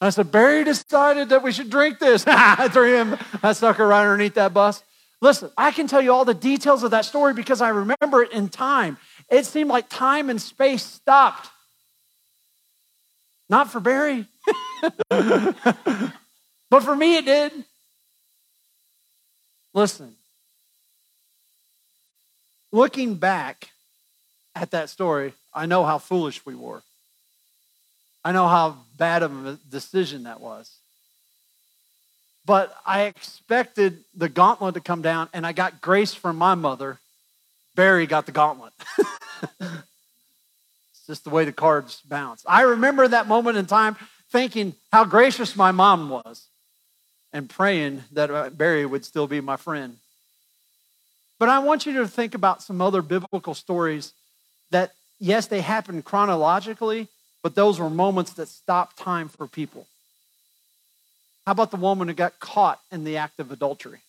And 0.01 0.07
I 0.07 0.09
said, 0.09 0.31
Barry 0.31 0.63
decided 0.63 1.29
that 1.29 1.41
we 1.41 1.51
should 1.51 1.69
drink 1.69 1.99
this. 1.99 2.25
I 2.27 2.67
threw 2.67 2.95
him, 2.95 3.17
that 3.41 3.57
sucker 3.57 3.87
right 3.87 4.01
underneath 4.01 4.35
that 4.35 4.53
bus. 4.53 4.83
Listen, 5.21 5.49
I 5.57 5.71
can 5.71 5.87
tell 5.87 6.01
you 6.01 6.13
all 6.13 6.25
the 6.25 6.33
details 6.33 6.83
of 6.83 6.91
that 6.91 7.05
story 7.05 7.33
because 7.33 7.61
I 7.61 7.69
remember 7.69 8.21
it 8.21 8.31
in 8.31 8.49
time. 8.49 8.97
It 9.29 9.45
seemed 9.45 9.69
like 9.69 9.89
time 9.89 10.29
and 10.29 10.41
space 10.41 10.83
stopped. 10.83 11.49
Not 13.49 13.71
for 13.71 13.79
Barry, 13.79 14.25
but 15.09 16.83
for 16.83 16.95
me 16.95 17.17
it 17.17 17.25
did. 17.25 17.51
Listen, 19.73 20.15
looking 22.71 23.15
back 23.15 23.69
at 24.55 24.71
that 24.71 24.89
story, 24.89 25.33
I 25.55 25.65
know 25.65 25.85
how 25.85 25.97
foolish 25.97 26.45
we 26.45 26.53
were. 26.53 26.83
I 28.23 28.31
know 28.33 28.47
how 28.47 28.77
bad 28.97 29.23
of 29.23 29.45
a 29.45 29.59
decision 29.69 30.23
that 30.23 30.41
was. 30.41 30.79
But 32.45 32.75
I 32.85 33.03
expected 33.03 34.03
the 34.13 34.29
gauntlet 34.29 34.75
to 34.75 34.81
come 34.81 35.01
down, 35.01 35.29
and 35.33 35.47
I 35.47 35.53
got 35.53 35.81
grace 35.81 36.13
from 36.13 36.35
my 36.35 36.53
mother. 36.53 36.99
Barry 37.75 38.05
got 38.05 38.25
the 38.25 38.31
gauntlet. 38.31 38.73
it's 39.59 41.07
just 41.07 41.23
the 41.23 41.29
way 41.29 41.45
the 41.45 41.51
cards 41.51 42.01
bounce. 42.01 42.43
I 42.47 42.63
remember 42.63 43.07
that 43.07 43.27
moment 43.27 43.57
in 43.57 43.65
time 43.65 43.95
thinking 44.31 44.75
how 44.91 45.05
gracious 45.05 45.55
my 45.55 45.71
mom 45.71 46.09
was 46.09 46.47
and 47.33 47.49
praying 47.49 48.03
that 48.11 48.29
uh, 48.31 48.49
Barry 48.49 48.85
would 48.85 49.05
still 49.05 49.27
be 49.27 49.41
my 49.41 49.55
friend. 49.55 49.97
But 51.39 51.49
I 51.49 51.59
want 51.59 51.85
you 51.85 51.93
to 51.93 52.07
think 52.07 52.33
about 52.33 52.63
some 52.63 52.81
other 52.81 53.01
biblical 53.01 53.53
stories 53.53 54.13
yes, 55.19 55.47
they 55.47 55.61
happened 55.61 56.05
chronologically, 56.05 57.07
but 57.43 57.55
those 57.55 57.79
were 57.79 57.89
moments 57.89 58.33
that 58.33 58.47
stopped 58.47 58.97
time 58.97 59.27
for 59.29 59.47
people. 59.47 59.87
How 61.45 61.51
about 61.51 61.71
the 61.71 61.77
woman 61.77 62.07
who 62.07 62.13
got 62.13 62.39
caught 62.39 62.79
in 62.91 63.03
the 63.03 63.17
act 63.17 63.39
of 63.39 63.51
adultery? 63.51 63.99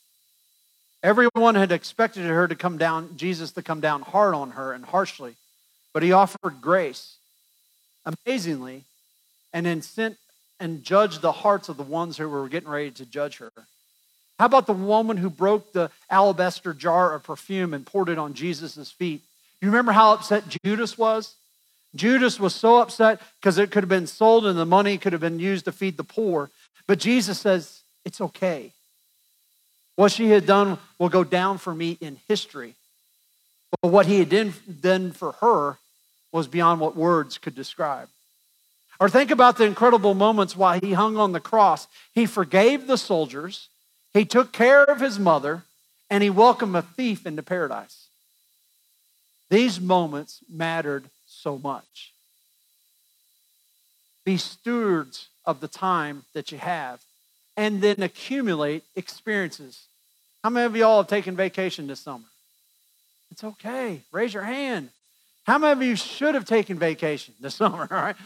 Everyone 1.02 1.54
had 1.54 1.70
expected 1.70 2.24
her 2.24 2.48
to 2.48 2.54
come 2.54 2.78
down, 2.78 3.16
Jesus 3.16 3.52
to 3.52 3.62
come 3.62 3.80
down 3.80 4.02
hard 4.02 4.34
on 4.34 4.52
her 4.52 4.72
and 4.72 4.84
harshly, 4.84 5.34
but 5.92 6.02
he 6.02 6.12
offered 6.12 6.60
grace 6.60 7.16
amazingly 8.04 8.84
and 9.52 9.66
then 9.66 9.82
sent 9.82 10.16
and 10.58 10.82
judged 10.82 11.20
the 11.20 11.32
hearts 11.32 11.68
of 11.68 11.76
the 11.76 11.82
ones 11.82 12.16
who 12.16 12.28
were 12.28 12.48
getting 12.48 12.68
ready 12.68 12.90
to 12.92 13.04
judge 13.04 13.38
her. 13.38 13.52
How 14.38 14.46
about 14.46 14.66
the 14.66 14.72
woman 14.72 15.16
who 15.16 15.30
broke 15.30 15.72
the 15.72 15.90
alabaster 16.10 16.74
jar 16.74 17.14
of 17.14 17.22
perfume 17.22 17.74
and 17.74 17.86
poured 17.86 18.08
it 18.08 18.18
on 18.18 18.34
Jesus' 18.34 18.90
feet? 18.90 19.22
You 19.60 19.68
remember 19.68 19.92
how 19.92 20.12
upset 20.12 20.44
Judas 20.64 20.98
was? 20.98 21.34
Judas 21.94 22.38
was 22.38 22.54
so 22.54 22.78
upset 22.78 23.20
because 23.40 23.58
it 23.58 23.70
could 23.70 23.82
have 23.82 23.88
been 23.88 24.06
sold 24.06 24.46
and 24.46 24.58
the 24.58 24.66
money 24.66 24.98
could 24.98 25.12
have 25.12 25.20
been 25.20 25.38
used 25.38 25.64
to 25.64 25.72
feed 25.72 25.96
the 25.96 26.04
poor. 26.04 26.50
But 26.86 26.98
Jesus 26.98 27.38
says, 27.38 27.80
it's 28.04 28.20
okay. 28.20 28.72
What 29.96 30.12
she 30.12 30.28
had 30.28 30.46
done 30.46 30.78
will 30.98 31.08
go 31.08 31.24
down 31.24 31.58
for 31.58 31.74
me 31.74 31.96
in 32.00 32.18
history. 32.28 32.74
But 33.82 33.88
what 33.88 34.06
he 34.06 34.18
had 34.18 34.52
done 34.80 35.12
for 35.12 35.32
her 35.32 35.78
was 36.32 36.46
beyond 36.46 36.80
what 36.80 36.96
words 36.96 37.38
could 37.38 37.54
describe. 37.54 38.08
Or 39.00 39.08
think 39.08 39.30
about 39.30 39.58
the 39.58 39.64
incredible 39.64 40.14
moments 40.14 40.56
while 40.56 40.78
he 40.80 40.92
hung 40.92 41.16
on 41.16 41.32
the 41.32 41.40
cross. 41.40 41.86
He 42.14 42.26
forgave 42.26 42.86
the 42.86 42.98
soldiers, 42.98 43.68
he 44.12 44.24
took 44.24 44.52
care 44.52 44.84
of 44.84 45.00
his 45.00 45.18
mother, 45.18 45.64
and 46.08 46.22
he 46.22 46.30
welcomed 46.30 46.76
a 46.76 46.82
thief 46.82 47.26
into 47.26 47.42
paradise. 47.42 48.05
These 49.48 49.80
moments 49.80 50.40
mattered 50.50 51.04
so 51.26 51.58
much. 51.58 52.12
Be 54.24 54.36
stewards 54.36 55.28
of 55.44 55.60
the 55.60 55.68
time 55.68 56.24
that 56.34 56.50
you 56.50 56.58
have 56.58 57.00
and 57.56 57.80
then 57.80 58.02
accumulate 58.02 58.82
experiences. 58.96 59.86
How 60.42 60.50
many 60.50 60.66
of 60.66 60.76
y'all 60.76 60.98
have 60.98 61.08
taken 61.08 61.36
vacation 61.36 61.86
this 61.86 62.00
summer? 62.00 62.24
It's 63.30 63.44
okay. 63.44 64.02
Raise 64.12 64.34
your 64.34 64.42
hand. 64.42 64.90
How 65.46 65.58
many 65.58 65.72
of 65.72 65.82
you 65.82 65.96
should 65.96 66.34
have 66.34 66.44
taken 66.44 66.78
vacation 66.78 67.34
this 67.40 67.54
summer? 67.60 67.88
All 67.90 67.96
right. 67.96 68.16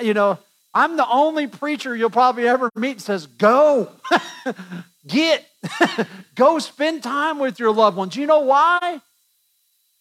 You 0.00 0.14
know, 0.14 0.38
I'm 0.74 0.96
the 0.96 1.08
only 1.08 1.46
preacher 1.46 1.94
you'll 1.94 2.10
probably 2.10 2.48
ever 2.48 2.70
meet 2.74 2.98
that 2.98 3.02
says, 3.02 3.26
go, 3.26 3.90
get, 5.06 5.46
go 6.34 6.58
spend 6.58 7.02
time 7.02 7.38
with 7.38 7.58
your 7.58 7.72
loved 7.72 7.96
ones. 7.96 8.16
You 8.16 8.26
know 8.26 8.40
why? 8.40 9.00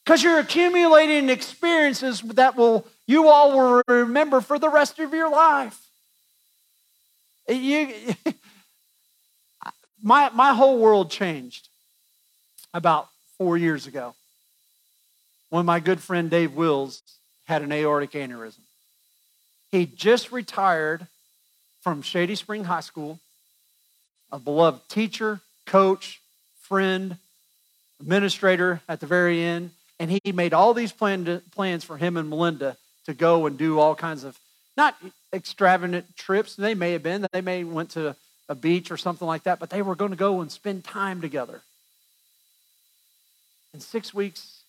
Because 0.03 0.23
you're 0.23 0.39
accumulating 0.39 1.29
experiences 1.29 2.21
that 2.21 2.55
will 2.55 2.87
you 3.05 3.27
all 3.27 3.51
will 3.51 3.83
remember 3.87 4.41
for 4.41 4.57
the 4.57 4.69
rest 4.69 4.99
of 4.99 5.13
your 5.13 5.29
life. 5.29 5.79
You, 7.47 7.93
my, 10.01 10.29
my 10.29 10.53
whole 10.53 10.79
world 10.79 11.11
changed 11.11 11.67
about 12.73 13.09
four 13.37 13.57
years 13.57 13.87
ago 13.87 14.15
when 15.49 15.65
my 15.65 15.79
good 15.79 15.99
friend 15.99 16.29
Dave 16.29 16.55
Wills 16.55 17.01
had 17.45 17.61
an 17.61 17.71
aortic 17.71 18.11
aneurysm. 18.11 18.61
He 19.71 19.85
just 19.85 20.31
retired 20.31 21.07
from 21.81 22.01
Shady 22.01 22.35
Spring 22.35 22.63
High 22.63 22.81
School, 22.81 23.19
a 24.31 24.39
beloved 24.39 24.87
teacher, 24.87 25.41
coach, 25.65 26.21
friend, 26.61 27.17
administrator 27.99 28.81
at 28.87 28.99
the 28.99 29.07
very 29.07 29.41
end, 29.43 29.71
and 30.01 30.09
he 30.09 30.31
made 30.31 30.51
all 30.51 30.73
these 30.73 30.91
plan 30.91 31.43
plans 31.51 31.83
for 31.83 31.95
him 31.95 32.17
and 32.17 32.27
Melinda 32.27 32.75
to 33.05 33.13
go 33.13 33.45
and 33.45 33.55
do 33.55 33.77
all 33.77 33.93
kinds 33.93 34.23
of 34.23 34.35
not 34.75 34.95
extravagant 35.31 36.17
trips. 36.17 36.55
They 36.55 36.73
may 36.73 36.93
have 36.93 37.03
been. 37.03 37.21
that 37.21 37.32
They 37.32 37.41
may 37.41 37.63
went 37.63 37.91
to 37.91 38.15
a 38.49 38.55
beach 38.55 38.89
or 38.89 38.97
something 38.97 39.28
like 39.28 39.43
that, 39.43 39.59
but 39.59 39.69
they 39.69 39.84
were 39.84 39.93
going 39.93 40.09
to 40.09 40.17
go 40.17 40.41
and 40.41 40.51
spend 40.51 40.84
time 40.84 41.21
together. 41.21 41.61
In 43.76 43.80
six 43.80 44.11
weeks 44.11 44.63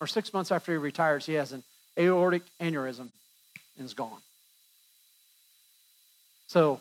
or 0.00 0.06
six 0.06 0.32
months 0.32 0.50
after 0.50 0.72
he 0.72 0.78
retires, 0.78 1.26
he 1.26 1.34
has 1.34 1.52
an 1.52 1.62
aortic 1.98 2.44
aneurysm 2.58 3.10
and 3.76 3.84
is 3.84 3.92
gone. 3.92 4.22
So 6.46 6.80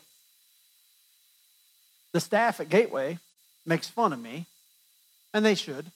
the 2.14 2.22
staff 2.22 2.62
at 2.62 2.70
Gateway 2.70 3.20
makes 3.66 3.90
fun 3.90 4.14
of 4.14 4.22
me, 4.22 4.46
and 5.34 5.44
they 5.44 5.56
should, 5.56 5.88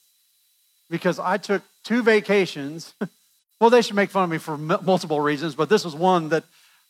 because 0.89 1.17
I 1.17 1.37
took 1.37 1.63
two 1.83 2.03
vacations. 2.03 2.93
well, 3.59 3.69
they 3.69 3.81
should 3.81 3.95
make 3.95 4.09
fun 4.09 4.25
of 4.25 4.29
me 4.29 4.37
for 4.37 4.57
multiple 4.57 5.19
reasons, 5.19 5.55
but 5.55 5.69
this 5.69 5.85
was 5.85 5.95
one 5.95 6.29
that 6.29 6.43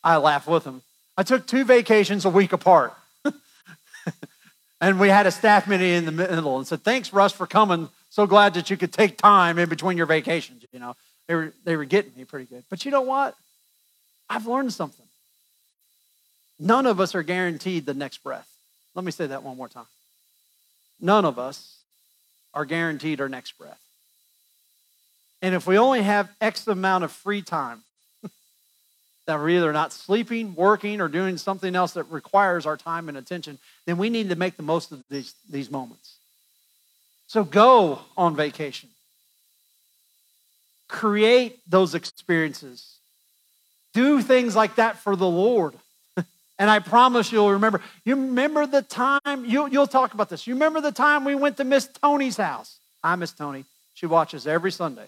I 0.03 0.17
laughed 0.17 0.47
with 0.47 0.63
them. 0.63 0.81
I 1.17 1.23
took 1.23 1.45
two 1.45 1.63
vacations 1.63 2.25
a 2.25 2.29
week 2.29 2.53
apart. 2.53 2.93
and 4.81 4.99
we 4.99 5.09
had 5.09 5.27
a 5.27 5.31
staff 5.31 5.67
meeting 5.67 5.93
in 5.93 6.05
the 6.05 6.11
middle 6.11 6.57
and 6.57 6.67
said, 6.67 6.83
Thanks, 6.83 7.13
Russ, 7.13 7.31
for 7.31 7.45
coming. 7.45 7.89
So 8.09 8.27
glad 8.27 8.53
that 8.55 8.69
you 8.69 8.77
could 8.77 8.93
take 8.93 9.17
time 9.17 9.57
in 9.57 9.69
between 9.69 9.97
your 9.97 10.05
vacations. 10.05 10.65
You 10.71 10.79
know, 10.79 10.95
they 11.27 11.35
were, 11.35 11.53
they 11.63 11.75
were 11.75 11.85
getting 11.85 12.11
me 12.15 12.25
pretty 12.25 12.45
good. 12.45 12.63
But 12.69 12.85
you 12.85 12.91
know 12.91 13.01
what? 13.01 13.35
I've 14.29 14.47
learned 14.47 14.73
something. 14.73 15.05
None 16.59 16.85
of 16.85 16.99
us 16.99 17.15
are 17.15 17.23
guaranteed 17.23 17.85
the 17.85 17.93
next 17.93 18.23
breath. 18.23 18.47
Let 18.95 19.03
me 19.05 19.11
say 19.11 19.27
that 19.27 19.43
one 19.43 19.57
more 19.57 19.69
time. 19.69 19.85
None 21.01 21.25
of 21.25 21.39
us 21.39 21.77
are 22.53 22.65
guaranteed 22.65 23.19
our 23.19 23.29
next 23.29 23.57
breath. 23.57 23.79
And 25.43 25.53
if 25.53 25.67
we 25.67 25.77
only 25.77 26.01
have 26.01 26.29
X 26.39 26.65
amount 26.67 27.03
of 27.03 27.11
free 27.11 27.41
time, 27.41 27.83
that 29.27 29.37
we're 29.37 29.49
either 29.49 29.73
not 29.73 29.91
sleeping, 29.91 30.55
working, 30.55 31.01
or 31.01 31.09
doing 31.09 31.37
something 31.37 31.75
else 31.75 31.91
that 31.93 32.05
requires 32.05 32.65
our 32.65 32.77
time 32.77 33.09
and 33.09 33.17
attention, 33.17 33.59
then 33.85 33.97
we 33.97 34.09
need 34.09 34.29
to 34.29 34.37
make 34.37 34.55
the 34.55 34.63
most 34.63 34.93
of 34.93 35.03
these, 35.09 35.35
these 35.51 35.69
moments. 35.69 36.15
So 37.27 37.43
go 37.43 37.99
on 38.15 38.37
vacation. 38.37 38.87
Create 40.87 41.59
those 41.69 41.93
experiences. 41.93 42.95
Do 43.93 44.21
things 44.21 44.55
like 44.55 44.75
that 44.75 44.97
for 44.99 45.17
the 45.17 45.27
Lord. 45.27 45.73
and 46.57 46.69
I 46.69 46.79
promise 46.79 47.33
you'll 47.33 47.51
remember. 47.51 47.81
You 48.05 48.15
remember 48.15 48.65
the 48.65 48.81
time, 48.81 49.43
you, 49.43 49.67
you'll 49.67 49.87
talk 49.87 50.13
about 50.13 50.29
this. 50.29 50.47
You 50.47 50.53
remember 50.53 50.79
the 50.79 50.93
time 50.93 51.25
we 51.25 51.35
went 51.35 51.57
to 51.57 51.65
Miss 51.65 51.89
Tony's 52.01 52.37
house? 52.37 52.77
Hi, 53.03 53.15
Miss 53.15 53.33
Tony. 53.33 53.65
She 53.93 54.05
watches 54.05 54.47
every 54.47 54.71
Sunday. 54.71 55.07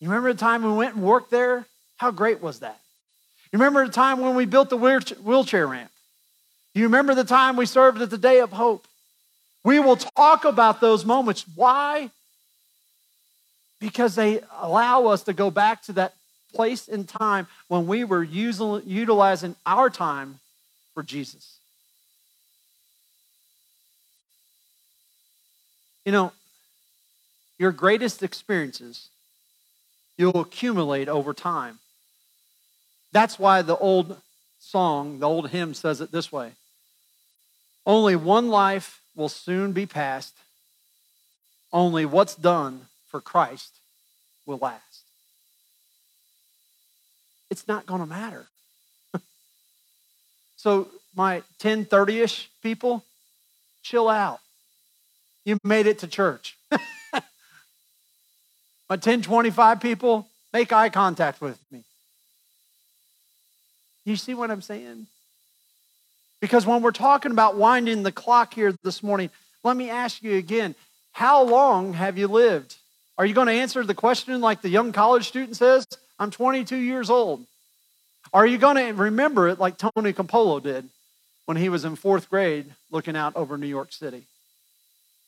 You 0.00 0.08
remember 0.08 0.32
the 0.32 0.38
time 0.38 0.62
we 0.62 0.72
went 0.72 0.94
and 0.94 1.04
worked 1.04 1.30
there? 1.30 1.66
How 1.98 2.10
great 2.10 2.40
was 2.40 2.60
that? 2.60 2.80
You 3.52 3.58
remember 3.58 3.86
the 3.86 3.92
time 3.92 4.20
when 4.20 4.34
we 4.34 4.46
built 4.46 4.70
the 4.70 4.76
wheelchair 4.76 5.66
ramp? 5.66 5.90
You 6.74 6.84
remember 6.84 7.14
the 7.14 7.24
time 7.24 7.56
we 7.56 7.66
served 7.66 8.00
at 8.00 8.10
the 8.10 8.18
Day 8.18 8.40
of 8.40 8.52
Hope? 8.52 8.86
We 9.64 9.78
will 9.78 9.96
talk 9.96 10.44
about 10.44 10.80
those 10.80 11.04
moments. 11.04 11.44
Why? 11.54 12.10
Because 13.78 14.14
they 14.14 14.40
allow 14.60 15.06
us 15.06 15.24
to 15.24 15.32
go 15.32 15.50
back 15.50 15.82
to 15.84 15.92
that 15.94 16.14
place 16.54 16.88
in 16.88 17.04
time 17.04 17.46
when 17.68 17.86
we 17.86 18.04
were 18.04 18.22
using, 18.22 18.82
utilizing 18.86 19.56
our 19.66 19.90
time 19.90 20.40
for 20.94 21.02
Jesus. 21.02 21.58
You 26.04 26.12
know, 26.12 26.32
your 27.58 27.72
greatest 27.72 28.22
experiences 28.22 29.08
you'll 30.20 30.40
accumulate 30.40 31.08
over 31.08 31.32
time. 31.32 31.78
That's 33.10 33.38
why 33.38 33.62
the 33.62 33.76
old 33.78 34.18
song, 34.60 35.18
the 35.18 35.26
old 35.26 35.48
hymn 35.48 35.72
says 35.72 36.02
it 36.02 36.12
this 36.12 36.30
way 36.30 36.52
Only 37.86 38.14
one 38.14 38.50
life 38.50 39.00
will 39.16 39.30
soon 39.30 39.72
be 39.72 39.86
past, 39.86 40.34
only 41.72 42.04
what's 42.04 42.34
done 42.34 42.82
for 43.08 43.20
Christ 43.20 43.72
will 44.44 44.58
last. 44.58 45.04
It's 47.50 47.66
not 47.66 47.86
going 47.86 48.00
to 48.00 48.06
matter. 48.06 48.46
so, 50.56 50.88
my 51.16 51.36
1030 51.62 52.20
ish 52.20 52.50
people, 52.62 53.02
chill 53.82 54.08
out. 54.08 54.38
You 55.44 55.58
made 55.64 55.86
it 55.86 55.98
to 56.00 56.06
church. 56.06 56.56
my 58.90 58.94
1025 58.94 59.80
people, 59.80 60.26
make 60.52 60.72
eye 60.72 60.88
contact 60.88 61.40
with 61.40 61.56
me. 61.70 61.84
You 64.04 64.16
see 64.16 64.34
what 64.34 64.50
I'm 64.50 64.62
saying? 64.62 65.06
Because 66.40 66.66
when 66.66 66.82
we're 66.82 66.90
talking 66.90 67.30
about 67.30 67.54
winding 67.54 68.02
the 68.02 68.10
clock 68.10 68.52
here 68.52 68.74
this 68.82 69.00
morning, 69.00 69.30
let 69.62 69.76
me 69.76 69.90
ask 69.90 70.24
you 70.24 70.36
again 70.36 70.74
how 71.12 71.44
long 71.44 71.92
have 71.92 72.18
you 72.18 72.26
lived? 72.26 72.76
Are 73.16 73.24
you 73.24 73.32
going 73.32 73.46
to 73.46 73.52
answer 73.52 73.84
the 73.84 73.94
question 73.94 74.40
like 74.40 74.60
the 74.60 74.68
young 74.68 74.90
college 74.90 75.28
student 75.28 75.56
says? 75.56 75.86
I'm 76.18 76.32
22 76.32 76.76
years 76.76 77.10
old. 77.10 77.46
Are 78.32 78.46
you 78.46 78.58
going 78.58 78.76
to 78.76 78.92
remember 78.92 79.48
it 79.48 79.60
like 79.60 79.76
Tony 79.78 80.12
Campolo 80.12 80.60
did 80.60 80.88
when 81.46 81.56
he 81.56 81.68
was 81.68 81.84
in 81.84 81.94
fourth 81.94 82.28
grade 82.28 82.66
looking 82.90 83.16
out 83.16 83.36
over 83.36 83.56
New 83.56 83.68
York 83.68 83.92
City? 83.92 84.24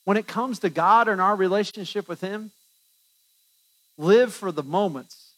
When 0.03 0.17
it 0.17 0.27
comes 0.27 0.59
to 0.59 0.69
God 0.69 1.07
and 1.07 1.21
our 1.21 1.35
relationship 1.35 2.09
with 2.09 2.19
Him, 2.19 2.51
live 3.97 4.33
for 4.33 4.51
the 4.51 4.63
moments 4.63 5.31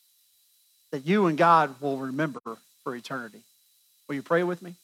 that 0.92 1.06
you 1.06 1.26
and 1.26 1.38
God 1.38 1.82
will 1.82 1.98
remember 1.98 2.42
for 2.84 2.96
eternity. 2.96 3.42
Will 4.08 4.16
you 4.16 4.22
pray 4.22 4.44
with 4.44 4.62
me? 4.62 4.76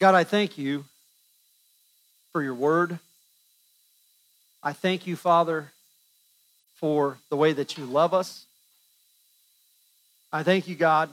God, 0.00 0.14
I 0.14 0.24
thank 0.24 0.58
you 0.58 0.84
for 2.32 2.42
your 2.42 2.54
word. 2.54 2.98
I 4.62 4.72
thank 4.72 5.06
you, 5.06 5.16
Father, 5.16 5.72
for 6.76 7.18
the 7.30 7.36
way 7.36 7.52
that 7.52 7.78
you 7.78 7.84
love 7.84 8.12
us. 8.14 8.44
I 10.32 10.42
thank 10.42 10.68
you, 10.68 10.74
God, 10.76 11.10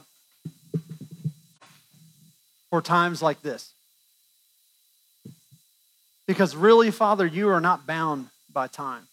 for 2.70 2.82
times 2.82 3.22
like 3.22 3.40
this. 3.42 3.72
Because 6.26 6.56
really, 6.56 6.90
Father, 6.90 7.26
you 7.26 7.48
are 7.48 7.60
not 7.60 7.86
bound 7.86 8.28
by 8.52 8.66
time. 8.66 9.06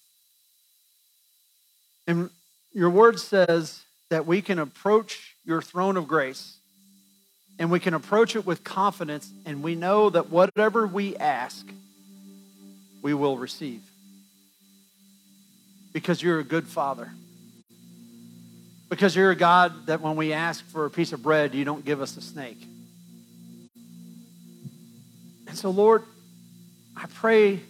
And 2.07 2.30
your 2.74 2.89
word 2.89 3.20
says 3.20 3.82
that 4.09 4.26
we 4.26 4.41
can 4.41 4.59
approach 4.59 5.36
your 5.45 5.61
throne 5.61 5.97
of 5.97 6.07
grace 6.07 6.57
and 7.59 7.70
we 7.70 7.80
can 7.80 7.93
approach 7.93 8.36
it 8.36 8.45
with 8.45 8.64
confidence, 8.64 9.32
and 9.45 9.61
we 9.61 9.76
know 9.76 10.09
that 10.09 10.30
whatever 10.30 10.88
we 10.88 11.16
ask, 11.18 11.66
we 13.01 13.14
will 13.14 13.38
receive. 13.38 13.82
Because 15.91 16.22
you're 16.22 16.39
a 16.39 16.43
good 16.43 16.68
father. 16.68 17.11
Because 18.89 19.16
you're 19.16 19.32
a 19.32 19.36
God 19.36 19.86
that 19.86 20.01
when 20.01 20.16
we 20.16 20.34
ask 20.34 20.66
for 20.72 20.86
a 20.86 20.89
piece 20.89 21.14
of 21.14 21.22
bread, 21.22 21.53
you 21.53 21.64
don't 21.64 21.86
give 21.86 22.01
us 22.01 22.18
a 22.18 22.22
snake. 22.22 22.61
And 25.47 25.55
so, 25.55 25.70
Lord, 25.70 26.03
I 26.95 27.05
pray 27.13 27.61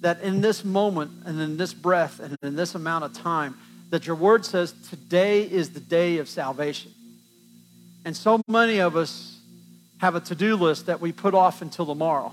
that 0.00 0.20
in 0.22 0.40
this 0.40 0.64
moment 0.64 1.10
and 1.24 1.40
in 1.40 1.56
this 1.56 1.74
breath 1.74 2.20
and 2.20 2.36
in 2.42 2.56
this 2.56 2.74
amount 2.74 3.04
of 3.04 3.12
time, 3.12 3.56
that 3.90 4.06
your 4.06 4.16
word 4.16 4.44
says 4.44 4.74
today 4.90 5.42
is 5.42 5.70
the 5.70 5.80
day 5.80 6.18
of 6.18 6.28
salvation. 6.28 6.92
And 8.04 8.16
so 8.16 8.40
many 8.48 8.78
of 8.78 8.96
us 8.96 9.38
have 9.98 10.14
a 10.14 10.20
to 10.20 10.34
do 10.34 10.56
list 10.56 10.86
that 10.86 11.00
we 11.00 11.12
put 11.12 11.34
off 11.34 11.62
until 11.62 11.86
tomorrow. 11.86 12.32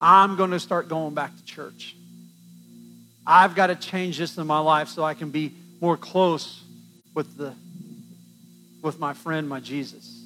I'm 0.00 0.36
going 0.36 0.50
to 0.50 0.60
start 0.60 0.88
going 0.88 1.14
back 1.14 1.36
to 1.36 1.44
church. 1.44 1.94
I've 3.24 3.54
got 3.54 3.68
to 3.68 3.76
change 3.76 4.18
this 4.18 4.36
in 4.36 4.46
my 4.46 4.58
life 4.58 4.88
so 4.88 5.04
I 5.04 5.14
can 5.14 5.30
be 5.30 5.52
more 5.80 5.96
close 5.96 6.62
with 7.14 7.36
the 7.36 7.54
with 8.82 8.98
my 8.98 9.14
friend, 9.14 9.48
my 9.48 9.60
Jesus. 9.60 10.24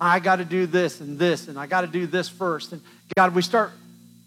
I 0.00 0.20
got 0.20 0.36
to 0.36 0.44
do 0.44 0.66
this 0.66 1.00
and 1.00 1.18
this, 1.18 1.48
and 1.48 1.58
I 1.58 1.66
got 1.66 1.80
to 1.80 1.88
do 1.88 2.06
this 2.06 2.28
first. 2.28 2.72
And 2.72 2.80
God, 3.16 3.34
we 3.34 3.42
start 3.42 3.72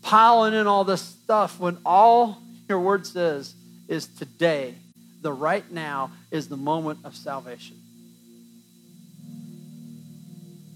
piling 0.04 0.54
in 0.54 0.68
all 0.68 0.84
this 0.84 1.02
stuff 1.02 1.60
when 1.60 1.78
all 1.86 2.38
your 2.70 2.80
word 2.80 3.08
says 3.08 3.56
is 3.88 4.06
today 4.06 4.76
the 5.22 5.34
right 5.34 5.70
now 5.72 6.12
is 6.30 6.48
the 6.50 6.58
moment 6.58 7.00
of 7.04 7.16
salvation. 7.16 7.78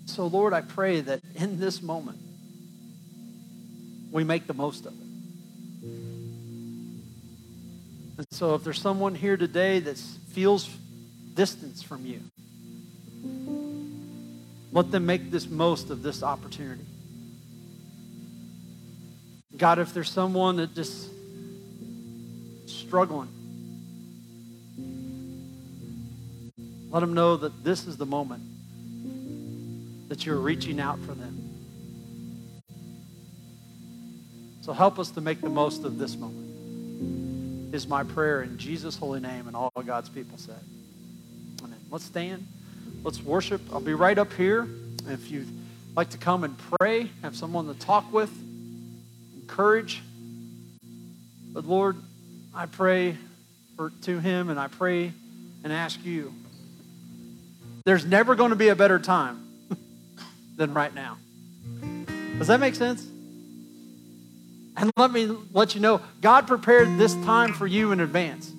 So, 0.05 0.25
Lord, 0.25 0.53
I 0.53 0.61
pray 0.61 1.01
that 1.01 1.19
in 1.35 1.59
this 1.59 1.81
moment, 1.81 2.17
we 4.11 4.23
make 4.23 4.47
the 4.47 4.53
most 4.53 4.85
of 4.85 4.93
it. 4.93 5.07
And 8.17 8.25
so, 8.31 8.55
if 8.55 8.63
there's 8.63 8.81
someone 8.81 9.13
here 9.13 9.37
today 9.37 9.79
that 9.79 9.97
feels 10.29 10.69
distance 11.35 11.83
from 11.83 12.05
you, 12.05 12.21
let 14.71 14.89
them 14.91 15.05
make 15.05 15.29
this 15.29 15.47
most 15.47 15.89
of 15.89 16.01
this 16.01 16.23
opportunity. 16.23 16.85
God, 19.57 19.79
if 19.79 19.93
there's 19.93 20.09
someone 20.09 20.57
that 20.57 20.75
just 20.75 21.09
struggling, 22.67 23.29
Let 26.89 27.01
them 27.01 27.13
know 27.13 27.37
that 27.37 27.63
this 27.63 27.85
is 27.85 27.97
the 27.97 28.05
moment 28.05 28.43
that 30.09 30.25
you're 30.25 30.39
reaching 30.39 30.79
out 30.79 30.99
for 30.99 31.13
them. 31.13 31.43
So 34.61 34.73
help 34.73 34.97
us 34.97 35.11
to 35.11 35.21
make 35.21 35.41
the 35.41 35.49
most 35.49 35.83
of 35.83 35.97
this 35.97 36.15
moment, 36.17 37.73
is 37.73 37.87
my 37.87 38.03
prayer 38.03 38.41
in 38.41 38.57
Jesus' 38.57 38.97
holy 38.97 39.19
name, 39.19 39.47
and 39.47 39.55
all 39.55 39.71
God's 39.85 40.09
people 40.09 40.37
said. 40.37 40.59
Amen. 41.63 41.79
Let's 41.91 42.05
stand. 42.05 42.47
Let's 43.03 43.21
worship. 43.21 43.61
I'll 43.71 43.79
be 43.79 43.93
right 43.93 44.17
up 44.17 44.33
here. 44.33 44.67
If 45.07 45.29
you'd 45.29 45.47
like 45.95 46.09
to 46.09 46.17
come 46.17 46.43
and 46.43 46.55
pray, 46.79 47.11
have 47.21 47.35
someone 47.35 47.67
to 47.67 47.79
talk 47.79 48.11
with, 48.11 48.31
encourage. 49.47 50.01
But 51.53 51.65
Lord, 51.65 51.95
I 52.53 52.65
pray 52.65 53.15
for, 53.77 53.91
to 54.01 54.19
him 54.19 54.49
and 54.49 54.59
I 54.59 54.67
pray 54.67 55.13
and 55.63 55.71
ask 55.71 56.03
you 56.03 56.33
there's 57.85 58.05
never 58.05 58.35
going 58.35 58.49
to 58.49 58.57
be 58.57 58.67
a 58.67 58.75
better 58.75 58.99
time 58.99 59.47
than 60.57 60.73
right 60.73 60.93
now. 60.93 61.17
Does 62.37 62.47
that 62.47 62.59
make 62.59 62.75
sense? 62.75 63.07
And 64.75 64.91
let 64.97 65.11
me 65.11 65.33
let 65.53 65.73
you 65.73 65.81
know 65.81 66.01
God 66.21 66.45
prepared 66.45 66.97
this 66.97 67.15
time 67.15 67.53
for 67.53 67.65
you 67.65 67.93
in 67.93 68.01
advance. 68.01 68.51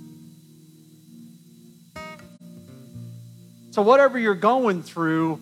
So, 3.72 3.82
whatever 3.82 4.18
you're 4.18 4.34
going 4.34 4.82
through, 4.82 5.40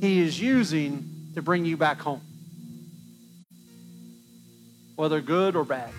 He 0.00 0.18
is 0.18 0.38
using 0.38 1.08
to 1.34 1.42
bring 1.42 1.64
you 1.64 1.76
back 1.76 2.00
home, 2.00 2.20
whether 5.00 5.22
good 5.22 5.56
or 5.56 5.64
bad. 5.64 5.90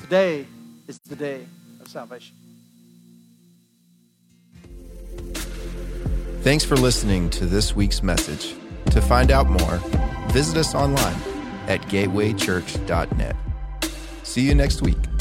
Today 0.00 0.46
is 0.86 1.00
the 1.00 1.16
day 1.16 1.44
of 1.80 1.88
salvation. 1.88 2.36
Thanks 6.42 6.64
for 6.64 6.76
listening 6.76 7.28
to 7.30 7.46
this 7.46 7.74
week's 7.74 8.04
message. 8.04 8.54
To 8.92 9.00
find 9.00 9.32
out 9.32 9.48
more, 9.48 9.78
visit 10.28 10.56
us 10.56 10.76
online 10.76 11.16
at 11.66 11.80
gatewaychurch.net. 11.82 13.36
See 14.22 14.42
you 14.42 14.54
next 14.54 14.80
week. 14.80 15.11